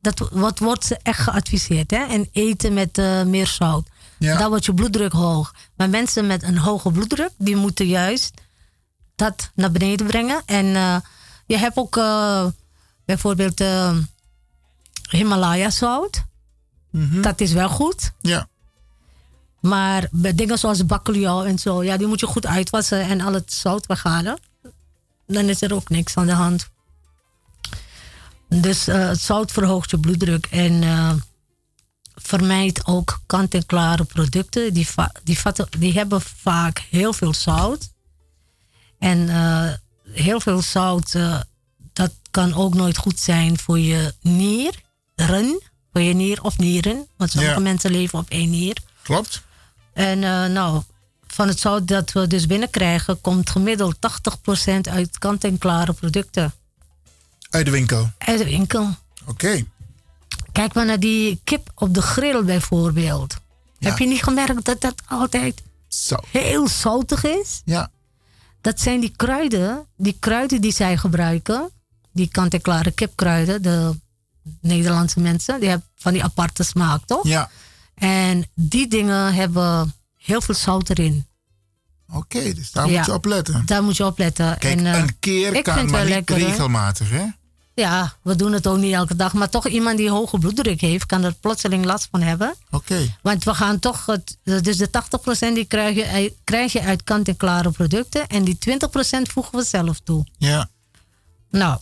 [0.00, 1.90] Dat wat wordt ze echt geadviseerd.
[1.90, 2.04] Hè?
[2.04, 3.88] En eten met eh, meer zout.
[4.18, 4.38] Ja.
[4.38, 5.54] Dan wordt je bloeddruk hoog.
[5.76, 8.40] Maar mensen met een hoge bloeddruk, die moeten juist
[9.16, 10.42] dat naar beneden brengen.
[10.46, 10.96] En eh,
[11.46, 12.00] je hebt ook
[13.04, 13.62] bijvoorbeeld
[15.10, 16.24] Himalaya zout.
[17.22, 18.12] Dat is wel goed.
[18.20, 18.48] Ja.
[19.60, 23.32] Maar bij dingen zoals bakkeljauw en zo, ja, die moet je goed uitwassen en al
[23.32, 24.38] het zout weghalen.
[25.26, 26.68] Dan is er ook niks aan de hand.
[28.48, 31.12] Dus eh, het zout verhoogt je bloeddruk en eh,
[32.14, 34.74] vermijd ook kant-en-klare producten.
[34.74, 34.86] Die,
[35.22, 37.92] die, vatten, die hebben vaak heel veel zout.
[38.98, 39.72] En eh,
[40.12, 41.16] heel veel zout,
[41.92, 44.82] dat kan ook nooit goed zijn voor je nieren.
[45.92, 47.06] Voor je nier of nieren.
[47.16, 47.60] Want sommige Ja.
[47.60, 48.76] mensen leven op één nier.
[49.02, 49.42] Klopt.
[49.92, 50.18] En
[50.52, 50.82] nou,
[51.34, 56.52] van het zout dat we dus binnenkrijgen, komt gemiddeld 80% uit kant-en-klare producten.
[57.50, 58.10] Uit de winkel.
[58.18, 58.88] Uit de winkel.
[59.26, 59.64] Oké.
[60.52, 63.36] Kijk maar naar die kip op de grill bijvoorbeeld.
[63.78, 63.88] Ja.
[63.88, 66.16] Heb je niet gemerkt dat dat altijd Zo.
[66.30, 67.62] heel zoutig is?
[67.64, 67.90] Ja.
[68.60, 71.70] Dat zijn die kruiden, die kruiden die zij gebruiken.
[72.12, 73.98] Die kant-en-klare kipkruiden, de
[74.60, 77.26] Nederlandse mensen, die hebben van die aparte smaak, toch?
[77.26, 77.50] Ja.
[77.94, 79.94] En die dingen hebben
[80.24, 81.26] heel veel zout erin.
[82.12, 82.96] Oké, dus daar Ja.
[82.96, 83.62] moet je op letten.
[83.66, 84.58] Daar moet je op letten.
[84.58, 87.24] Kijk, en, eh, een keer ik kan, maar lekker, regelmatig, hè?
[87.74, 89.32] Ja, we doen het ook niet elke dag.
[89.32, 92.54] Maar toch iemand die hoge bloeddruk heeft, kan er plotseling last van hebben.
[92.70, 93.16] Oké.
[93.22, 97.02] Want we gaan toch, het, dus de 80% die krijg je, uit- krijg je uit
[97.04, 98.26] kant-en-klare producten.
[98.26, 100.26] En die 20% voegen we zelf toe.
[100.38, 100.68] Ja.
[101.50, 101.78] Nou,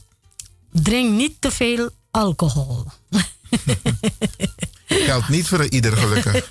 [0.72, 2.84] drink niet te veel alcohol.
[4.86, 6.50] Geldt niet voor ieder gelukkig.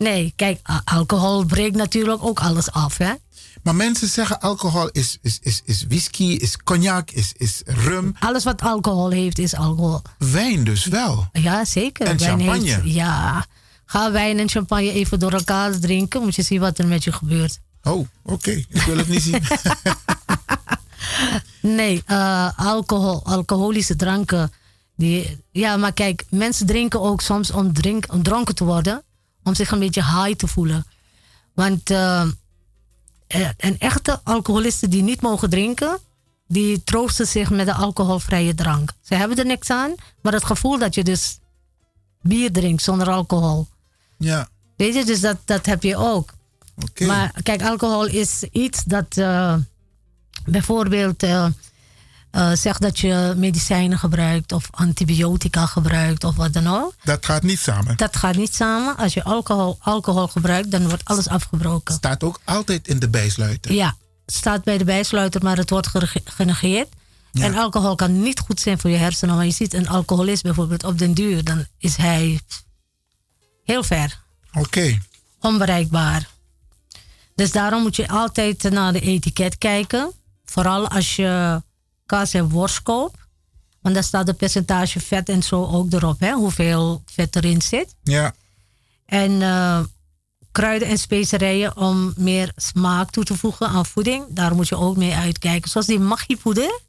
[0.00, 3.12] Nee, kijk, alcohol breekt natuurlijk ook alles af, hè?
[3.62, 8.14] Maar mensen zeggen alcohol is, is, is, is whisky, is cognac, is, is rum.
[8.18, 10.02] Alles wat alcohol heeft is alcohol.
[10.18, 11.28] Wijn dus wel.
[11.32, 12.06] Ja, zeker.
[12.06, 12.64] En Wijn champagne.
[12.74, 13.46] heeft- ja.
[13.84, 16.22] Ga wijn en champagne even door elkaar drinken.
[16.22, 17.58] Moet je zien wat er met je gebeurt.
[17.82, 18.50] Oh, oké.
[18.50, 19.42] Ik wil het niet zien.
[21.62, 24.52] Nee, eh, alcohol, alcoholische dranken.
[24.96, 29.02] Die, ja, maar kijk, mensen drinken ook soms om, drink, om dronken te worden.
[29.42, 30.86] Om zich een beetje high te voelen.
[31.54, 32.22] Want eh,
[33.26, 35.98] eh, en echte alcoholisten die niet mogen drinken,
[36.48, 38.92] die troosten zich met de alcoholvrije drank.
[39.02, 41.38] Ze hebben er niks aan, maar het gevoel dat je dus
[42.22, 43.66] bier drinkt zonder alcohol.
[44.18, 44.48] Ja.
[44.76, 46.32] Weet je, dus dat, dat heb je ook.
[46.82, 47.06] Oké.
[47.06, 49.54] Maar kijk, alcohol is iets dat eh,
[50.44, 51.22] bijvoorbeeld
[52.30, 56.94] eh, zegt dat je medicijnen gebruikt of antibiotica gebruikt of wat dan ook.
[57.04, 57.96] Dat gaat niet samen.
[57.96, 58.96] Dat gaat niet samen.
[58.96, 61.94] Als je alcohol, alcohol gebruikt, dan wordt alles afgebroken.
[61.94, 63.72] Staat ook altijd in de bijsluiter.
[63.72, 65.88] Ja, het staat bij de bijsluiter, maar het wordt
[66.24, 66.88] genegeerd.
[67.32, 67.44] Ja.
[67.44, 69.36] En alcohol kan niet goed zijn voor je hersenen.
[69.36, 72.40] Maar je ziet een alcoholist bijvoorbeeld op den duur, dan is hij
[73.64, 74.20] heel ver.
[74.52, 74.98] Oké.
[75.40, 76.28] onbereikbaar.
[77.34, 80.12] Dus daarom moet je altijd naar de etiket kijken.
[80.44, 81.62] Vooral als je
[82.10, 82.80] kaas en worst.
[82.84, 86.20] Want daar staat de percentage vet en zo ook erop.
[86.20, 86.32] Hè?
[86.32, 87.94] Hoeveel vet erin zit.
[88.02, 88.34] Ja.
[89.06, 89.80] En eh,
[90.52, 94.24] kruiden en specerijen om meer smaak toe te voegen aan voeding.
[94.28, 95.70] Daar moet je ook mee uitkijken.
[95.70, 96.80] Zoals die maggi-poeder.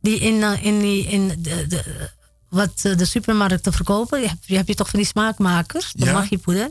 [0.00, 2.10] Die in, eh, in, die, in de, de,
[2.48, 4.20] wat eh, de supermarkten verkopen.
[4.20, 5.92] Je hebt, je hebt je toch van die smaakmakers.
[5.92, 6.12] De Ja.
[6.12, 6.70] maggi-poeder.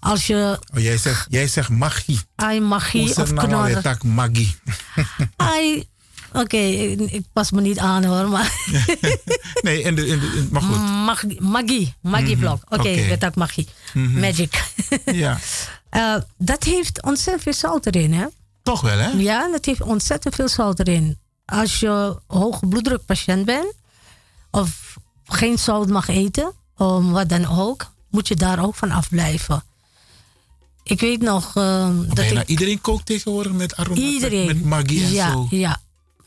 [0.00, 2.20] Als je Oh, jij zegt, jij zegt magie.
[2.34, 4.56] ai maggi Hoe of nou tak magie?
[5.36, 5.88] Ai,
[6.32, 8.28] oké, ik, ik pas me niet aan hoor.
[8.28, 8.52] Maar
[9.62, 10.76] nee, in de, in de, in- maar goed.
[11.04, 12.44] Maggi, Maggi, Maggi Mhm.
[12.52, 13.06] Oké, oké.
[13.08, 13.66] met dat Maggi.
[13.94, 14.20] Mhm.
[14.20, 14.72] Magic.
[15.04, 15.38] Ja.
[15.90, 18.26] Eh, dat heeft ontzettend veel zout erin, hè?
[18.62, 19.08] Toch wel, hè?
[19.10, 21.18] Ja, dat heeft ontzettend veel zout erin.
[21.44, 23.74] Als je hoge bloeddrukpatiënt bent
[24.50, 29.62] of geen zout mag eten, om wat dan ook, moet je daar ook van afblijven.
[30.82, 34.00] Ik weet nog ehm, dat Bijna ik, iedereen kookt tegenwoordig met aroma.
[34.00, 34.46] iedereen.
[34.46, 35.46] Met magie en ja, zo.
[35.50, 35.80] Ja,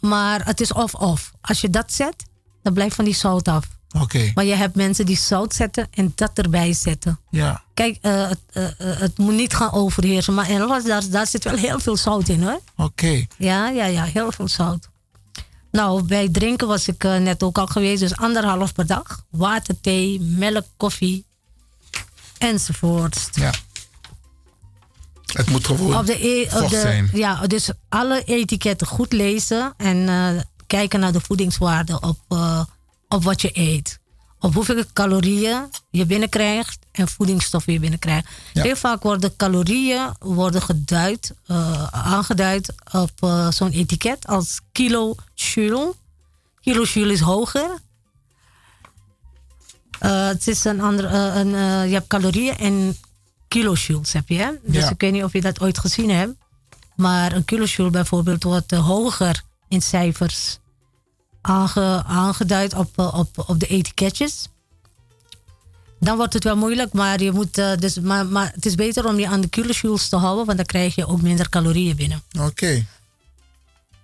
[0.04, 1.32] maar het is of-of.
[1.42, 2.16] Als je dat zet,
[2.62, 3.68] dan blijft van die zout af.
[4.00, 4.32] Oké.
[4.36, 7.20] Maar je hebt mensen die zout zetten en dat erbij zetten.
[7.30, 7.64] Ja.
[7.74, 10.34] Kijk, eh, het, eh, eh, het moet niet gaan overheersen.
[10.34, 12.60] Maar in alles, daar, daar zit wel heel veel zout in hoor.
[12.76, 13.26] Oké.
[13.38, 14.90] Ja, ja, ja, heel veel zout.
[15.72, 18.00] Nou, bij drinken was ik net ook al geweest.
[18.00, 19.24] Dus anderhalf per dag.
[19.30, 21.26] Water, thee, melk, koffie.
[22.38, 23.30] Enzovoort.
[23.32, 23.52] Ja.
[25.34, 27.10] Het moet gewoon op de, e- op de- zijn.
[27.14, 30.30] Ja, dus alle etiketten goed lezen en eh,
[30.68, 32.64] kijken naar de voedingswaarde op, eh,
[33.08, 34.00] op wat je eet.
[34.40, 38.28] Op hoeveel calorieën je binnenkrijgt en voedingsstoffen je binnenkrijgt.
[38.54, 43.12] Heel vaak worden calorieën worden geduid, eh, aangeduid op
[43.50, 45.94] zo'n etiket als kilojoule.
[46.62, 47.80] Kilojoule is hoger.
[50.00, 51.50] Het is een andere, een,
[51.88, 52.98] je hebt calorieën en
[53.54, 54.38] kilojoules heb je.
[54.38, 54.52] Hè?
[54.64, 54.90] Dus Ja.
[54.90, 56.34] ik weet niet of je dat ooit gezien hebt.
[56.96, 60.60] Maar een kilojoule bijvoorbeeld wordt eh, hoger in cijfers
[61.42, 64.48] aange, aangeduid op, eh, op, op de etiketjes.
[66.00, 69.06] Dan wordt het wel moeilijk, maar, je moet, eh, dus, maar, maar het is beter
[69.08, 72.24] om je aan de kilojoules te houden, want dan krijg je ook minder calorieën binnen.
[72.40, 72.86] Oké.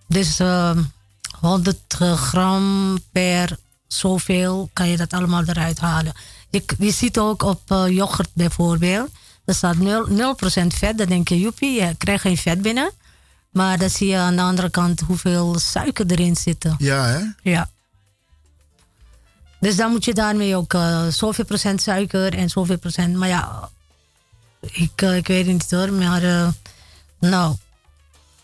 [0.08, 0.84] Dus ehm
[1.40, 3.58] 100 gram per
[3.88, 6.14] zoveel kan je dat allemaal eruit halen.
[6.50, 9.10] Je, je ziet ook op yoghurt bijvoorbeeld.
[9.50, 10.98] Er staat 0%, 0% vet.
[10.98, 12.92] Dan denk je, joepie, je krijgt geen vet binnen.
[13.50, 16.66] Maar dan zie je aan de andere kant hoeveel suiker erin zit.
[16.78, 17.50] Ja, hè?
[17.52, 17.70] Ja.
[19.60, 23.16] Dus dan moet je daarmee ook eh, zoveel procent suiker en zoveel procent.
[23.16, 23.70] Maar ja,
[24.62, 25.94] ik, eh, ik weet het niet hoor.
[25.94, 26.48] Maar eh,
[27.20, 27.56] nou,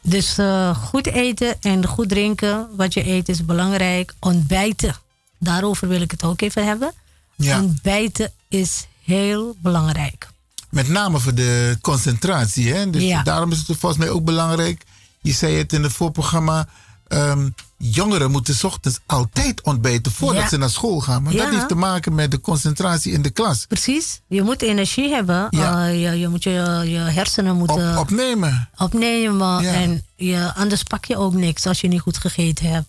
[0.02, 0.38] dus
[0.76, 2.70] goed eten en goed drinken.
[2.76, 4.14] Wat je eet is belangrijk.
[4.20, 4.96] Ontbijten.
[5.40, 6.94] Daarover wil ik het ook even hebben.
[7.36, 7.62] Ja.
[7.62, 10.34] Ontbijten is heel belangrijk.
[10.76, 12.74] Met name voor de concentratie.
[12.74, 12.90] Hè?
[12.90, 13.24] Dus Ja.
[13.24, 14.84] daarom is het volgens mij ook belangrijk.
[15.22, 16.68] Je zei het in het voorprogramma.
[17.08, 20.50] ehm, jongeren moeten ochtends altijd ontbijten voordat Ja.
[20.50, 21.24] ze naar school gaan.
[21.24, 23.66] Maar dat heeft te maken met de concentratie in de klas.
[23.66, 24.22] Precies.
[24.28, 25.48] Je moet energie hebben.
[25.50, 25.88] Ja.
[25.88, 26.52] Eh, je, je moet je,
[26.86, 28.70] je hersenen moeten opnemen.
[28.78, 29.62] opnemen.
[29.62, 29.74] Ja.
[29.74, 32.88] En je, anders pak je ook niks als je niet goed gegeten hebt.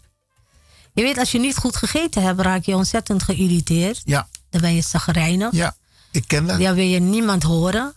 [0.93, 4.01] Je weet, als je niet goed gegeten hebt, raak je ontzettend geïrriteerd.
[4.05, 4.29] Ja.
[4.51, 5.53] Dan ben je zagrijnig.
[5.53, 5.77] Ja,
[6.17, 6.61] ik ken dat.
[6.61, 7.95] Dan wil je niemand horen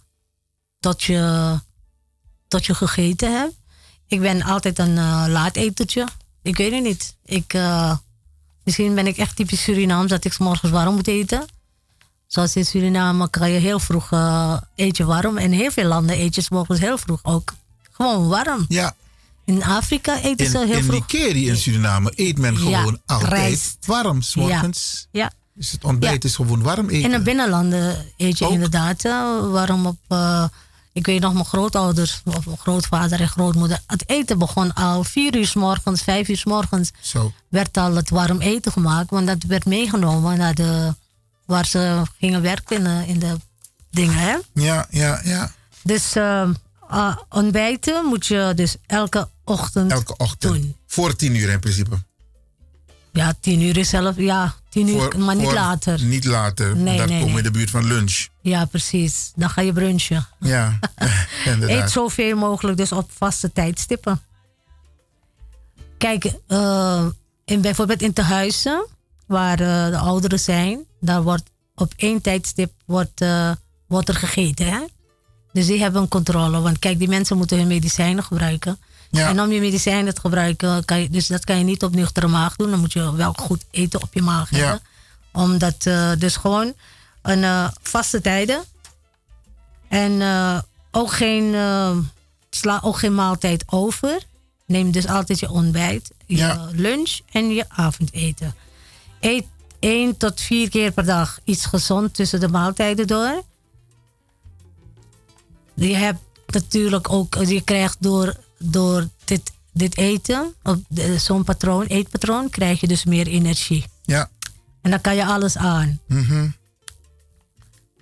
[0.79, 1.59] tot je,
[2.47, 3.53] tot je gegeten hebt.
[4.07, 6.07] Ik ben altijd een eh laatetertje.
[6.41, 7.15] Ik weet het niet.
[7.25, 7.97] Ik, eh,
[8.63, 11.45] misschien ben ik echt typisch Surinaams dat ik 's morgens warm moet eten.
[12.27, 14.11] Zoals in Suriname kan je heel vroeg
[14.75, 15.37] eet je warm.
[15.37, 17.53] En in heel veel landen eet je 's morgens heel vroeg ook
[17.91, 18.65] gewoon warm.
[18.67, 18.95] Ja.
[19.45, 20.99] In Afrika eten In, ze heel in vroeg.
[21.11, 23.77] Nikeri in Suriname eet men Ja, gewoon altijd rijst.
[23.85, 24.21] warm.
[24.21, 25.07] 's morgens.
[25.11, 25.31] Ja.
[25.59, 26.29] Dus het ontbijt Ja.
[26.29, 27.11] is gewoon warm eten.
[27.11, 29.97] In de binnenlanden eet je inderdaad eh, warm op.
[30.07, 30.43] eh,
[30.93, 33.79] ik weet nog, mijn grootouders, of mijn grootvader en grootmoeder.
[33.87, 36.91] Het eten begon al vier uur s morgens, vijf uur s morgens.
[37.01, 37.31] Zo.
[37.49, 40.95] Werd al het warm eten gemaakt, want dat werd meegenomen naar de.
[41.45, 43.37] waar ze gingen werken in de, in de
[43.91, 44.37] dingen, hè?
[44.53, 45.51] Ja, ja, ja.
[45.83, 46.49] Dus eh,
[47.29, 49.91] ontbijten moet je dus elke ochtend.
[49.91, 50.65] Elke ochtend.
[50.87, 51.97] Voor tien uur in principe.
[53.19, 54.15] Ja, tien uur is zelf.
[54.17, 56.03] Ja, tien uur, Voor- maar niet voor- later.
[56.03, 56.75] Niet later.
[56.75, 57.37] Nee, Dan nee, komen we nee.
[57.37, 58.27] in de buurt van lunch.
[58.41, 59.31] Ja, precies.
[59.35, 60.27] Dan ga je brunchen.
[60.39, 60.79] Ja,
[61.45, 61.83] inderdaad.
[61.83, 64.21] Eet zoveel mogelijk dus op vaste tijdstippen.
[65.97, 67.05] Kijk, eh,
[67.45, 68.87] in, bijvoorbeeld in tehuizen,
[69.27, 73.51] waar eh, de ouderen zijn, daar wordt op één tijdstip wordt, eh,
[73.87, 74.65] wordt er gegeten.
[74.65, 74.79] Hè?
[75.51, 76.59] Dus die hebben een controle.
[76.59, 78.79] Want kijk, die mensen moeten hun medicijnen gebruiken.
[79.11, 82.27] En om je medicijnen te gebruiken, kan je, dus dat kan je niet op nuchtere
[82.27, 82.69] maag doen.
[82.69, 84.57] Dan moet je wel goed eten op je maag Ja.
[84.57, 84.81] hebben.
[85.33, 86.73] Omdat, eh, dus gewoon
[87.21, 88.63] een eh, vaste tijden.
[89.87, 90.59] En eh,
[90.91, 91.53] ook, geen,
[92.49, 94.23] sla ook geen maaltijd over.
[94.65, 98.55] Neem dus altijd je ontbijt, je lunch en je avondeten.
[99.19, 99.45] Eet
[99.79, 103.43] één tot vier keer per dag iets gezond tussen de maaltijden door.
[105.73, 110.53] Je hebt natuurlijk ook, je krijgt door, door dit, dit eten,
[111.17, 113.85] zo'n patroon, eetpatroon, krijg je dus meer energie.
[114.03, 114.29] Ja.
[114.81, 115.99] En dan kan je alles aan.
[116.07, 116.49] Mhm.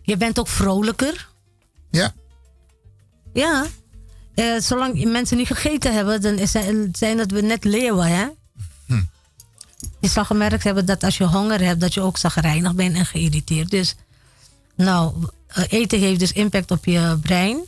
[0.02, 1.30] Je bent ook vrolijker.
[1.92, 2.14] Ja.
[3.34, 3.66] Ja.
[4.36, 6.48] Eh, zolang mensen niet gegeten hebben, dan
[6.92, 8.28] zijn het we net leeuwen, hè?
[8.86, 9.02] Hm.
[10.00, 13.06] Je zal gemerkt hebben dat als je honger hebt, dat je ook zagrijnig bent en
[13.06, 13.70] geïrriteerd.
[13.70, 13.96] Dus,
[14.76, 15.14] nou,
[15.48, 17.60] eh, eten heeft dus impact op je brein.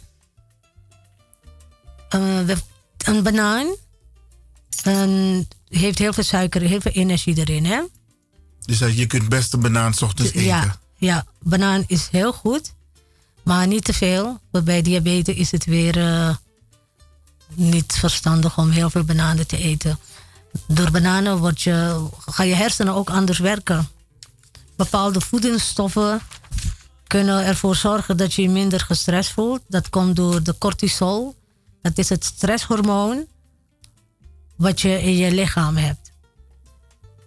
[2.10, 2.58] Eh, we-
[3.10, 3.76] een banaan
[4.84, 7.82] een, heeft heel veel suiker, heel veel energie erin, hè?
[8.66, 10.44] Dus dat je kunt best een banaan 's ochtends eten.
[10.44, 12.74] Ja, ja, banaan is heel goed,
[13.44, 14.40] maar niet te veel.
[14.64, 16.36] Bij diabetes is het weer eh,
[17.54, 20.00] niet verstandig om heel veel bananen te eten.
[20.68, 23.90] Door bananen wordt je, gaan je hersenen ook anders werken.
[24.76, 26.22] Bepaalde voedingsstoffen
[27.08, 29.62] kunnen ervoor zorgen dat je je minder gestrest voelt.
[29.68, 31.36] Dat komt door de cortisol.
[31.82, 33.26] Dat is het stresshormoon
[34.56, 36.12] wat je in je lichaam hebt.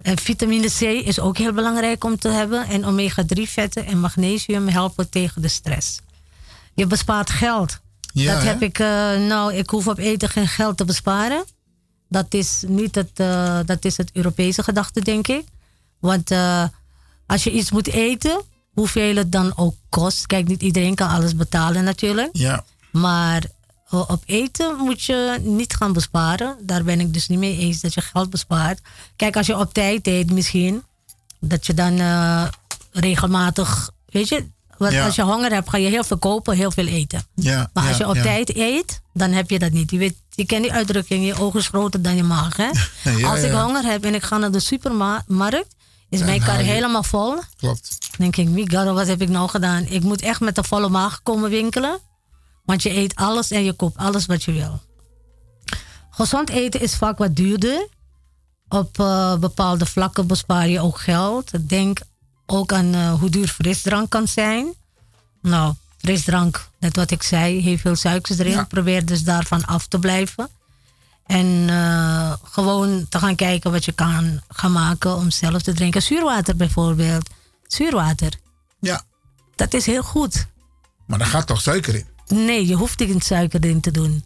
[0.02, 2.66] En vitamine C is ook heel belangrijk om te hebben.
[2.66, 6.00] En omega-3 vetten en magnesium helpen tegen de stress.
[6.74, 7.80] Je bespaart geld.
[8.12, 8.48] Ja, dat hè?
[8.48, 8.86] heb ik, eh,
[9.18, 11.44] nou, ik hoef op eten geen geld te besparen.
[12.08, 15.44] Dat is niet het, eh, dat is het Europese gedachte, denk ik.
[15.98, 16.64] Want eh,
[17.26, 18.42] als je iets moet eten,
[18.72, 20.26] hoeveel het dan ook kost.
[20.26, 22.30] Kijk, niet iedereen kan alles betalen natuurlijk.
[22.32, 22.64] Ja.
[22.90, 23.42] Maar
[24.00, 26.56] op eten moet je niet gaan besparen.
[26.62, 28.80] Daar ben ik dus niet mee eens dat je geld bespaart.
[29.16, 30.82] Kijk, als je op tijd eet misschien,
[31.40, 32.44] dat je dan eh,
[32.92, 34.46] regelmatig, weet je,
[34.78, 35.04] want Ja.
[35.04, 37.22] als je honger hebt, ga je heel veel kopen, heel veel eten.
[37.34, 39.90] Ja, Maar als je op tijd eet, dan heb je dat niet.
[39.90, 42.56] Je, weet, je kent die uitdrukking, je ogen is groter dan je maag.
[42.56, 42.70] Hè?
[43.30, 45.74] Als ik honger heb en ik ga naar de supermarkt,
[46.08, 47.38] is mijn kar je- helemaal vol.
[47.56, 47.96] Klopt.
[48.00, 49.84] Dan denk ik, Migaro, wat heb ik nou gedaan?
[49.86, 51.98] Ik moet echt met een volle maag komen winkelen.
[52.64, 54.80] Want je eet alles en je koopt alles wat je wil.
[56.10, 57.88] Gezond eten is vaak wat duurder.
[58.68, 61.68] Op eh, bepaalde vlakken bespaar je ook geld.
[61.68, 62.00] Denk
[62.46, 64.74] ook aan eh, hoe duur frisdrank kan zijn.
[65.42, 68.66] Nou, frisdrank, net wat ik zei, heeft veel suikers erin.
[68.66, 70.48] Probeer dus daarvan af te blijven.
[71.26, 76.02] En eh, gewoon te gaan kijken wat je kan gaan maken om zelf te drinken.
[76.02, 77.30] Zuurwater bijvoorbeeld.
[77.66, 78.32] Zuurwater.
[78.80, 79.02] Ja.
[79.54, 80.46] Dat is heel goed.
[81.06, 82.06] Maar daar gaat toch suiker in?
[82.32, 84.24] Nee, je hoeft niet suiker te doen.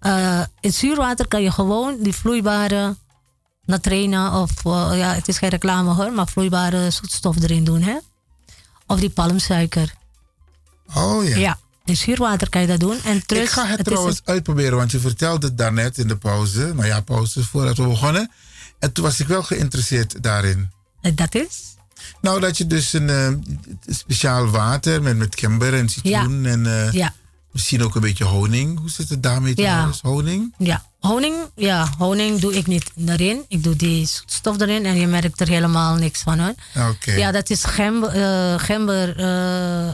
[0.00, 2.96] Eh, in zuurwater kan je gewoon die vloeibare
[3.64, 7.96] natrena of eh, ja, het is geen reclame hoor, maar vloeibare zoetstof erin doen, hè?
[8.86, 9.94] Of die palmsuiker.
[10.94, 11.36] Oh ja.
[11.36, 12.96] Ja, in zuurwater kan je dat doen.
[13.04, 16.16] En terug, ik ga het, is trouwens uitproberen, want je vertelde het daarnet in de
[16.16, 16.72] pauze.
[16.74, 18.30] Nou ja, pauze voordat we begonnen.
[18.78, 20.70] En toen was ik wel geïnteresseerd daarin.
[21.00, 21.76] een- dat is?
[22.20, 23.28] Nou, dat je dus een eh,
[23.86, 27.12] speciaal water met, met gember en citroen en Ja.
[27.52, 28.78] Misschien ook een beetje honing.
[28.78, 29.70] Hoe zit het daarmee Ja.
[29.70, 30.00] trouwens?
[30.00, 30.54] Honing?
[30.58, 33.44] Ja, honing, ja, honing doe ik niet erin.
[33.48, 36.54] Ik doe die zoetstof erin en je merkt er helemaal niks van hoor.
[36.90, 37.12] Oké.
[37.12, 39.92] Ja, dat is gember, eh, gember eh,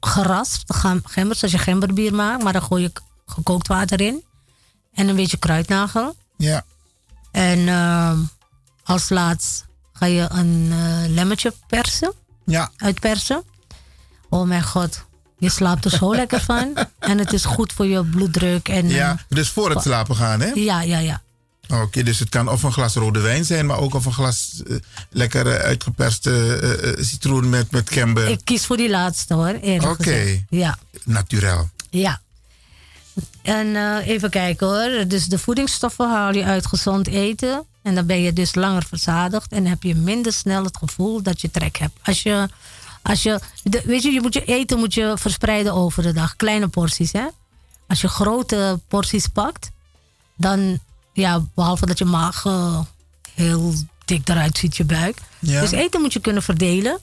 [0.00, 0.74] geraspt.
[1.04, 2.92] Gember, zoals je gemberbier maakt, maar dan gooi je
[3.26, 4.24] gekookt water in.
[4.94, 6.16] En een beetje kruidnagel.
[6.36, 6.64] Ja.
[7.32, 8.18] En ehm,
[8.84, 12.12] als laatst ga je een eh lemmetje persen.
[12.44, 12.70] Ja.
[12.76, 13.42] Uitpersen.
[14.28, 15.04] Oh mijn god,
[15.38, 16.74] je slaapt er zo lekker van.
[16.98, 18.68] En het is goed voor je bloeddruk.
[18.68, 20.50] En, Ja, eh, dus voor het slapen gaan, hè?
[20.54, 21.22] ja, ja, ja.
[21.68, 24.62] Oké, dus het kan of een glas rode wijn zijn, maar ook of een glas
[24.66, 24.76] eh,
[25.10, 28.28] lekker uitgeperste eh, citroen met, met gember.
[28.28, 30.44] Ik kies voor die laatste hoor, eerlijk Oké.
[30.50, 30.78] Ja.
[31.04, 31.68] Naturel.
[31.90, 32.20] Ja.
[33.42, 35.06] En even kijken hoor.
[35.08, 37.66] Dus de voedingsstoffen haal je uit gezond eten.
[37.86, 39.52] En dan ben je dus langer verzadigd.
[39.52, 41.98] En heb je minder snel het gevoel dat je trek hebt.
[42.02, 42.48] Als je,
[43.06, 46.36] als je, de- weet je, je moet je eten moet je verspreiden over de dag.
[46.36, 47.26] Kleine porties hè.
[47.88, 49.70] Als je grote porties pakt.
[50.36, 50.78] Dan,
[51.12, 52.80] ja, behalve dat je maag eh,
[53.34, 53.74] heel
[54.04, 55.18] dik eruit ziet, je buik.
[55.38, 55.60] Ja.
[55.60, 56.98] Dus eten moet je kunnen verdelen.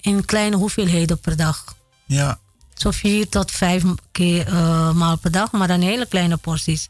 [0.00, 1.74] In kleine hoeveelheden per dag.
[2.04, 2.38] Ja.
[2.74, 6.88] Zo vier tot vijf keer eh, maal per dag, maar dan hele kleine porties.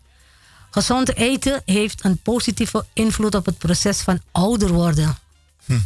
[0.70, 5.18] Gezond eten heeft een positieve invloed op het proces van ouder worden.
[5.64, 5.78] Hm.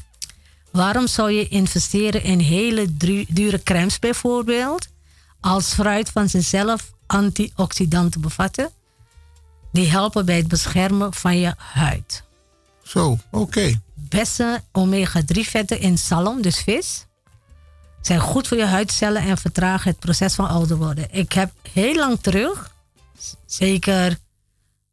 [0.74, 2.96] Waarom zou je investeren in hele
[3.28, 4.88] dure crèmes bijvoorbeeld,
[5.40, 8.70] als fruit van zichzelf antioxidanten bevatten,
[9.72, 12.22] die helpen bij het beschermen van je huid?
[12.82, 13.80] Zo, oké.
[13.94, 17.06] Beste omega-3 vetten in zalm, dus vis,
[18.00, 21.06] zijn goed voor je huidcellen en vertragen het proces van ouder worden.
[21.10, 22.74] Ik heb heel lang terug,
[23.46, 24.18] zeker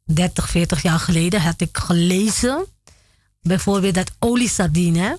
[0.04, 2.66] 30, 40 jaar geleden, had ik gelezen,
[3.40, 5.18] bijvoorbeeld dat oliesardine.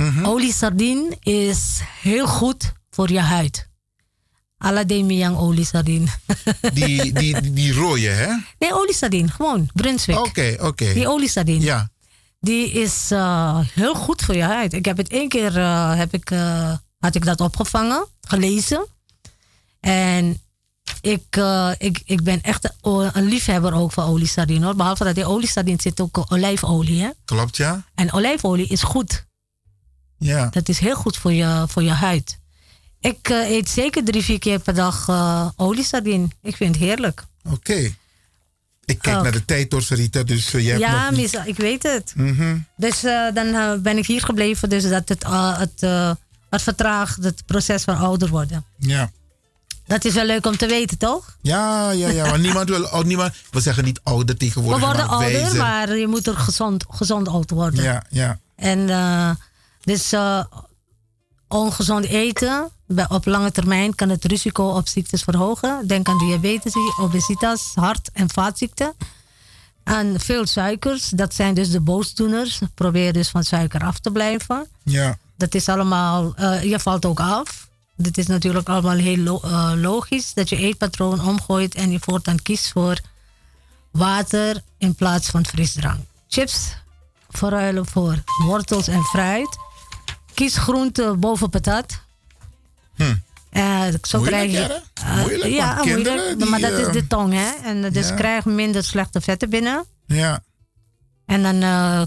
[0.00, 0.26] Hè.
[0.26, 3.68] Oliesardine is heel goed voor je huid.
[4.58, 6.06] Alademiang oliesardine.
[6.72, 8.36] Die, die, die, die rode, hè?
[8.58, 10.18] Nee, oliesardine, gewoon, Brunswick.
[10.18, 10.92] Oké, oké.
[10.92, 11.64] Die oliesardine.
[11.64, 11.90] Ja.
[12.40, 14.72] Die is eh, heel goed voor je huid.
[14.72, 18.86] Ik heb het één keer eh, heb ik, eh, had ik dat opgevangen, gelezen.
[19.80, 20.40] En
[21.00, 21.36] ik,
[21.78, 24.64] ik, ik ben echt een, liefhebber ook van oliesardine.
[24.64, 24.74] Hoor.
[24.74, 27.02] Behalve dat in oliesardine zit ook olijfolie.
[27.02, 27.10] Hè?
[27.24, 27.84] Klopt, ja?
[27.94, 29.26] En olijfolie is goed.
[30.18, 30.48] Ja.
[30.50, 32.38] Dat is heel goed voor je, voor je huid.
[33.00, 36.28] Ik eh, eet zeker drie, vier keer per dag eh oliesardine.
[36.42, 37.24] Ik vind het heerlijk.
[37.50, 37.92] Oké.
[38.84, 39.22] Ik kijk Ook.
[39.22, 41.40] naar de tijd door Sarita, dus eh, ja, niet...
[41.44, 42.12] Ik weet het.
[42.16, 42.56] Mhm.
[42.76, 43.00] Dus
[43.34, 44.68] dan ben ik hier gebleven.
[44.68, 45.24] Dus dat het,
[45.58, 45.80] het,
[46.50, 48.64] het vertraagt het proces van ouder worden.
[48.78, 49.10] Ja.
[49.86, 51.36] Dat is wel leuk om te weten, toch?
[51.40, 52.30] Ja, ja, ja.
[52.30, 52.82] Want niemand wil...
[52.82, 55.58] Oh, niemand, we zeggen niet ouder We tegenwoordig, worden maar ouder, wijzer.
[55.58, 57.82] maar je moet er gezond, gezond oud worden.
[57.82, 58.38] Ja, ja.
[58.56, 58.88] En
[59.88, 60.44] dus eh,
[61.48, 65.86] ongezond eten, bij, op lange termijn kan het risico op ziektes verhogen.
[65.86, 68.94] Denk aan diabetes, obesitas, hart- en vaatziekten.
[69.84, 72.60] En veel suikers, dat zijn dus de boosdoeners.
[72.74, 74.66] Probeer dus van suiker af te blijven.
[74.82, 75.18] Ja.
[75.36, 77.66] Dat is allemaal, eh, je valt ook af.
[78.00, 82.42] dit is natuurlijk allemaal heel lo- eh, logisch, dat je eetpatroon omgooit en je voortaan
[82.42, 82.98] kiest voor
[83.90, 86.00] water in plaats van frisdrank.
[86.28, 86.74] Chips
[87.28, 89.56] verruilen voor wortels en fruit.
[90.38, 92.00] Kies groente boven patat.
[93.50, 94.82] Eh, zo Moeilijk, krijg je.
[94.94, 96.38] Eh, Moeilijk, ja, moeilijk.
[96.38, 97.50] die, maar dat is eh, de tong, hè?
[97.64, 98.14] En dus ja.
[98.14, 99.84] krijg je minder slechte vetten binnen.
[100.06, 100.42] Ja.
[101.26, 101.60] En dan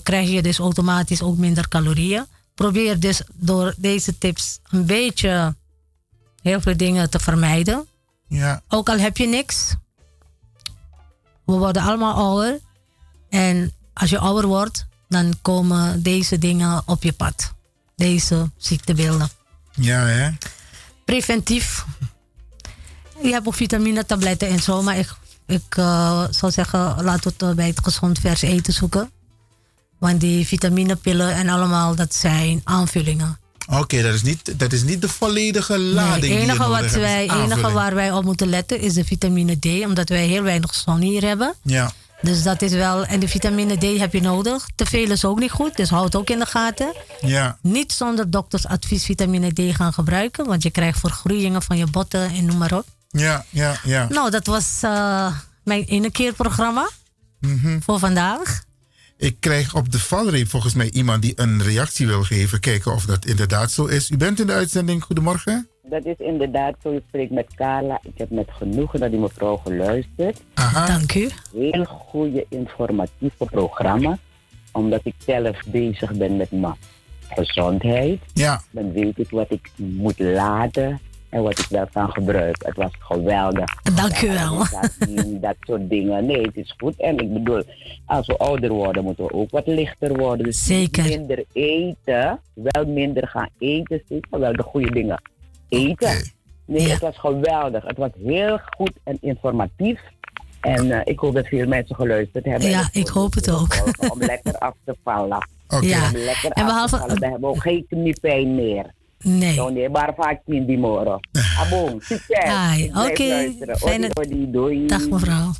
[0.03, 2.25] krijg je dus automatisch ook minder calorieën.
[2.55, 5.55] Probeer dus door deze tips een beetje
[6.41, 7.87] heel veel dingen te vermijden.
[8.27, 8.61] Ja.
[8.67, 9.75] Ook al heb je niks.
[11.45, 12.59] We worden allemaal ouder.
[13.29, 17.53] En als je ouder wordt, dan komen deze dingen op je pad.
[18.01, 19.29] Deze ziektebeelden.
[19.71, 20.29] Ja, hè?
[21.05, 21.85] Preventief.
[23.21, 24.81] Je hebt ook vitamine-tabletten en zo.
[24.81, 25.13] Maar ik,
[25.47, 29.11] ik eh, zou zeggen, laten we het eh, bij het gezond vers eten zoeken.
[29.99, 33.39] Want die vitaminepillen en allemaal, dat zijn aanvullingen.
[33.67, 36.33] Oké, dat, is niet, dat is niet de volledige lading.
[36.33, 39.65] Het enige, wat wij, enige waar wij op moeten letten is de vitamine D.
[39.65, 41.53] Omdat wij heel weinig zon hier hebben.
[41.61, 41.91] Ja.
[42.22, 43.06] Dus dat is wel...
[43.06, 44.68] En de vitamine D heb je nodig.
[44.76, 46.93] Te veel is ook niet goed, dus houd het ook in de gaten.
[47.22, 47.57] Ja.
[47.61, 50.45] Niet zonder doktersadvies vitamine D gaan gebruiken.
[50.45, 52.85] Want je krijgt vergroeien van je botten en noem maar op.
[53.10, 54.07] Ja, ja, ja.
[54.10, 56.89] Nou, dat was eh, mijn ene keer programma
[57.39, 57.80] Mhm.
[57.81, 58.64] voor vandaag.
[59.18, 62.60] Ik krijg op de valreep volgens mij iemand die een reactie wil geven.
[62.60, 64.10] Kijken of dat inderdaad zo is.
[64.10, 65.03] U bent in de uitzending.
[65.03, 65.69] Goedemorgen.
[65.91, 66.91] Dat is inderdaad zo.
[66.91, 67.99] Ik spreek met Carla.
[68.03, 70.41] Ik heb met genoegen naar die mevrouw geluisterd.
[70.88, 71.30] Dank u.
[71.53, 74.18] Heel goede informatieve programma.
[74.72, 76.73] Omdat ik zelf bezig ben met mijn
[77.30, 78.19] gezondheid.
[78.34, 78.61] Ja.
[78.72, 80.99] Dan weet ik wat ik moet laten
[81.30, 82.68] en wat ik wel kan gebruiken.
[82.68, 83.81] Het was geweldig.
[83.95, 84.57] Dank u wel.
[85.39, 86.26] Dat soort dingen.
[86.26, 86.95] Nee, het is goed.
[86.97, 87.63] En ik bedoel,
[88.05, 90.45] als we ouder worden, moeten we ook wat lichter worden.
[90.45, 91.03] Dus Zeker.
[91.03, 92.39] minder eten.
[92.53, 95.22] Wel minder gaan eten, zeker, maar wel de goede dingen
[95.72, 96.31] eten.
[96.65, 97.84] Nee, het was geweldig.
[97.84, 99.99] Het was heel goed en informatief.
[100.61, 102.69] En eh, ik hoop dat veel mensen geluisterd hebben.
[102.69, 103.76] Ja, ik hoop het ook.
[104.11, 105.48] Om lekker af te vallen.
[105.81, 106.06] Ja.
[106.07, 107.19] Om lekker En af te vallen.
[107.19, 108.85] Dan hebben we ook geen kniepijn meer.
[109.23, 109.53] Nee.
[109.53, 111.19] Zo nee, maar vaak in die morgen.
[111.60, 112.27] Abon, succes.
[112.27, 113.53] Blijf oké.
[113.77, 114.88] Fijne-.
[114.88, 115.52] Dag mevrouw.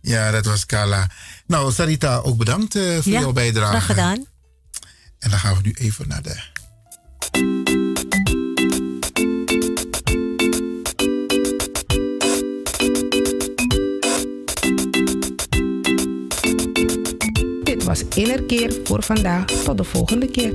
[0.00, 1.06] Ja, dat was Carla.
[1.46, 3.70] Nou, Sarita, ook bedankt eh, voor Ja, jouw bijdrage.
[3.70, 4.26] graag gedaan.
[5.18, 7.76] En dan gaan we nu even naar de...
[17.88, 19.44] was Innerkeer voor vandaag.
[19.44, 20.52] Tot de volgende keer.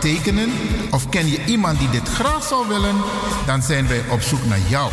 [0.00, 0.52] Betekenen?
[0.90, 2.96] Of ken je iemand die dit graag zou willen?
[3.46, 4.90] Dan zijn wij op zoek naar jou.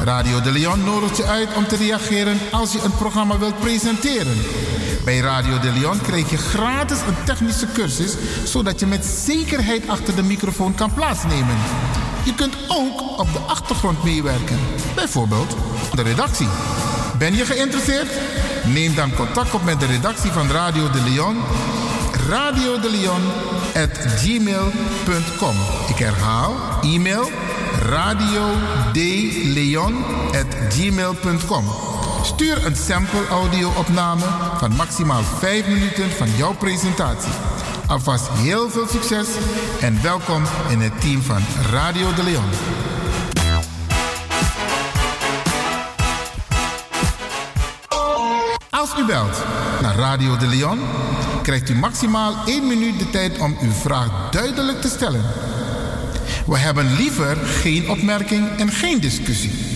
[0.00, 4.36] Radio de Leon nodigt je uit om te reageren als je een programma wilt presenteren.
[5.04, 10.16] Bij Radio de Leon krijg je gratis een technische cursus, zodat je met zekerheid achter
[10.16, 11.56] de microfoon kan plaatsnemen.
[12.24, 14.58] Je kunt ook op de achtergrond meewerken,
[14.94, 15.56] bijvoorbeeld
[15.94, 16.48] de redactie.
[17.18, 18.08] Ben je geïnteresseerd?
[18.64, 21.36] Neem dan contact op met de redactie van Radio de Leon.
[22.28, 23.22] Radio de Leon
[23.76, 25.56] at gmail.com.
[25.88, 27.30] Ik herhaal, e-mail
[27.82, 28.44] radio
[30.30, 31.64] at gmail.com.
[32.22, 34.22] Stuur een sample audio-opname
[34.58, 37.32] van maximaal 5 minuten van jouw presentatie.
[37.86, 39.28] Alvast heel veel succes
[39.80, 42.50] en welkom in het team van Radio de Leon.
[48.70, 49.42] Als u belt
[49.80, 50.78] naar Radio de Leon,
[51.46, 55.24] krijgt u maximaal 1 minuut de tijd om uw vraag duidelijk te stellen.
[56.46, 59.75] We hebben liever geen opmerking en geen discussie.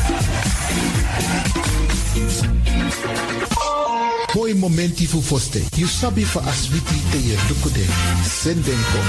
[4.41, 5.61] Mooi momenti fu foste.
[5.75, 7.85] You sabi fa aswiti te ye dukude.
[8.25, 8.99] Sendenko.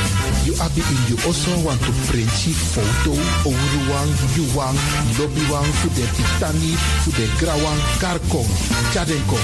[0.45, 3.17] You abi in you also want to printji foto.
[3.49, 4.77] Ouruwang, yuwang,
[5.17, 8.45] lobbywang, fu de titani, fu de grawang, karkong.
[8.93, 9.39] Chadenko.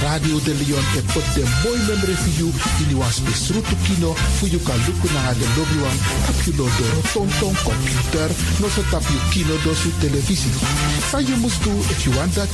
[0.00, 2.48] Radio de Leon e put de mooi memory for you.
[2.80, 4.14] In you was besrutu kino.
[4.40, 6.00] Fu you kan luku na de lobbywang.
[6.24, 8.32] Tap you lo do tonton computer.
[8.60, 10.48] No so tap you kino do su televisie.
[11.12, 12.48] Sa you must do if you want that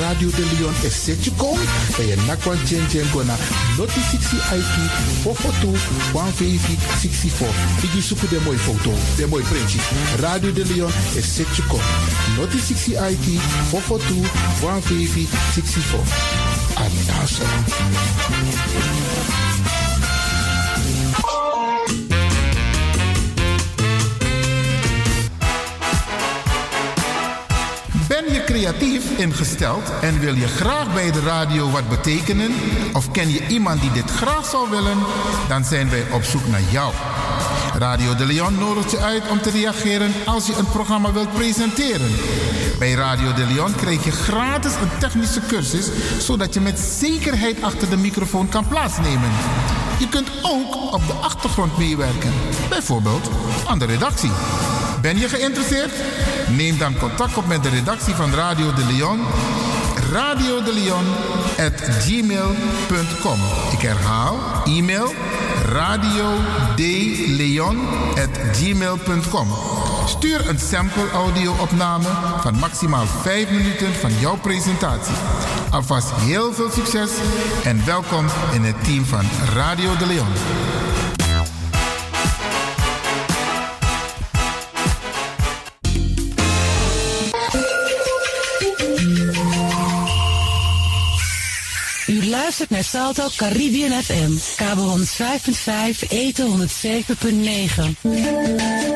[0.00, 1.32] Radio de Leon is set you.
[1.42, 3.36] En je nakwan chen chen gona.
[3.78, 4.76] Noti 60 IT.
[5.22, 5.70] Fofotu.
[6.12, 7.54] 150 64.
[7.84, 8.90] Igi suku de mooi foto.
[9.16, 9.78] De mooi printje.
[10.20, 11.80] Radio de Leon is set you kom.
[12.36, 13.40] Noti 60 IT.
[13.70, 14.18] Fofotu.
[14.60, 16.00] 150 64.
[16.76, 17.46] Anasa.
[28.52, 32.54] Creatief ingesteld en wil je graag bij de radio wat betekenen?
[32.92, 34.98] Of ken je iemand die dit graag zou willen?
[35.48, 36.92] Dan zijn wij op zoek naar jou.
[37.78, 42.10] Radio de Leon nodigt je uit om te reageren als je een programma wilt presenteren.
[42.78, 45.86] Bij Radio de Leon krijg je gratis een technische cursus,
[46.18, 49.30] zodat je met zekerheid achter de microfoon kan plaatsnemen.
[49.98, 52.32] Je kunt ook op de achtergrond meewerken,
[52.68, 53.30] bijvoorbeeld
[53.66, 54.30] aan de redactie.
[55.02, 55.92] Ben je geïnteresseerd?
[56.48, 59.20] Neem dan contact op met de redactie van Radio de Leon.
[60.12, 61.04] Radio de Leon
[61.66, 63.38] at gmail.com.
[63.72, 65.14] Ik herhaal, e-mail
[65.68, 66.34] radio
[68.14, 69.48] at gmail.com.
[70.06, 72.08] Stuur een sample audio-opname
[72.40, 75.14] van maximaal 5 minuten van jouw presentatie.
[75.70, 77.10] Alvast heel veel succes
[77.64, 79.24] en welkom in het team van
[79.54, 80.81] Radio de Leon.
[92.32, 98.91] Luistert naar Salto Caribbean FM, kabel 105.5, eten 107.9.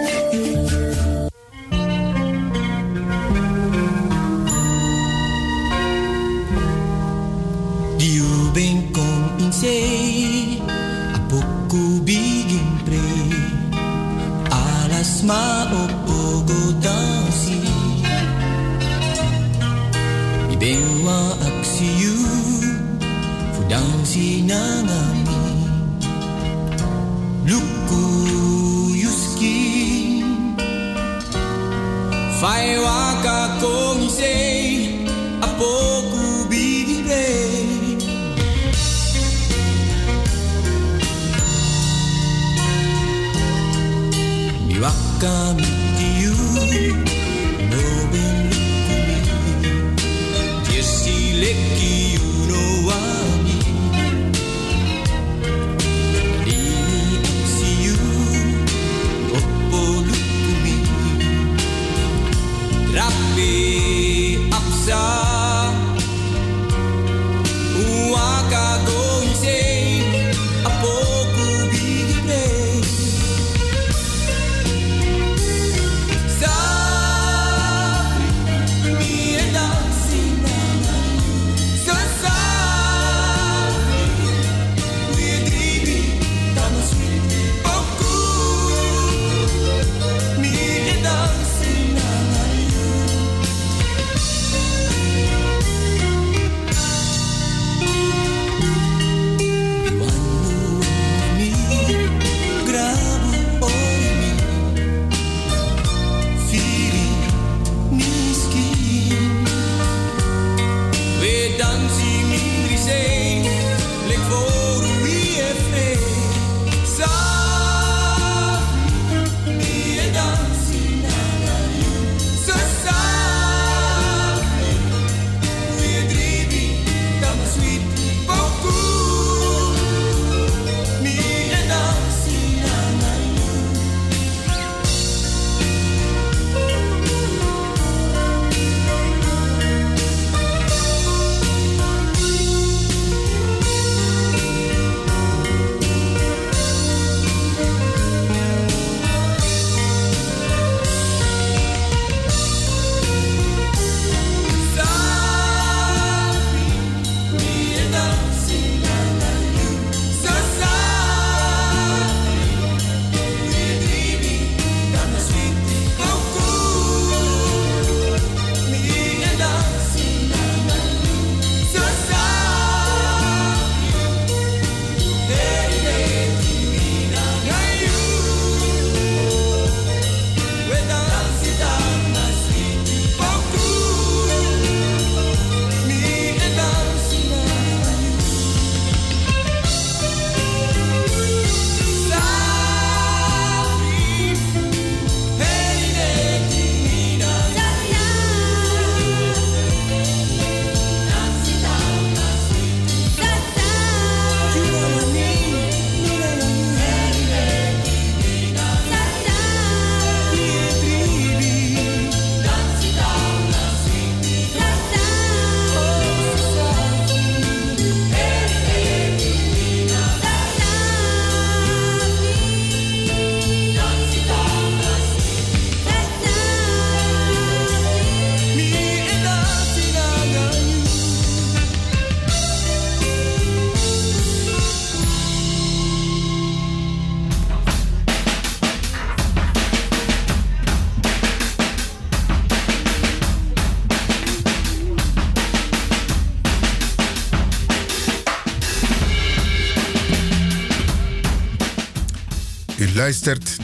[24.46, 25.05] inangan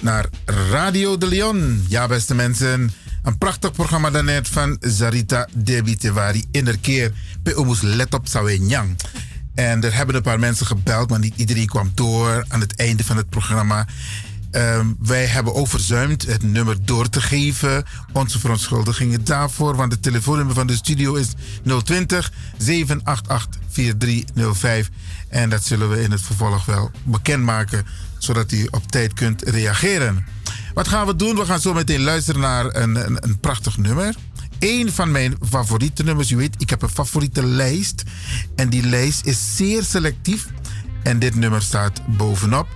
[0.01, 1.85] naar Radio de Leon.
[1.89, 2.93] Ja, beste mensen.
[3.23, 6.45] Een prachtig programma daarnet van Zarita Debi Tewari.
[6.51, 7.13] Inderkeer.
[7.43, 8.97] Pe omus let op Sawenyang.
[9.55, 13.05] En er hebben een paar mensen gebeld, maar niet iedereen kwam door aan het einde
[13.05, 13.87] van het programma.
[14.51, 17.85] Ehm, wij hebben ook verzuimd het nummer door te geven.
[18.13, 21.29] Onze verontschuldigingen daarvoor, want het telefoonnummer van de studio is
[21.85, 24.91] 020 788 4305.
[25.29, 27.87] En dat zullen we in het vervolg wel bekendmaken,
[28.25, 30.27] zodat u op tijd kunt reageren.
[30.75, 31.37] Wat gaan we doen?
[31.37, 34.15] We gaan zo meteen luisteren naar een, een, prachtig nummer.
[34.59, 36.31] Eén van mijn favoriete nummers.
[36.31, 38.03] U weet, ik heb een favoriete lijst.
[38.57, 40.47] En die lijst is zeer selectief.
[41.03, 42.69] En dit nummer staat bovenop.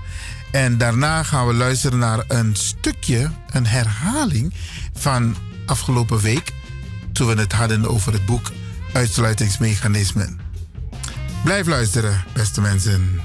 [0.52, 4.54] En daarna gaan we luisteren naar een stukje, een herhaling
[4.94, 5.36] van
[5.66, 6.52] afgelopen week.
[7.12, 8.52] Toen we het hadden over het boek
[8.92, 10.40] Uitsluitingsmechanismen.
[11.44, 13.20] Blijf luisteren, beste mensen.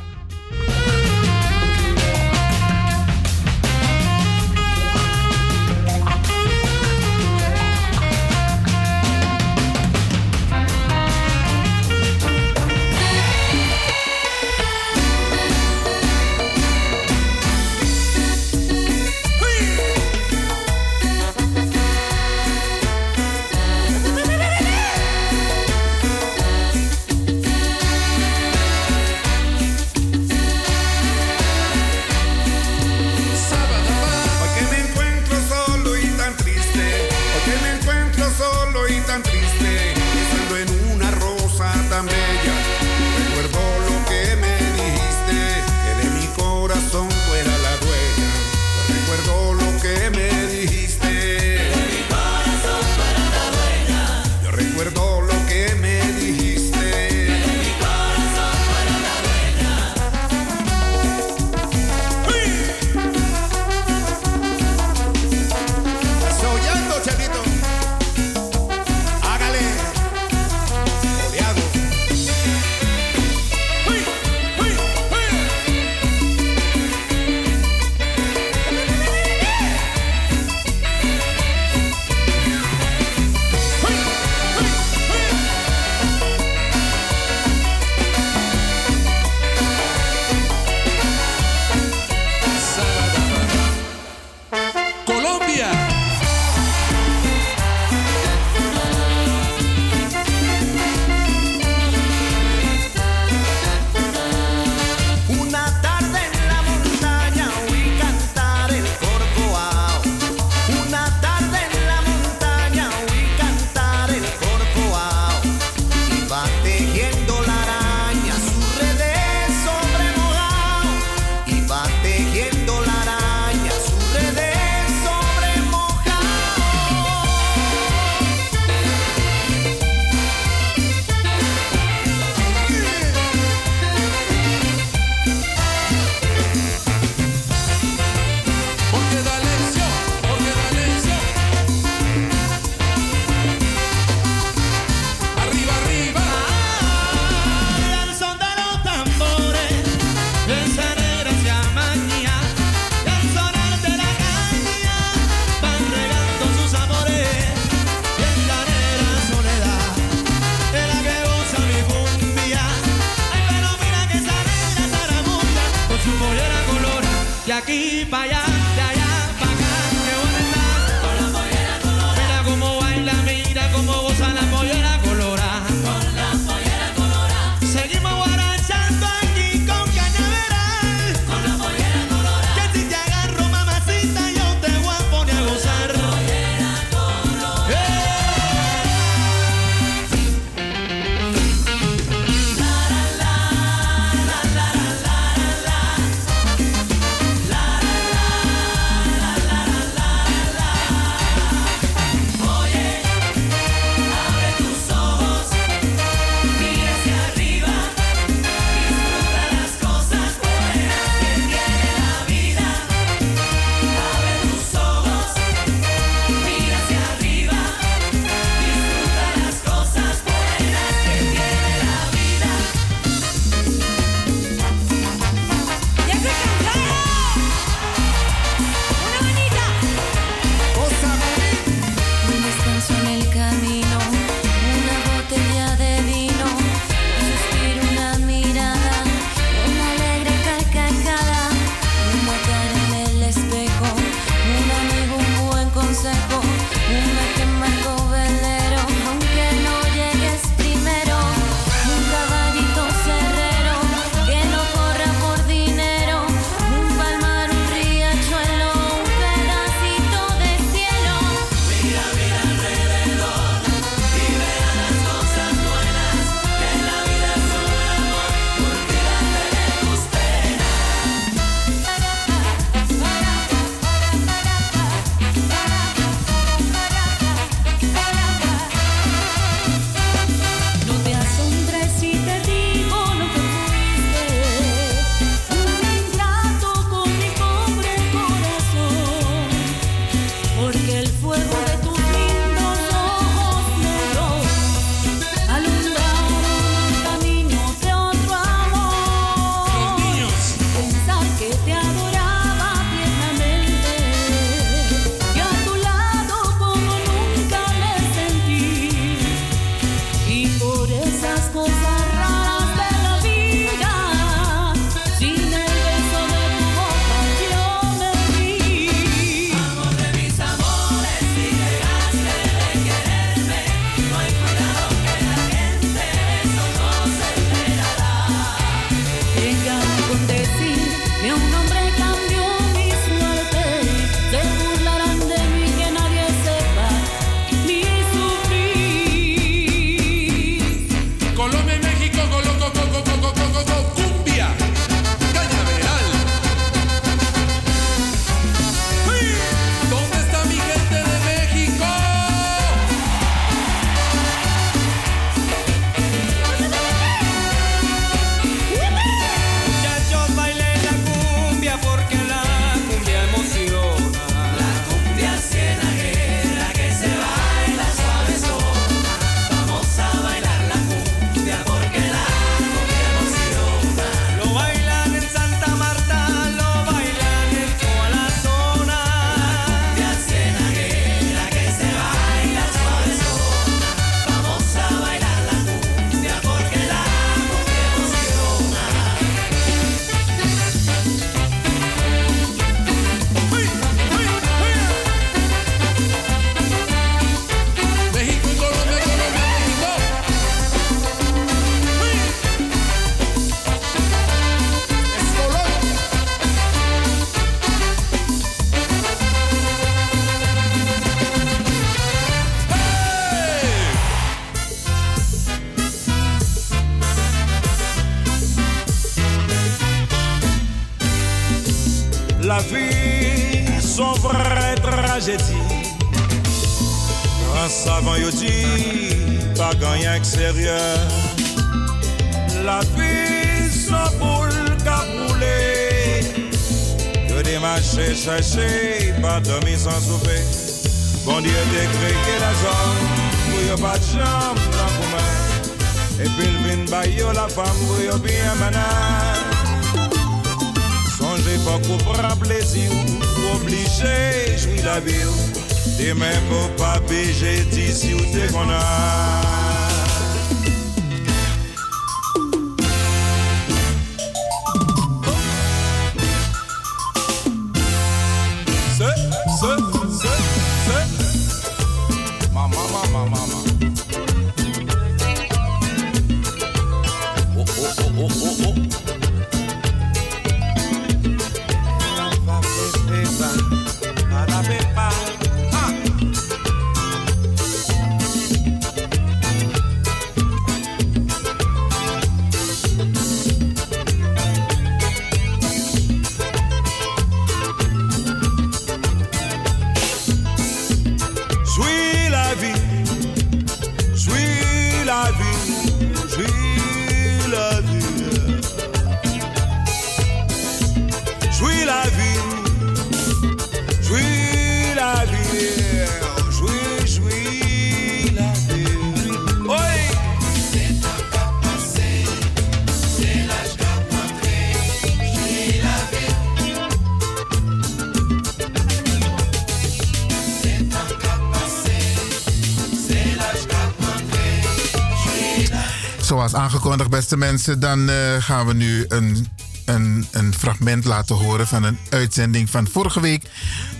[537.37, 539.47] Mensen, dan eh, gaan we nu een,
[539.85, 543.43] een, een fragment laten horen van een uitzending van vorige week.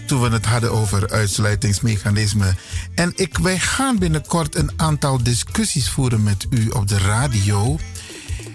[0.07, 2.57] Toen we het hadden over uitsluitingsmechanismen.
[2.95, 7.79] En ik, wij gaan binnenkort een aantal discussies voeren met u op de radio.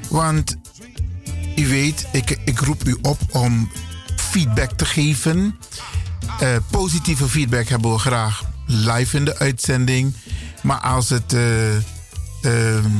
[0.09, 0.57] Want
[1.57, 3.71] u weet, ik, ik roep u op om
[4.17, 5.59] feedback te geven.
[6.41, 10.15] Eh, positieve feedback hebben we graag live in de uitzending.
[10.63, 11.77] Maar als het eh,
[12.43, 12.91] ehm,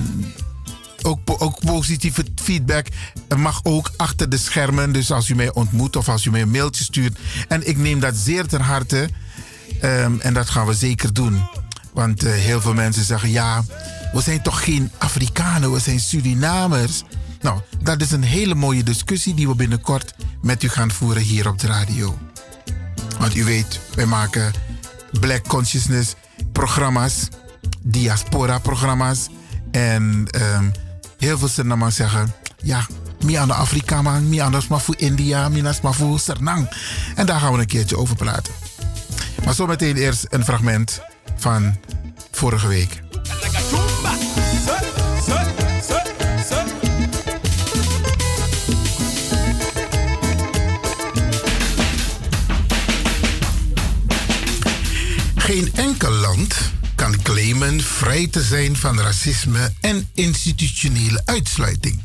[1.47, 2.87] ook, po- ook positieve feedback
[3.37, 4.93] mag ook achter de schermen.
[4.93, 7.19] Dus als u mij ontmoet of als u mij een mailtje stuurt.
[7.49, 9.09] En ik neem dat zeer ter harte.
[9.81, 11.49] Ehm, en dat gaan we zeker doen.
[11.93, 13.65] Want eh, heel veel mensen zeggen: ja,
[14.13, 17.03] we zijn toch geen Afrikanen, we zijn Surinamers.
[17.41, 21.49] Nou, dat is een hele mooie discussie die we binnenkort met u gaan voeren hier
[21.49, 22.19] op de radio.
[23.19, 24.53] Want u weet, wij maken
[25.21, 26.15] Black Consciousness
[26.53, 27.29] programma's,
[27.83, 29.29] diaspora programma's.
[29.71, 30.65] En ehm,
[31.27, 32.87] heel veel Surinamers zeggen, ja,
[33.25, 36.69] mi aan de Afrika man, mi anders maar voor India, mi anders maar voor Sernang.
[37.15, 38.55] En daar gaan we een keertje over praten.
[39.45, 41.01] Maar zometeen eerst een fragment
[41.37, 41.77] van
[42.31, 43.03] vorige week.
[55.37, 56.55] Geen enkel land
[57.11, 62.03] kan claimen vrij te zijn van racisme en institutionele uitsluiting.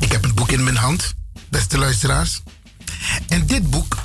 [0.00, 1.14] Ik heb een boek in mijn hand,
[1.48, 2.42] beste luisteraars.
[3.28, 3.96] En dit boek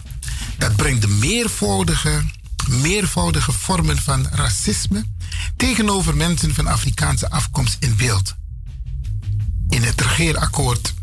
[0.57, 2.23] dat brengt de meervoudige,
[2.69, 5.05] meervoudige vormen van racisme
[5.55, 8.35] tegenover mensen van Afrikaanse afkomst in beeld.
[9.69, 10.93] In het regeerakkoord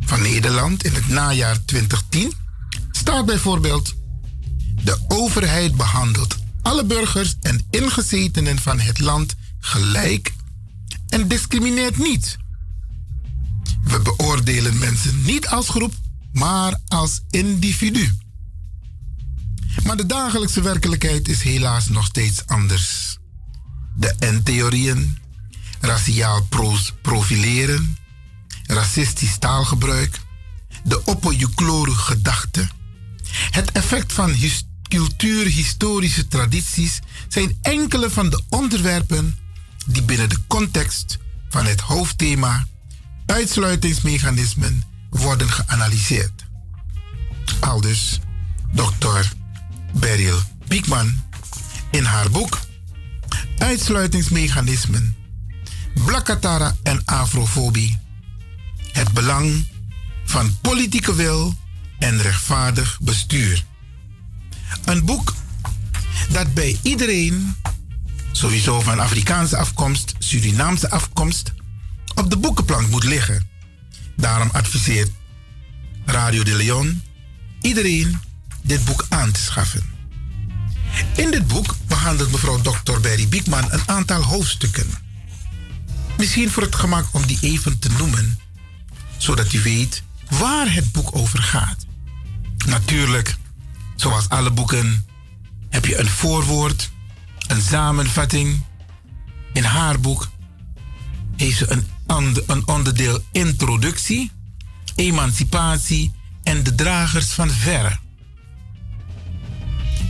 [0.00, 2.32] van Nederland in het najaar 2010
[2.90, 3.94] staat bijvoorbeeld:
[4.82, 6.36] De overheid behandelt
[6.68, 10.32] alle burgers en ingezetenen van het land gelijk
[11.08, 12.36] en discrimineert niet.
[13.82, 15.92] We beoordelen mensen niet als groep,
[16.32, 18.12] maar als individu.
[19.84, 23.18] Maar de dagelijkse werkelijkheid is helaas nog steeds anders.
[23.96, 25.18] De N-theorieën,
[25.80, 26.48] raciaal
[27.02, 27.96] profileren,
[28.66, 30.20] racistisch taalgebruik,
[30.84, 32.68] de oppojuklore gedachte,
[33.50, 34.30] het effect van
[34.88, 39.38] cultuurhistorische tradities zijn enkele van de onderwerpen
[39.86, 42.66] die binnen de context van het hoofdthema
[43.26, 46.44] uitsluitingsmechanismen worden geanalyseerd.
[47.60, 48.20] Aldus
[48.74, 49.20] Dr.
[49.92, 50.38] Beryl
[50.68, 51.22] Piekman
[51.90, 52.58] in haar boek
[53.58, 55.16] Uitsluitingsmechanismen,
[56.04, 57.98] Blakatara en Afrofobie.
[58.92, 59.66] Het belang
[60.24, 61.54] van politieke wil
[61.98, 63.64] en rechtvaardig bestuur.
[64.84, 65.34] Een boek
[66.30, 67.56] dat bij iedereen,
[68.32, 71.52] sowieso van Afrikaanse afkomst, Surinaamse afkomst,
[72.14, 73.48] op de boekenplank moet liggen.
[74.16, 75.10] Daarom adviseert
[76.04, 77.02] Radio de Leon
[77.60, 78.20] iedereen
[78.62, 79.82] dit boek aan te schaffen.
[81.16, 83.00] In dit boek behandelt mevrouw Dr.
[83.00, 84.90] Berry Biekman een aantal hoofdstukken.
[86.16, 88.38] Misschien voor het gemak om die even te noemen,
[89.16, 91.86] zodat u weet waar het boek over gaat.
[92.66, 93.36] Natuurlijk,
[94.00, 95.06] zoals alle boeken,
[95.68, 96.90] heb je een voorwoord,
[97.46, 98.62] een samenvatting.
[99.52, 100.28] In haar boek
[101.36, 104.30] heeft ze een, onderdeel introductie,
[104.94, 106.12] emancipatie
[106.42, 107.98] en de dragers van verre.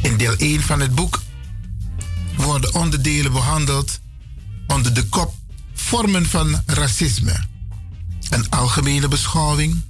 [0.03, 1.23] In deel 1 van het boek
[2.37, 4.01] worden onderdelen behandeld
[4.67, 5.35] onder de kop
[5.75, 7.47] vormen van racisme.
[8.31, 9.83] Een algemene beschouwing,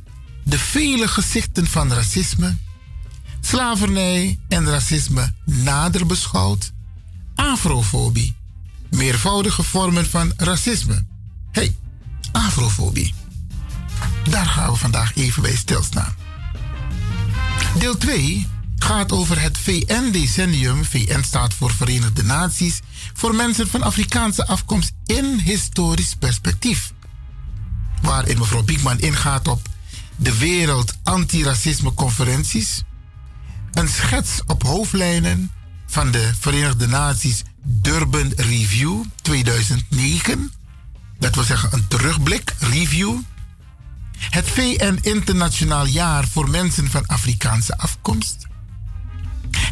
[0.44, 2.57] de vele gezichten van racisme,
[3.49, 6.73] slavernij en racisme nader beschouwd,
[7.35, 8.36] afrofobie,
[8.91, 11.07] meervoudige vormen van racisme.
[11.51, 11.77] hey,
[12.33, 13.15] afrofobie.
[14.31, 16.15] Daar gaan we vandaag even bij stilstaan.
[17.78, 18.47] Deel 2
[18.77, 20.85] gaat over het VN-decennium.
[20.85, 22.81] VN staat voor Verenigde Naties.
[23.15, 26.93] Voor mensen van Afrikaanse afkomst in historisch perspectief.
[28.02, 29.68] Waarin mevrouw Biekman ingaat op
[30.17, 32.83] de Wereld Antiracisme Conferenties.
[33.79, 35.51] Een schets op hoofdlijnen
[35.87, 40.53] van de Verenigde Naties Durban Review 2009.
[41.19, 43.17] Dat wil zeggen een terugblik, review.
[44.19, 48.47] Het VN Internationaal Jaar voor Mensen van Afrikaanse Afkomst.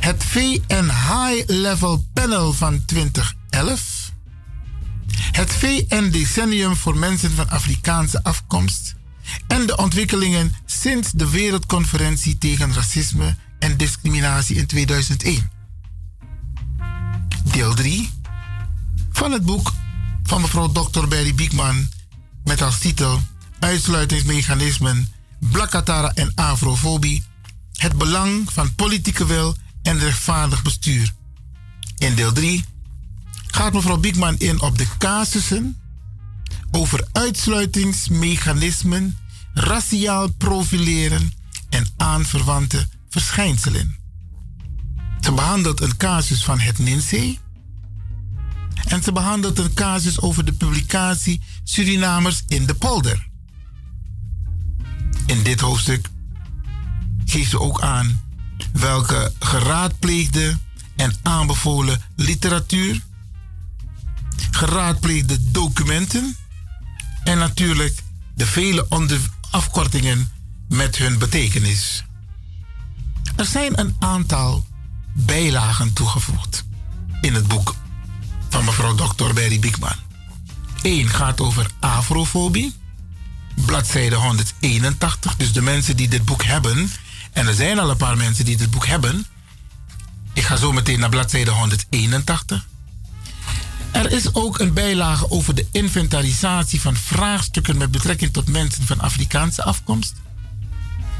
[0.01, 4.13] Het VN High Level Panel van 2011.
[5.33, 8.95] Het VN Decennium voor Mensen van Afrikaanse Afkomst.
[9.47, 15.51] En de ontwikkelingen sinds de Wereldconferentie tegen Racisme en Discriminatie in 2001.
[17.45, 18.11] Deel 3
[19.11, 19.73] van het boek
[20.23, 21.07] van mevrouw Dr.
[21.09, 21.89] Berry Biekman
[22.45, 23.21] met als titel
[23.59, 27.23] Uitsluitingsmechanismen, Blakatara en Afrofobie.
[27.73, 31.13] Het belang van politieke wil en rechtvaardig bestuur.
[31.99, 32.65] In deel 3
[33.47, 35.81] gaat mevrouw Biekman in op de casussen
[36.71, 39.19] over uitsluitingsmechanismen,
[39.55, 41.33] raciaal profileren
[41.69, 42.89] en aanverwante
[43.21, 43.97] verschijnselen.
[45.21, 47.39] Ze behandelt een casus van het NINSEE
[48.85, 53.29] en ze behandelt een casus over de publicatie Surinamers in de polder.
[55.27, 56.09] In dit hoofdstuk
[57.25, 58.21] geeft ze ook aan
[58.73, 60.59] welke geraadpleegde
[60.97, 63.01] en aanbevolen literatuur,
[64.51, 66.37] geraadpleegde documenten
[67.25, 68.03] en natuurlijk
[68.35, 68.87] de vele
[69.51, 70.31] afkortingen
[70.69, 72.06] met hun betekenis.
[73.37, 74.67] Er zijn een aantal
[75.13, 76.65] bijlagen toegevoegd
[77.21, 77.75] in het boek
[78.49, 79.33] van mevrouw Dr.
[79.33, 79.97] Berry Biekman.
[80.83, 82.75] Eén gaat over afrofobie,
[83.55, 85.37] bladzijde 181.
[85.37, 86.91] Dus de mensen die dit boek hebben,
[87.33, 89.27] en er zijn al een paar mensen die dit boek hebben.
[90.33, 92.67] Ik ga zo meteen naar bladzijde 181.
[93.91, 99.01] Er is ook een bijlage over de inventarisatie van vraagstukken met betrekking tot mensen van
[99.01, 100.15] Afrikaanse afkomst.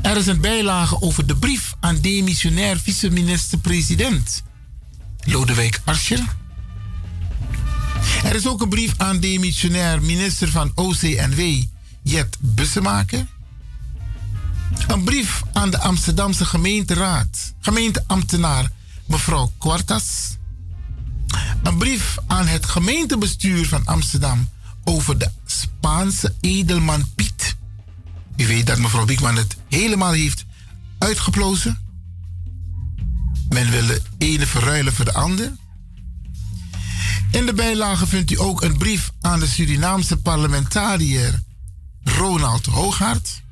[0.03, 4.43] Er is een bijlage over de brief aan demissionair vice-minister-president
[5.25, 6.37] Lodewijk Asscher.
[8.25, 11.63] Er is ook een brief aan demissionair minister van OCNW
[12.03, 13.27] Jet Bussemaker.
[14.87, 18.71] Een brief aan de Amsterdamse gemeenteraad, gemeenteambtenaar
[19.07, 20.37] mevrouw Quartas.
[21.63, 24.49] Een brief aan het gemeentebestuur van Amsterdam
[24.85, 27.57] over de Spaanse edelman Piet.
[28.37, 30.45] U weet dat mevrouw Biekman het helemaal heeft
[30.99, 31.79] uitgeplozen.
[33.49, 35.53] Men wil de ene verruilen voor de ander.
[37.31, 41.43] In de bijlage vindt u ook een brief aan de Surinaamse parlementariër
[42.03, 43.43] Ronald Hooghart.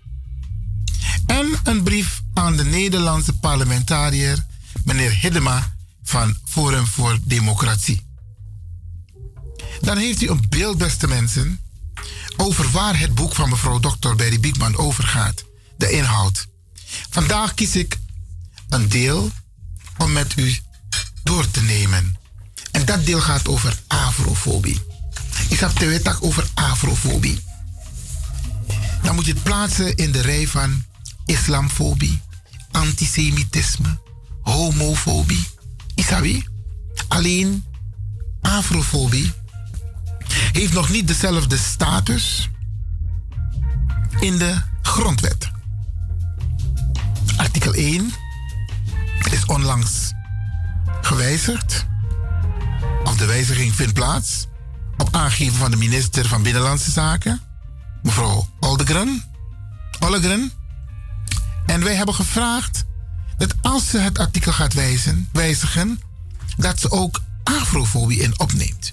[1.26, 4.46] En een brief aan de Nederlandse parlementariër
[4.84, 8.02] meneer Hiddema van Forum voor Democratie.
[9.80, 11.60] Dan heeft u een beeld, beste mensen,
[12.36, 14.14] over waar het boek van mevrouw Dr.
[14.14, 15.44] Berry Biekman over gaat.
[15.76, 16.46] De inhoud.
[17.10, 17.98] Vandaag kies ik
[18.68, 19.30] een deel
[19.98, 20.58] om met u
[21.22, 22.16] door te nemen.
[22.70, 24.82] En dat deel gaat over afrofobie.
[25.48, 27.44] Ik heb te weten over afrofobie.
[29.02, 30.84] Dan moet je het plaatsen in de rij van
[31.24, 32.20] islamfobie,
[32.70, 33.98] antisemitisme,
[34.42, 35.46] homofobie.
[35.94, 36.46] Isabi?
[37.08, 37.64] Alleen
[38.40, 39.32] afrofobie
[40.52, 42.48] heeft nog niet dezelfde status
[44.20, 45.50] in de grondwet.
[47.36, 48.12] Artikel 1
[49.30, 50.12] is onlangs
[51.00, 51.86] gewijzigd.
[53.04, 54.46] Of de wijziging vindt plaats
[54.98, 57.40] op aangeven van de minister van Binnenlandse Zaken,
[58.02, 59.24] mevrouw Oldegren.
[60.00, 60.52] Oldegren.
[61.66, 62.84] En wij hebben gevraagd
[63.36, 66.00] dat als ze het artikel gaat wijzen, wijzigen,
[66.56, 68.92] dat ze ook afrofobie in opneemt.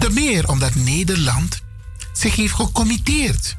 [0.00, 1.60] Te meer omdat Nederland
[2.12, 3.56] zich heeft gecommitteerd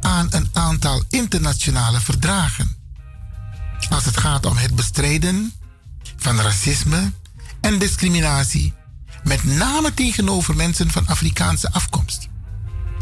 [0.00, 2.76] aan een aantal internationale verdragen.
[3.90, 5.52] Als het gaat om het bestrijden
[6.16, 7.12] van racisme
[7.60, 8.72] en discriminatie,
[9.24, 12.28] met name tegenover mensen van Afrikaanse afkomst.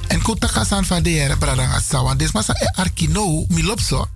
[0.07, 0.23] En
[0.65, 4.09] san fadere brada asawa masa e arkino mi lopso.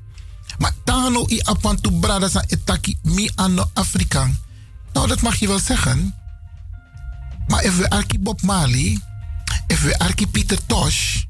[0.58, 4.38] Maar tano i apantu brada san etaki mi anno Afrikaan.
[4.92, 6.14] Nou, dat mag je wel zeggen.
[7.48, 8.98] Maar if we Bob Marley,
[9.66, 11.24] if we arki Peter Tosh,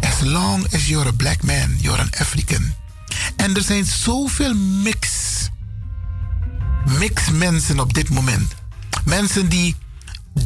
[0.00, 2.74] as long as you're a black man, you're an African.
[3.36, 5.08] En er zijn zoveel mix,
[6.98, 8.54] mix mensen op dit moment.
[9.04, 9.76] Mensen die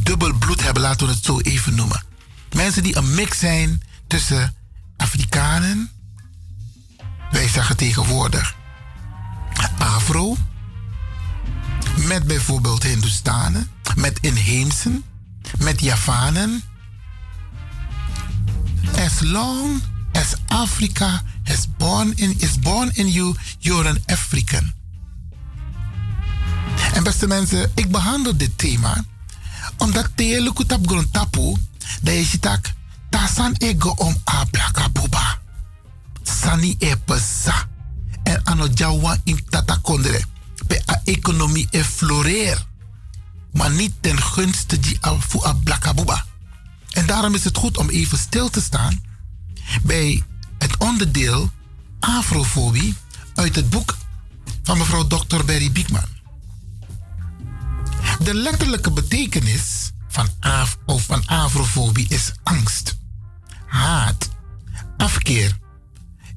[0.03, 2.03] dubbel bloed hebben, laten we het zo even noemen.
[2.53, 4.55] Mensen die een mix zijn tussen
[4.97, 5.91] Afrikanen,
[7.31, 8.55] wij zeggen tegenwoordig
[9.77, 10.37] Afro,
[11.95, 15.03] met bijvoorbeeld Hindustanen, met inheemsen,
[15.57, 16.63] met Javanen.
[19.05, 24.73] As long as Africa has born in, is born in you, you're an African.
[26.93, 29.03] En beste mensen, ik behandel dit thema
[29.77, 31.55] omdat te lukutap grond tapu,
[32.01, 32.39] dat je
[33.09, 35.39] tasan ego om a blaka buba.
[36.23, 36.95] Sani e.
[38.23, 38.67] En ano
[39.23, 40.34] in tata kondre.
[40.67, 42.65] Pe economie e floreer.
[43.51, 46.25] Maar niet ten gunste die fu a blaka buba.
[46.91, 49.03] En daarom is het goed om even stil te staan
[49.83, 50.23] bij
[50.57, 51.51] het onderdeel
[51.99, 52.95] afrofobie
[53.33, 53.97] uit het boek
[54.63, 55.43] van mevrouw Dr.
[55.45, 56.13] Berry Biekman.
[58.19, 62.97] De letterlijke betekenis van, af, of van afrofobie is angst,
[63.65, 64.29] haat,
[64.97, 65.57] afkeer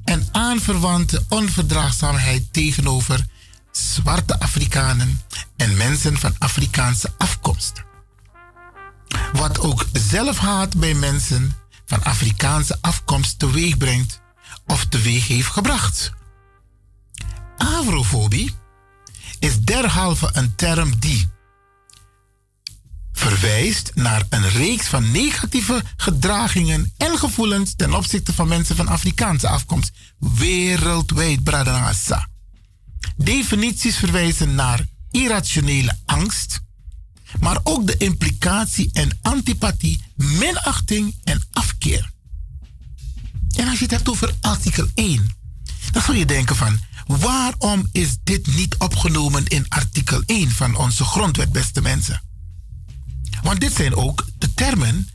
[0.03, 3.25] en aanverwante onverdraagzaamheid tegenover
[3.79, 5.21] zwarte Afrikanen
[5.55, 7.83] en mensen van Afrikaanse afkomst.
[9.33, 14.21] Wat ook zelfhaat bij mensen van Afrikaanse afkomst teweeg brengt
[14.65, 16.11] of teweeg heeft gebracht.
[17.57, 18.55] Afrofobie
[19.39, 21.29] is derhalve een term die
[23.11, 29.47] verwijst naar een reeks van negatieve gedragingen en gevoelens ten opzichte van mensen van Afrikaanse
[29.47, 31.43] afkomst wereldwijd.
[31.43, 32.27] Bradangasa.
[33.23, 36.59] Definities verwijzen naar irrationele angst,
[37.39, 42.11] maar ook de implicatie en antipathie, minachting en afkeer.
[43.55, 45.35] En als je het hebt over artikel 1,
[45.91, 51.03] dan zou je denken van, waarom is dit niet opgenomen in artikel 1 van onze
[51.03, 52.21] grondwet, beste mensen?
[53.41, 55.07] Want dit zijn ook de termen,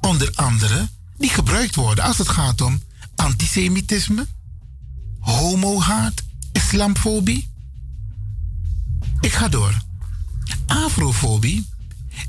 [0.00, 2.82] onder andere, die gebruikt worden als het gaat om
[3.14, 4.26] antisemitisme,
[5.20, 6.22] homohaat,
[6.66, 7.48] islamfobie.
[9.20, 9.74] Ik ga door.
[10.66, 11.68] Afrofobie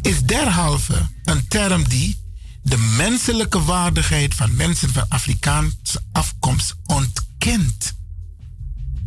[0.01, 2.17] is derhalve een term die
[2.61, 7.95] de menselijke waardigheid van mensen van Afrikaanse afkomst ontkent.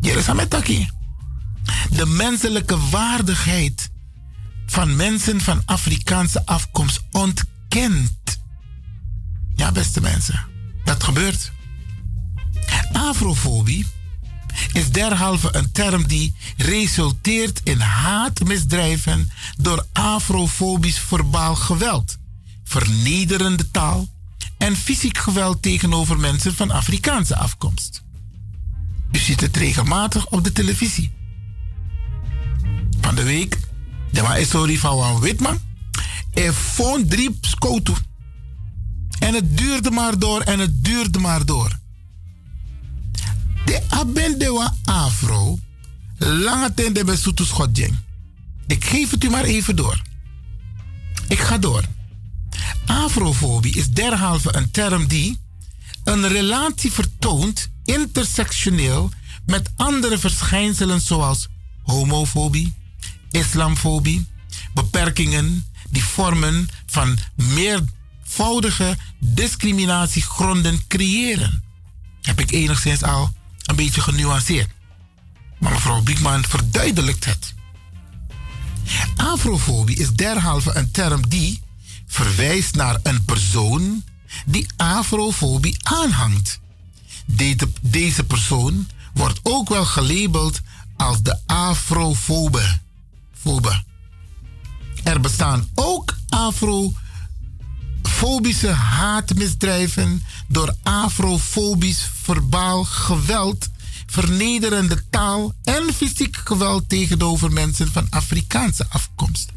[0.00, 0.48] Jerusalem
[1.90, 3.90] De menselijke waardigheid
[4.66, 8.40] van mensen van Afrikaanse afkomst ontkent.
[9.54, 10.46] Ja, beste mensen,
[10.84, 11.52] dat gebeurt.
[12.92, 13.86] Afrofobie
[14.72, 22.16] is derhalve een term die resulteert in haatmisdrijven door afrofobisch verbaal geweld,
[22.64, 24.08] vernederende taal
[24.58, 28.02] en fysiek geweld tegenover mensen van Afrikaanse afkomst.
[29.12, 31.12] U ziet het regelmatig op de televisie.
[33.00, 33.58] Van de week,
[34.10, 35.58] de sorry van een witman,
[36.32, 37.94] er vond drie skoten.
[39.18, 41.78] En het duurde maar door en het duurde maar door.
[43.70, 45.58] De abendewa afro,
[46.18, 47.98] lange tende besutu schotjeng.
[48.66, 50.02] Ik geef het u maar even door.
[51.28, 51.84] Ik ga door.
[52.86, 55.38] Afrofobie is derhalve een term die
[56.04, 59.10] een relatie vertoont intersectioneel
[59.46, 61.48] met andere verschijnselen zoals
[61.82, 62.74] homofobie,
[63.30, 64.26] islamfobie,
[64.74, 71.62] beperkingen die vormen van meervoudige discriminatiegronden creëren.
[72.22, 73.38] Heb ik enigszins al
[73.70, 74.70] een beetje genuanceerd.
[75.58, 77.54] Maar mevrouw Biekman verduidelijkt het.
[79.16, 81.60] Afrofobie is derhalve een term die
[82.06, 84.04] verwijst naar een persoon
[84.46, 86.60] die afrofobie aanhangt.
[87.80, 90.60] Deze, persoon wordt ook wel gelabeld
[90.96, 92.78] als de afrofobe.
[93.32, 93.82] Fobe.
[95.02, 96.16] Er bestaan ook
[98.02, 103.68] afrofobische haatmisdrijven door afrofobisch verbaal geweld
[104.06, 109.48] vernederende taal en fysiek geweld tegenover mensen van Afrikaanse afkomst.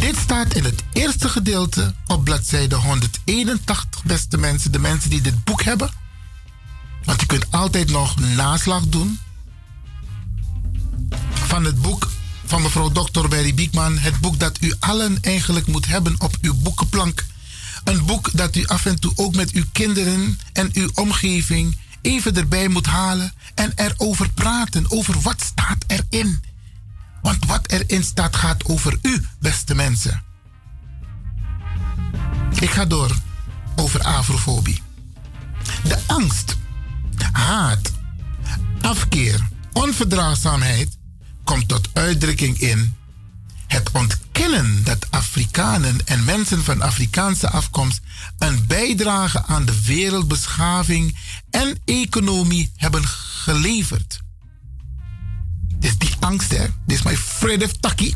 [0.00, 5.44] Dit staat in het eerste gedeelte op bladzijde 181, beste mensen, de mensen die dit
[5.44, 5.90] boek hebben.
[7.04, 9.18] Want je kunt altijd nog naslag doen
[11.32, 12.08] van het boek
[12.50, 13.28] van mevrouw Dr.
[13.28, 13.98] Berry Biekman.
[13.98, 17.26] Het boek dat u allen eigenlijk moet hebben op uw boekenplank.
[17.84, 22.36] Een boek dat u af en toe ook met uw kinderen en uw omgeving even
[22.36, 24.90] erbij moet halen en erover praten.
[24.90, 26.42] Over wat staat erin.
[27.22, 30.22] Want wat erin staat gaat over u, beste mensen.
[32.60, 33.16] Ik ga door
[33.76, 34.82] over afrofobie.
[35.84, 36.56] De angst,
[37.32, 37.92] haat,
[38.80, 40.98] afkeer, onverdraagzaamheid
[41.50, 42.94] komt tot uitdrukking in
[43.66, 48.00] het ontkennen dat Afrikanen en mensen van Afrikaanse afkomst
[48.38, 51.16] een bijdrage aan de wereldbeschaving
[51.50, 54.20] en economie hebben geleverd.
[55.80, 56.66] Is die angst, hè?
[56.86, 58.14] Dit is mijn Fredef Taki.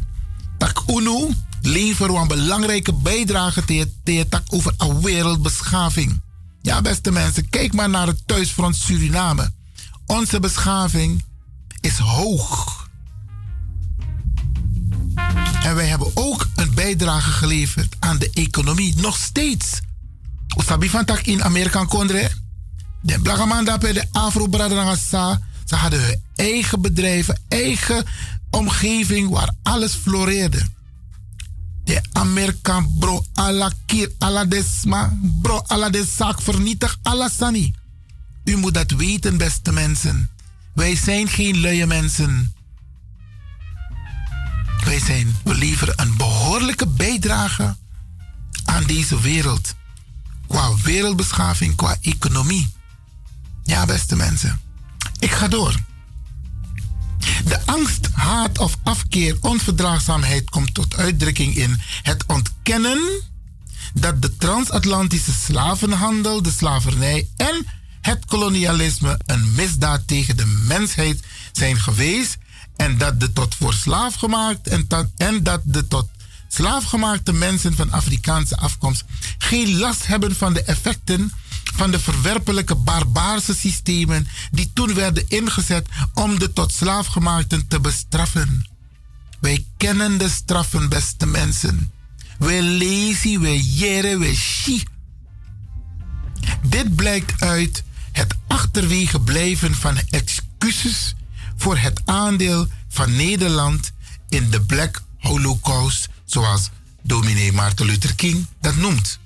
[0.58, 1.30] Tak UNO
[1.60, 3.64] leveren een belangrijke bijdrage
[4.04, 6.20] tegen tak over een wereldbeschaving.
[6.62, 9.52] Ja, beste mensen, kijk maar naar het thuisfront Suriname.
[10.06, 11.24] Onze beschaving
[11.80, 12.73] is hoog.
[15.62, 18.94] En wij hebben ook een bijdrage geleverd aan de economie.
[18.96, 19.80] Nog steeds.
[20.56, 22.30] Osabi van tak in Amerika kondre.
[23.02, 25.40] De Blagamanda bij de afro Bradangasa.
[25.64, 28.04] Ze hadden hun eigen bedrijven, eigen
[28.50, 30.62] omgeving waar alles floreerde.
[31.84, 37.74] De Amerikaan bro alla kier alla desma bro alla de zaak vernietig alla sani.
[38.44, 40.30] U moet dat weten, beste mensen.
[40.74, 42.54] Wij zijn geen luie mensen.
[44.84, 47.76] Wij zijn, we leveren een behoorlijke bijdrage
[48.64, 49.74] aan deze wereld.
[50.46, 52.72] Qua wereldbeschaving, qua economie.
[53.62, 54.60] Ja, beste mensen.
[55.18, 55.74] Ik ga door.
[57.44, 63.22] De angst, haat of afkeer, onverdraagzaamheid komt tot uitdrukking in het ontkennen
[63.94, 67.66] dat de transatlantische slavenhandel, de slavernij en
[68.00, 71.22] het kolonialisme een misdaad tegen de mensheid
[71.52, 72.36] zijn geweest
[72.76, 76.08] en dat de tot voor slaafgemaakt en, dat, en dat de tot
[76.48, 79.04] slaafgemaakte mensen van Afrikaanse afkomst
[79.38, 81.32] geen last hebben van de effecten
[81.74, 88.66] van de verwerpelijke barbaarse systemen die toen werden ingezet om de tot slaafgemaakten te bestraffen.
[89.40, 91.90] Wij kennen de straffen, beste mensen.
[92.38, 94.82] Wij lezen, wij jeren, wij shi.
[96.62, 101.14] Dit blijkt uit het achterwege blijven van excuses
[101.56, 103.92] voor het aandeel van Nederland
[104.28, 106.70] in de Black Holocaust, zoals
[107.02, 109.18] dominee Martin Luther King dat noemt.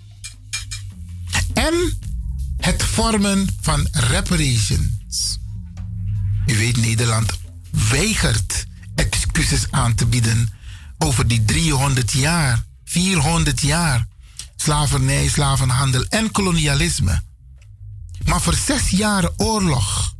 [1.54, 1.98] En
[2.56, 5.38] het vormen van reparations.
[6.46, 7.32] U weet, Nederland
[7.90, 10.52] weigert excuses aan te bieden
[10.98, 14.06] over die 300 jaar, 400 jaar
[14.56, 17.22] slavernij, slavenhandel en kolonialisme.
[18.24, 20.14] Maar voor zes jaren oorlog,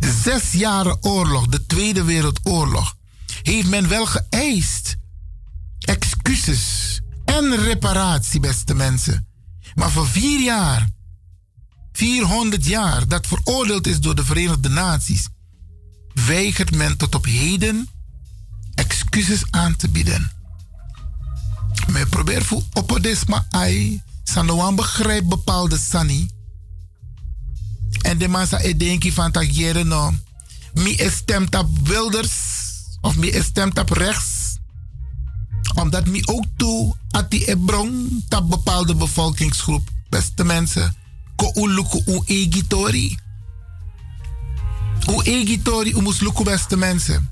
[0.00, 2.96] zes jaren oorlog, de Tweede Wereldoorlog,
[3.42, 4.96] heeft men wel geëist
[5.80, 9.26] excuses en reparatie, beste mensen.
[9.74, 10.88] Maar voor vier jaar
[11.92, 15.28] 400 jaar dat veroordeeld is door de Verenigde Naties,
[16.26, 17.88] weigert men tot op heden
[18.74, 20.32] excuses aan te bieden.
[21.86, 26.28] Men probeert voor opodesma ai, sanoan begrijpt bepaalde sani.
[28.02, 30.14] En de massa e denki van tak jere no,
[30.72, 32.32] mi stemt op Wilders
[33.00, 34.58] of mi stemt op rechts.
[35.74, 39.88] Omdat mi ook toe at die ebrong op bepaalde bevolkingsgroep.
[40.08, 40.96] Beste mensen,
[41.36, 43.18] ko uluku u egitori.
[45.10, 47.30] U egitori, u moest luku beste mensen.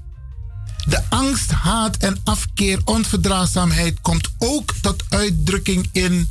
[0.89, 6.31] De angst, haat en afkeer, onverdraagzaamheid komt ook tot uitdrukking in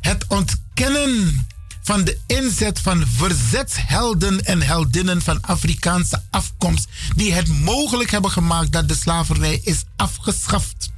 [0.00, 1.46] het ontkennen
[1.86, 8.72] van de inzet van verzetshelden en heldinnen van Afrikaanse afkomst die het mogelijk hebben gemaakt
[8.72, 10.90] dat de slavernij is afgeschaft.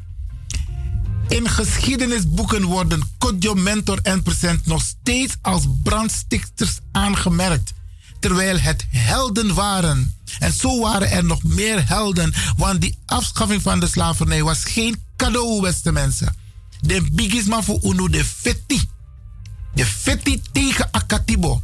[1.29, 7.73] In geschiedenisboeken worden Kodjo, Mentor en Present nog steeds als brandstichters aangemerkt.
[8.21, 10.15] Terwijl het helden waren.
[10.39, 12.35] En zo waren er nog meer helden.
[12.57, 16.37] Want die afschaffing van de slavernij was geen cadeau, beste mensen.
[16.81, 18.89] De bigisma voor UNO, de fetti.
[19.75, 21.63] De fetti tegen Akatibo.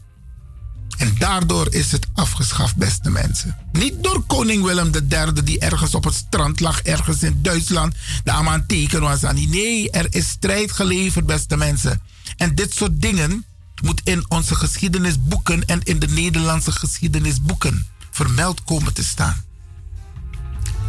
[0.97, 3.57] En daardoor is het afgeschaft, beste mensen.
[3.73, 8.31] Niet door koning Willem III, die ergens op het strand lag, ergens in Duitsland, de
[8.31, 9.35] aan teken was aan.
[9.35, 12.01] Nee, er is strijd geleverd, beste mensen.
[12.37, 13.45] En dit soort dingen
[13.83, 19.45] moet in onze geschiedenisboeken en in de Nederlandse geschiedenisboeken vermeld komen te staan.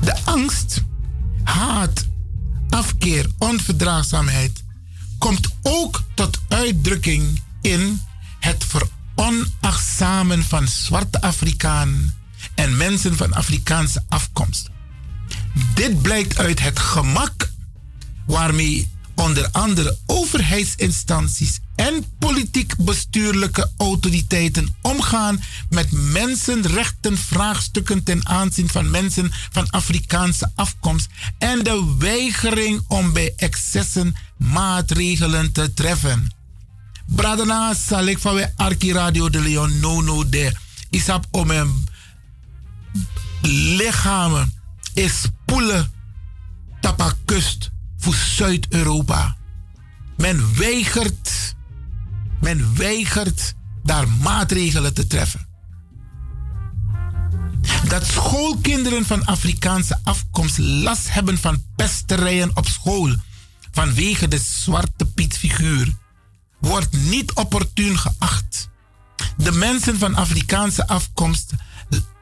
[0.01, 0.81] De angst,
[1.43, 2.05] haat,
[2.69, 4.63] afkeer, onverdraagzaamheid
[5.17, 8.01] komt ook tot uitdrukking in
[8.39, 12.15] het veronachtzamen van zwarte Afrikanen
[12.55, 14.69] en mensen van Afrikaanse afkomst.
[15.73, 17.51] Dit blijkt uit het gemak
[18.25, 29.69] waarmee onder andere overheidsinstanties en politiek-bestuurlijke autoriteiten omgaan met mensenrechtenvraagstukken ten aanzien van mensen van
[29.69, 36.33] Afrikaanse afkomst en de weigering om bij excessen maatregelen te treffen.
[37.05, 40.51] Bradana Salek van Arki Radio de Leon no no de
[40.89, 41.83] isap om hem
[43.41, 44.53] lichamen
[44.93, 45.91] is spoelen
[46.81, 47.73] tapakust
[48.05, 49.35] voor Zuid-Europa.
[50.17, 51.55] Men weigert,
[52.41, 53.53] men weigert
[53.83, 55.47] daar maatregelen te treffen.
[57.87, 63.15] Dat schoolkinderen van Afrikaanse afkomst last hebben van pesterijen op school
[63.71, 65.93] vanwege de zwarte Piet-figuur
[66.59, 68.69] wordt niet opportun geacht.
[69.37, 71.51] De mensen van Afrikaanse afkomst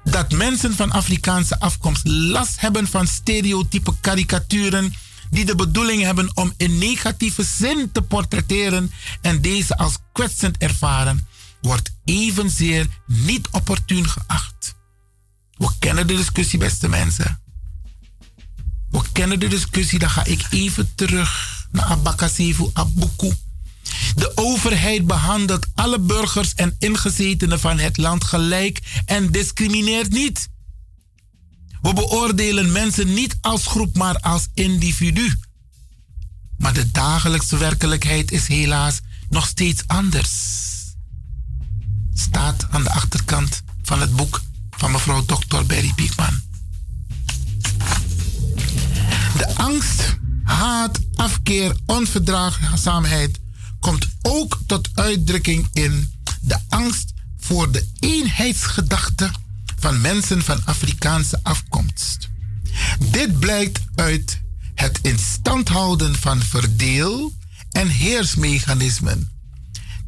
[0.04, 4.94] dat mensen van Afrikaanse afkomst last hebben van stereotype karikaturen
[5.34, 11.28] die de bedoeling hebben om in negatieve zin te portretteren en deze als kwetsend ervaren,
[11.62, 14.76] wordt evenzeer niet opportun geacht.
[15.58, 17.42] We kennen de discussie, beste mensen.
[18.90, 23.34] We kennen de discussie, dan ga ik even terug naar Abakasevu Abuku.
[24.16, 30.50] De overheid behandelt alle burgers en ingezetenen van het land gelijk en discrimineert niet.
[31.84, 35.36] We beoordelen mensen niet als groep, maar als individu.
[36.58, 40.32] Maar de dagelijkse werkelijkheid is helaas nog steeds anders.
[42.14, 45.64] Staat aan de achterkant van het boek van mevrouw Dr.
[45.68, 46.42] Berry Piekman.
[49.38, 53.40] De angst, haat, afkeer, onverdraagzaamheid
[53.80, 59.32] komt ook tot uitdrukking in de angst voor de eenheidsgedachte
[59.84, 62.30] van mensen van Afrikaanse afkomst.
[63.12, 64.42] Dit blijkt uit
[64.76, 67.34] het instand houden van verdeel-
[67.72, 69.32] en heersmechanismen.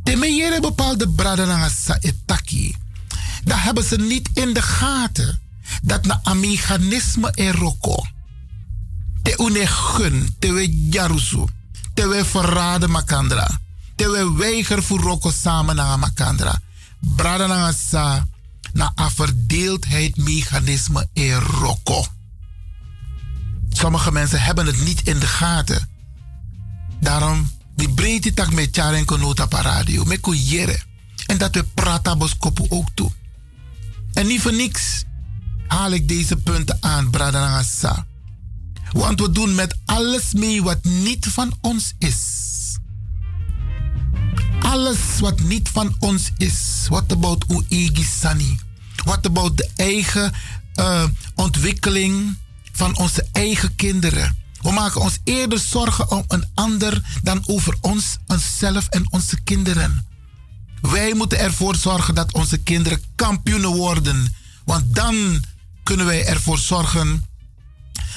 [0.03, 2.75] Temeyere bepaalde bradananga etaki.
[3.43, 5.39] Daar hebben ze niet in de gaten
[5.81, 8.05] dat na een mechanisme eroko.
[9.21, 11.45] Te une gun, te we jarusu,
[11.93, 13.59] te we verraden makandra,
[13.95, 16.59] te we weiger voor roko samen naar makandra.
[17.15, 18.27] Bradananga sa
[18.75, 22.05] na een verdeeldheidmechanisme eroko.
[23.69, 25.89] Sommige mensen hebben het niet in de gaten.
[26.99, 30.79] Daarom die breedte tak met jaren konota pa radio, met kujere.
[31.25, 33.11] En dat we prata boskopu ook toe.
[34.13, 35.03] En niet voor niks
[35.67, 38.05] haal ik deze punten aan, Bradangasa.
[38.91, 42.44] Want we doen met alles mee wat niet van ons is.
[44.65, 46.85] Alles wat niet van ons is.
[46.89, 48.59] What about uegi sani?
[49.03, 50.33] What about de eigen
[50.75, 51.03] uh,
[51.35, 52.37] ontwikkeling
[52.71, 54.37] van onze eigen kinderen?
[54.61, 60.05] We maken ons eerder zorgen om een ander dan over ons, onszelf en onze kinderen.
[60.81, 64.35] Wij moeten ervoor zorgen dat onze kinderen kampioenen worden.
[64.63, 65.43] Want dan
[65.83, 67.25] kunnen wij ervoor zorgen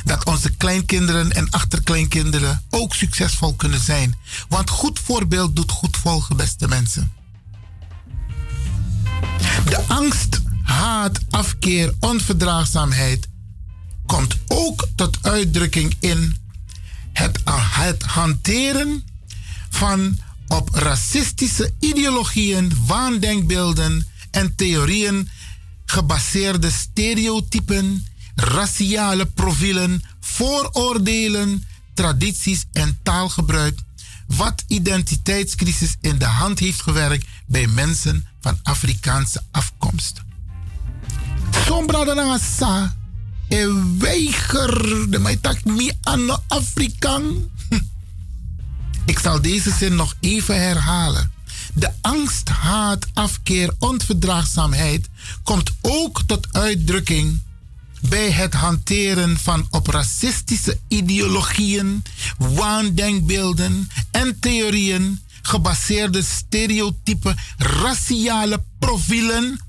[0.05, 4.15] dat onze kleinkinderen en achterkleinkinderen ook succesvol kunnen zijn.
[4.49, 7.13] Want goed voorbeeld doet goed volgen, beste mensen.
[9.65, 13.29] De angst, haat, afkeer, onverdraagzaamheid
[14.07, 16.37] komt ook tot uitdrukking in
[17.13, 19.05] het, het hanteren
[19.71, 20.19] van
[20.49, 25.29] op racistische ideologieën, waandenkbeelden en theorieën
[25.85, 28.07] gebaseerde stereotypen,
[28.41, 33.79] raciale profielen, vooroordelen, tradities en taalgebruik,
[34.27, 40.23] wat identiteitscrisis in de hand heeft gewerkt bij mensen van Afrikaanse afkomst.
[41.67, 42.97] Sombra dan sa,
[43.49, 43.67] e
[43.99, 47.35] weiger de maitak mi anno Afrikaan.
[49.07, 51.33] Ik zal deze zin nog even herhalen.
[51.75, 55.09] De angst, haat, afkeer, onverdraagzaamheid
[55.43, 57.41] komt ook tot uitdrukking
[58.09, 62.03] bij het hanteren van op racistische ideologieën,
[62.39, 69.61] waandenkbeelden en theorieën gebaseerde stereotypen, raciale profielen,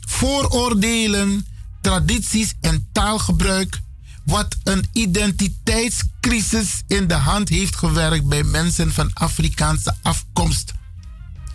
[0.00, 1.46] vooroordelen,
[1.80, 3.80] tradities en taalgebruik,
[4.24, 10.72] wat een identiteitscrisis in de hand heeft gewerkt bij mensen van Afrikaanse afkomst.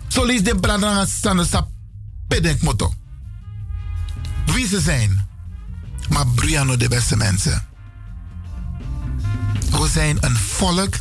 [0.08, 1.68] Zo Solis de Brandanga Sansa
[2.28, 2.94] Pedek Moto.
[4.46, 5.21] Wie ze zijn.
[6.12, 7.66] Maar Briano de beste mensen.
[9.70, 10.94] We zijn een volk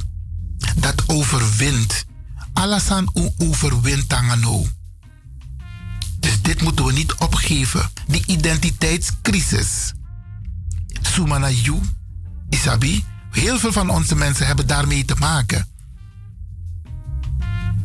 [0.76, 2.06] dat overwint.
[2.54, 4.68] Alasan u overwint tangano.
[6.20, 7.90] Dus dit moeten we niet opgeven.
[8.08, 9.94] Die identiteitscrisis.
[11.02, 11.80] Sumana you,
[12.50, 13.06] Isabi.
[13.32, 15.68] Heel veel van onze mensen hebben daarmee te maken.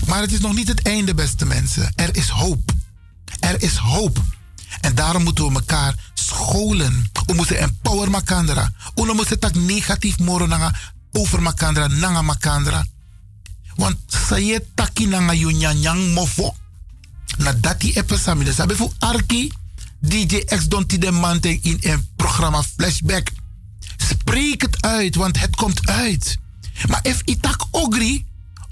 [0.06, 1.92] Maar het is nog niet het einde, beste mensen.
[1.94, 2.72] Er is hoop.
[3.40, 4.22] Er is hoop.
[4.80, 7.10] En daarom moeten we elkaar scholen.
[7.26, 8.70] We moeten empower makandra.
[8.94, 10.70] We moeten tak negatief moro
[11.12, 12.84] over makandra, nanga makandra.
[13.74, 16.55] Want saye taki nanga yu nyanyang mofo.
[17.38, 18.52] Na dati epe samide.
[18.52, 19.52] Sabe fu arki
[20.00, 23.30] DJ X de Mante in een programma Flashback.
[23.96, 26.36] Spreek het uit, want het komt uit.
[26.88, 28.24] Maar if itak ogri,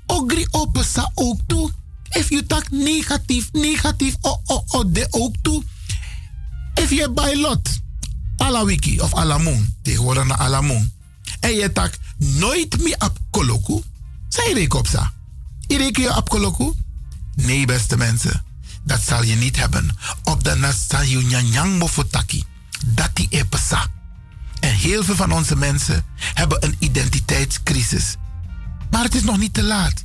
[0.06, 1.70] ogri opesa ook toe.
[2.10, 5.62] If je tak negatief, negatief, o o o de ook toe.
[6.74, 7.80] If je bij lot,
[8.36, 10.60] ala wiki of ala moon, tegenwoordig naar ala.
[11.40, 13.82] En je tak nooit meer op koloku,
[14.28, 15.12] zij reken op sa.
[15.66, 16.72] Reken je op koloku?
[17.34, 18.44] Nee, beste mensen.
[18.82, 19.96] Dat zal je niet hebben.
[20.22, 22.44] Op de nasa je nyanyang mofotaki.
[22.86, 23.86] Dat die epesa.
[24.60, 28.16] En heel veel van onze mensen hebben een identiteitscrisis.
[28.90, 30.04] Maar het is nog niet te laat.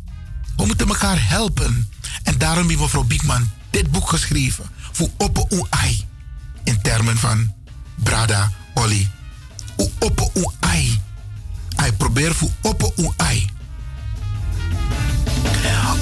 [0.56, 1.90] We moeten elkaar helpen.
[2.24, 4.66] En daarom heeft mevrouw Biekman dit boek geschreven.
[4.92, 6.08] Voor Oppe Oei.
[6.64, 7.54] In termen van
[7.96, 9.10] Brada Oli.
[10.00, 11.00] Oppe Oei.
[11.76, 13.50] Hij probeert voor Oppe Oei.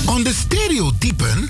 [0.06, 1.50] Onder stereotypen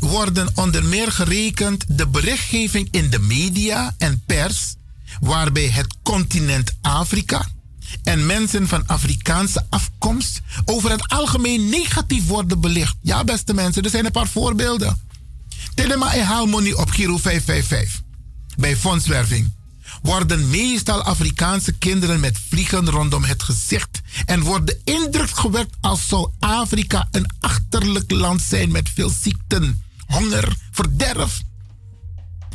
[0.00, 4.74] worden onder meer gerekend de berichtgeving in de media en pers,
[5.20, 7.46] waarbij het continent Afrika
[8.02, 12.96] en mensen van Afrikaanse afkomst over het algemeen negatief worden belicht.
[13.02, 15.00] Ja, beste mensen, er zijn een paar voorbeelden.
[15.74, 18.00] Telema e Halmonie op Giro 555
[18.56, 19.52] bij fondswerving
[20.02, 26.08] worden meestal Afrikaanse kinderen met vliegen rondom het gezicht en wordt de indruk gewekt als
[26.08, 31.40] zou Afrika een achterlijk land zijn met veel ziekten, honger, verderf.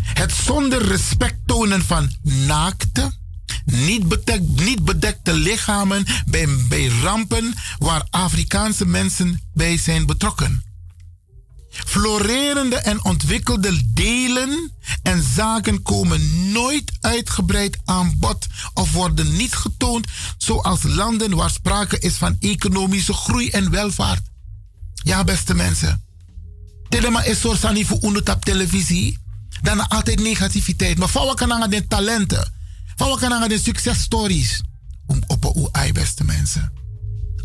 [0.02, 3.12] Het zonder respect tonen van naakte,
[3.66, 4.04] niet,
[4.56, 10.65] niet bedekte lichamen bij, bij rampen waar Afrikaanse mensen bij zijn betrokken.
[11.86, 14.72] Florerende en ontwikkelde delen
[15.04, 22.00] en zaken komen nooit uitgebreid aan bod of worden niet getoond zoals landen waar sprake
[22.00, 24.22] is van economische groei en welvaart.
[24.94, 26.04] Ja, beste mensen.
[26.90, 29.20] Telema is zo sani voor op televisie.
[29.62, 30.98] Dan altijd negativiteit.
[30.98, 32.54] Maar van kan aan de talenten?
[32.96, 34.62] Van kan aan de successtories?
[35.06, 36.74] Om op een beste mensen.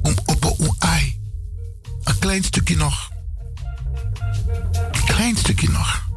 [0.02, 0.44] Om op
[0.78, 1.18] een.
[2.05, 3.10] Een klein stukje nog
[5.07, 6.09] klein stukje nog.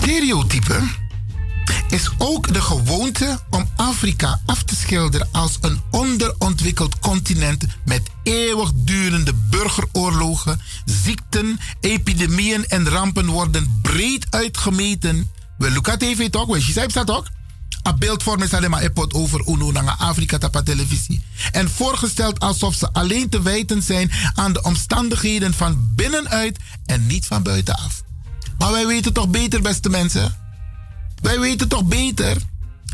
[0.00, 0.82] Stereotype
[1.88, 9.34] is ook de gewoonte om Afrika af te schilderen als een onderontwikkeld continent met eeuwigdurende
[9.50, 15.30] burgeroorlogen, ziekten, epidemieën en rampen worden breed uitgemeten.
[15.58, 16.46] We look at TV toch?
[16.46, 17.26] We zei dat ook?
[17.84, 21.24] Een beeldvorm is alleen maar epot over UNO naar Afrika tapa televisie.
[21.52, 27.26] En voorgesteld alsof ze alleen te wijten zijn aan de omstandigheden van binnenuit en niet
[27.26, 28.02] van buitenaf.
[28.58, 30.36] Maar wij weten toch beter, beste mensen?
[31.20, 32.36] Wij weten toch beter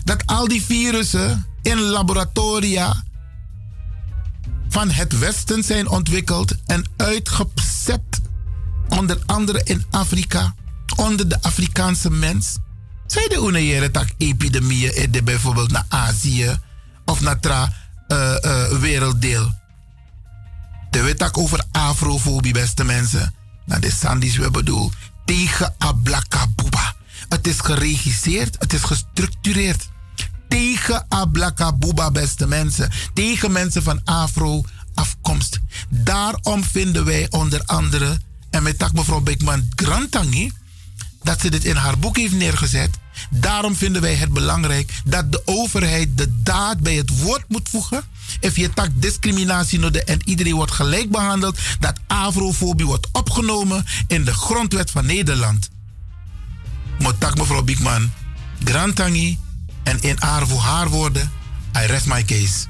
[0.04, 3.04] dat al die virussen in laboratoria
[4.68, 8.20] van het Westen zijn ontwikkeld en uitgezet,
[8.88, 10.54] onder andere in Afrika,
[10.96, 12.56] onder de Afrikaanse mens.
[13.10, 16.58] Zij de uneyere tak epidemieën in de bijvoorbeeld naar Azië
[17.05, 17.72] of naar tra
[18.08, 19.55] uh, uh, werelddeel.
[20.90, 23.34] De wet ook over afrofobie, beste mensen.
[23.66, 24.90] Naar de Sandys we bedoel.
[25.24, 26.94] Tegen Ablakabuba.
[27.28, 29.89] Het is geregisseerd, het is gestructureerd.
[30.48, 32.90] Tegen Ablakabuba, beste mensen.
[33.14, 35.60] Tegen mensen van afro-afkomst.
[35.89, 38.18] Daarom vinden wij onder andere,
[38.50, 40.52] en met tak mevrouw Beekman Grantangi,
[41.23, 42.99] dat ze dit in haar boek heeft neergezet.
[43.31, 48.02] Daarom vinden wij het belangrijk dat de overheid de daad bij het woord moet voegen.
[48.40, 54.34] If je tak discriminatie en iedereen wordt gelijk behandeld, dat afrofobie wordt opgenomen in de
[54.34, 55.68] grondwet van Nederland.
[56.99, 58.12] Motak mevrouw Biekman,
[58.65, 59.39] Grantangi
[59.82, 61.32] en in haar voor haar woorden,
[61.82, 62.66] I rest my case.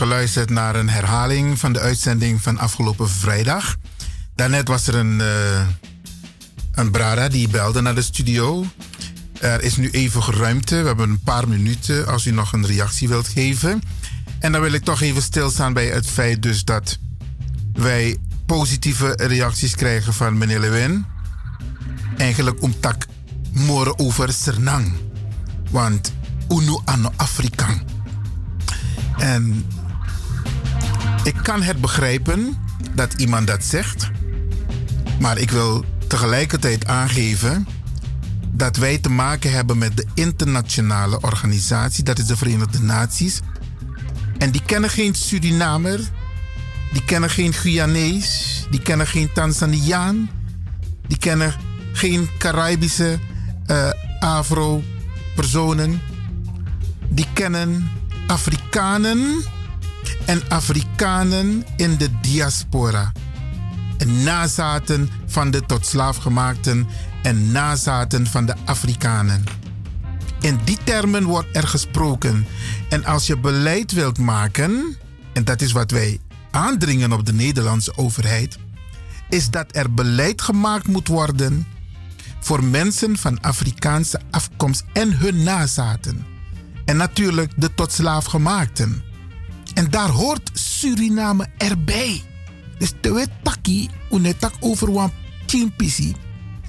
[0.00, 3.76] Geluisterd naar een herhaling van de uitzending van afgelopen vrijdag.
[4.34, 5.66] Daarnet was er een, uh,
[6.72, 8.64] een Brada die belde naar de studio.
[9.40, 10.80] Er is nu even ruimte.
[10.80, 13.82] We hebben een paar minuten als u nog een reactie wilt geven.
[14.38, 16.98] En dan wil ik toch even stilstaan bij het feit dus dat
[17.72, 21.04] wij positieve reacties krijgen van meneer Lewin.
[22.16, 23.06] Eigenlijk om tak
[23.50, 24.92] moren over Sernang.
[25.70, 26.12] Want
[26.48, 27.82] unu ano Afrikaan.
[29.18, 29.64] En
[31.24, 32.56] ik kan het begrijpen
[32.94, 34.10] dat iemand dat zegt.
[35.20, 37.66] Maar ik wil tegelijkertijd aangeven
[38.50, 43.40] dat wij te maken hebben met de internationale organisatie, dat is de Verenigde Naties.
[44.38, 46.00] En die kennen geen Surinamer,
[46.92, 50.30] die kennen geen Guyanees, die kennen geen Tanzaniaan,
[51.06, 51.54] die kennen
[51.92, 53.18] geen Caribische
[53.66, 53.90] uh,
[54.20, 56.00] Afro-personen.
[57.08, 57.90] Die kennen
[58.26, 59.44] Afrikanen
[60.30, 63.12] en Afrikanen in de diaspora.
[63.98, 66.88] En nazaten van de tot slaafgemaakten
[67.22, 69.44] en nazaten van de Afrikanen.
[70.40, 72.46] In die termen wordt er gesproken.
[72.88, 74.96] En als je beleid wilt maken,
[75.32, 78.58] en dat is wat wij aandringen op de Nederlandse overheid,
[79.28, 81.66] is dat er beleid gemaakt moet worden
[82.40, 86.26] voor mensen van Afrikaanse afkomst en hun nazaten.
[86.84, 89.09] En natuurlijk de tot slaafgemaakten.
[89.80, 92.22] En daar hoort Suriname erbij.
[92.78, 95.12] Dus de wet taki, unetak over wan
[95.46, 96.14] chimpisi,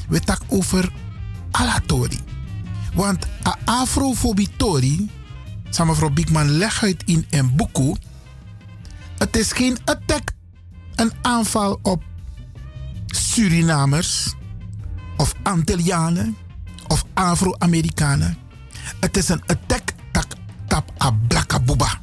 [0.07, 0.91] we tak over
[1.51, 2.19] alatori.
[2.93, 5.09] Want a afrofobitori,
[5.85, 7.98] mevrouw Bigman leg uit in een boek,
[9.17, 10.31] het is geen attack,
[10.95, 12.03] een aanval op
[13.07, 14.33] Surinamers
[15.17, 16.38] of Antillianen
[16.88, 18.38] of Afro-Amerikanen.
[18.99, 20.33] Het is een attack tak
[20.67, 22.00] tap a blakabuba.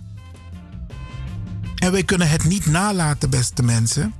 [1.78, 4.14] En wij kunnen het niet nalaten, beste mensen,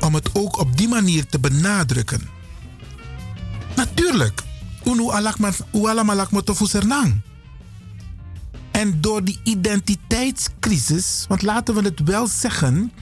[0.00, 2.20] om het ook op die manier te benadrukken.
[3.76, 4.42] Natuurlijk,
[4.84, 5.10] unu.
[8.70, 12.92] En door die identiteitscrisis, want laten we het wel zeggen,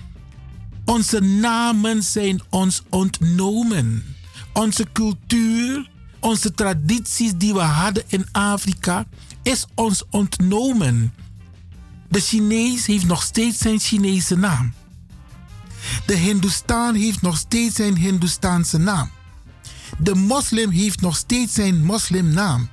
[0.85, 4.05] onze namen zijn ons ontnomen.
[4.53, 9.05] Onze cultuur, onze tradities die we hadden in Afrika,
[9.43, 11.13] is ons ontnomen.
[12.09, 14.75] De Chinees heeft nog steeds zijn Chinese naam.
[16.07, 19.11] De Hindoestaan heeft nog steeds zijn Hindoestaanse naam.
[19.99, 22.69] De moslim heeft nog steeds zijn moslimnaam.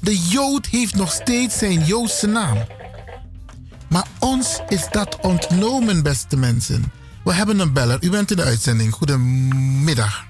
[0.00, 2.58] De Jood heeft nog steeds zijn Joodse naam.
[3.88, 6.92] Maar ons is dat ontnomen, beste mensen.
[7.24, 7.98] We hebben een beller.
[8.00, 8.92] U bent in de uitzending.
[8.92, 10.24] Goedemiddag.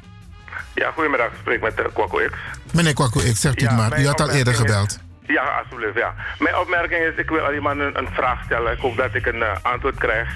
[0.75, 1.27] Ja, goedemiddag.
[1.27, 2.37] Ik spreek met uh, Kwakko X.
[2.73, 4.01] Meneer Kwakko X, zegt u Ja, maar.
[4.01, 4.99] U had al eerder gebeld.
[5.29, 5.99] Ja, alsjeblieft.
[5.99, 6.15] Ja.
[6.39, 8.73] Mijn opmerking is, ik wil aan iemand een, een vraag stellen.
[8.73, 10.29] Ik hoop dat ik een eh, antwoord krijg.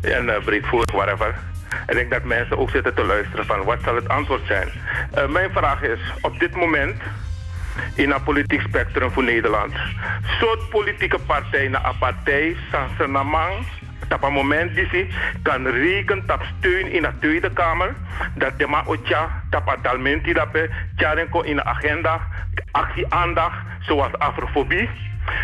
[0.00, 1.34] En uh, breedvoerig, whatever.
[1.86, 4.68] Ik denk dat mensen ook zitten te luisteren van wat zal het antwoord zijn.
[5.12, 7.02] Eh, mijn vraag is, op dit moment
[7.94, 9.72] in het politiek spectrum voor Nederland.
[10.40, 13.66] Soort politieke partij na partij, Sansenamang,
[14.14, 15.06] op een moment ze
[15.42, 17.94] kan rekenen op steun in de Tweede Kamer,
[18.34, 20.70] dat de ma ocha tapa talmenti dape,
[21.42, 22.20] in de agenda,
[22.70, 24.88] actie aandacht, zoals afrofobie,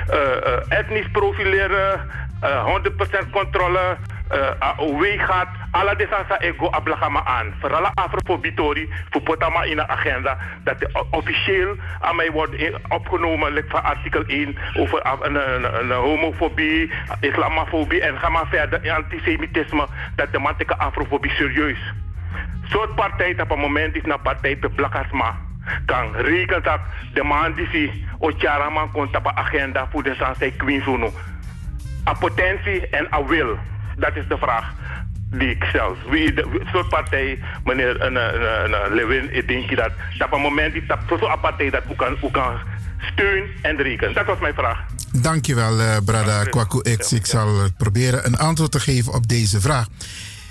[0.08, 3.96] eh, eh, etnisch profileren, eh, 100% controle,
[4.32, 7.54] uh, way gaat, alle desansa ego ablagama aan.
[7.60, 10.76] Vooral afrofobitori, voor potama in de agenda, dat
[11.10, 12.54] officieel aan mij wordt
[12.88, 15.02] opgenomen, like van artikel 1, over
[15.94, 19.86] homofobie, islamofobie en ga verder, antisemitisme,
[20.16, 21.92] dat de man afrofobie serieus.
[22.64, 25.36] Zo'n partij op een moment is een partij te blakasma.
[25.86, 26.80] Kan rekenen dat
[27.14, 28.06] de man die
[28.92, 31.12] komt op agenda voor de Queen Zuno.
[32.08, 33.58] A potentie en a wil.
[33.96, 34.74] Dat is de vraag
[35.30, 35.96] die ik stel.
[36.10, 40.40] Wie de soort partij, meneer uh, uh, uh, Lewin, ik denk dat dat op een
[40.40, 42.58] moment is dat zo'n partij dat ook kan, ook kan
[42.98, 44.14] steun en rekenen.
[44.14, 44.84] Dat was mijn vraag.
[45.12, 47.12] Dankjewel, eh Brada Kwaku X.
[47.12, 49.86] Ik zal proberen een antwoord te geven op deze vraag.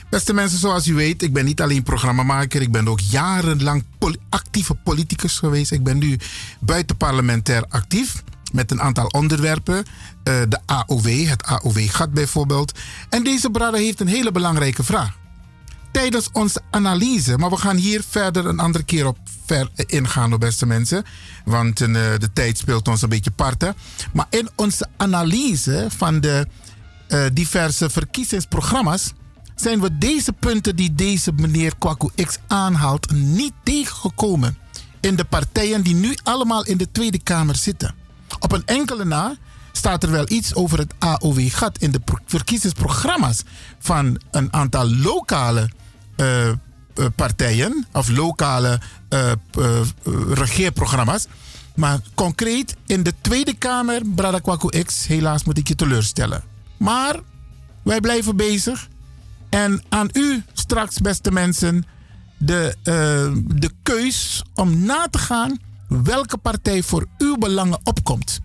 [0.10, 2.62] Beste mensen, zoals u weet, ik ben niet alleen programmamaker.
[2.62, 3.84] Ik ben ook jarenlang
[4.30, 5.72] actieve politicus geweest.
[5.72, 6.18] Ik ben nu
[6.60, 9.86] buitenparlementair actief met een aantal onderwerpen.
[10.24, 12.80] Eh, de AOW, het AOW-gat bijvoorbeeld.
[13.10, 15.20] En deze brada heeft een hele belangrijke vraag.
[15.92, 20.40] Tijdens onze analyse, maar we gaan hier verder een andere keer op ver ingaan, hoor,
[20.40, 21.04] beste mensen.
[21.46, 23.76] Want eh, de tijd speelt ons een beetje parten.
[24.14, 26.48] Maar in onze analyse van de
[27.08, 29.14] eh, diverse verkiezingsprogramma's
[29.56, 34.58] zijn we deze punten die deze meneer Kwaku X aanhaalt niet tegengekomen
[35.00, 38.01] in de partijen die nu allemaal in de Tweede Kamer zitten.
[38.40, 39.36] Op een enkele na
[39.72, 43.44] staat er wel iets over het AOW-gat in de pro- verkiezingsprogramma's
[43.80, 45.70] van een aantal lokale
[46.16, 46.56] eh, eh,
[47.16, 48.80] partijen of lokale
[49.10, 49.32] eh,
[50.30, 51.26] regeerprogramma's.
[51.76, 56.44] Maar concreet in de Tweede Kamer, Bradakwaku X, helaas moet ik je teleurstellen.
[56.78, 57.20] Maar
[57.84, 58.88] wij blijven bezig.
[59.50, 61.86] En aan u straks, beste mensen,
[62.38, 62.76] de,
[63.56, 65.60] de keus om na te gaan
[66.04, 68.40] welke partij voor uw belangen opkomt.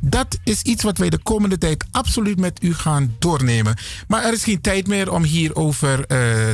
[0.00, 3.76] Dat is iets wat wij de komende tijd absoluut met u gaan doornemen.
[4.08, 6.06] Maar er is geen tijd meer om hierover eh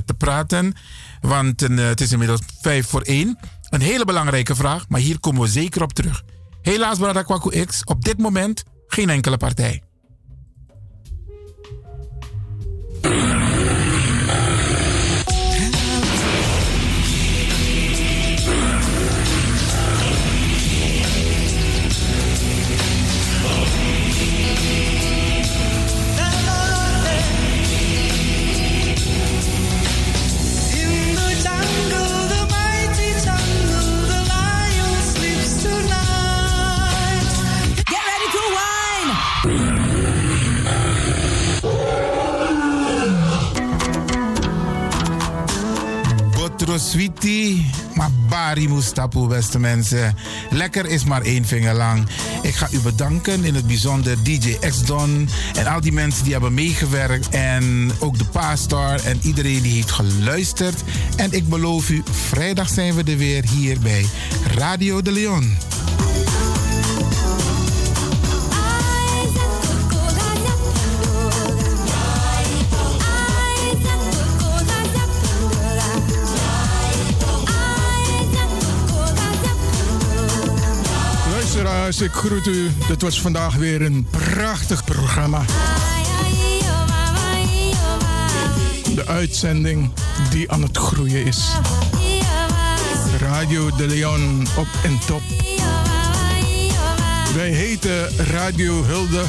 [0.05, 0.75] te praten.
[1.20, 3.39] Want eh, het is inmiddels vijf voor één.
[3.69, 6.23] Een hele belangrijke vraag, maar hier komen we zeker op terug.
[6.62, 9.83] Helaas, Brada Kwaku X, op dit moment geen enkele partij.
[46.70, 48.68] Botro sweetie, maar bari
[49.28, 50.16] beste mensen.
[50.50, 52.07] Lekker is maar één vinger lang.
[52.42, 56.55] Ik ga u bedanken, in het bijzonder DJ X-Don en al die mensen die hebben
[56.55, 57.28] meegewerkt.
[57.28, 60.82] En ook de pastor en iedereen die heeft geluisterd.
[61.16, 64.07] En ik beloof u, vrijdag zijn we er weer hier bij
[64.57, 65.57] Radio de Leon.
[81.81, 82.70] Luisteraars, ik groet u.
[82.89, 85.42] Dit was vandaag weer een prachtig programma.
[88.94, 89.91] De uitzending
[90.31, 91.49] die aan het groeien is.
[93.18, 95.23] Radio de Leon op en top.
[97.34, 99.23] Wij heten Radio Hulde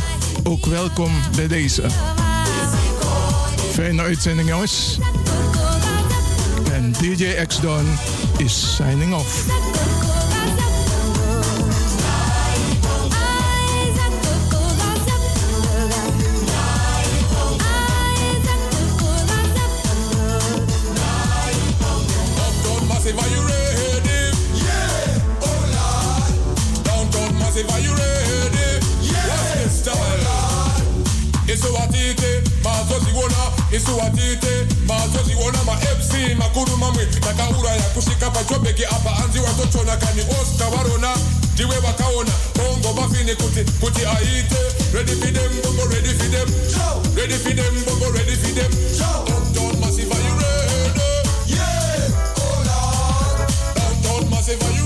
[0.43, 1.83] ook welkom bij deze.
[3.71, 4.99] Fijne uitzending jongens.
[6.71, 7.97] En DJ X-Don
[8.37, 9.70] is signing off.
[23.11, 24.19] Massive, are you ready?
[24.55, 26.31] Yeah, oh Lord.
[26.85, 28.79] Downtown Massive, are you ready?
[29.03, 30.23] Yeah, what's this style?
[31.51, 32.31] Isuwatite,
[32.63, 40.21] mazoziona, isuwatite, mazoziona ma MC makuru mamwe takaura ya kusika pachobeki apa anzi watochona kani
[40.41, 41.15] osta varona
[41.53, 44.55] ndiwe vakaona bongo mafini kuti kuti aite.
[44.93, 46.47] Ready for them bongo ready for them.
[47.15, 48.71] Ready for them bongo ready for them.
[48.99, 49.60] Downtown
[54.41, 54.80] Savez-vous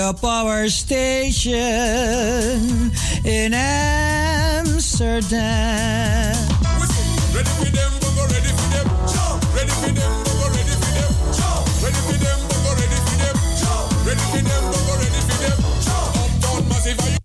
[0.00, 1.99] the power station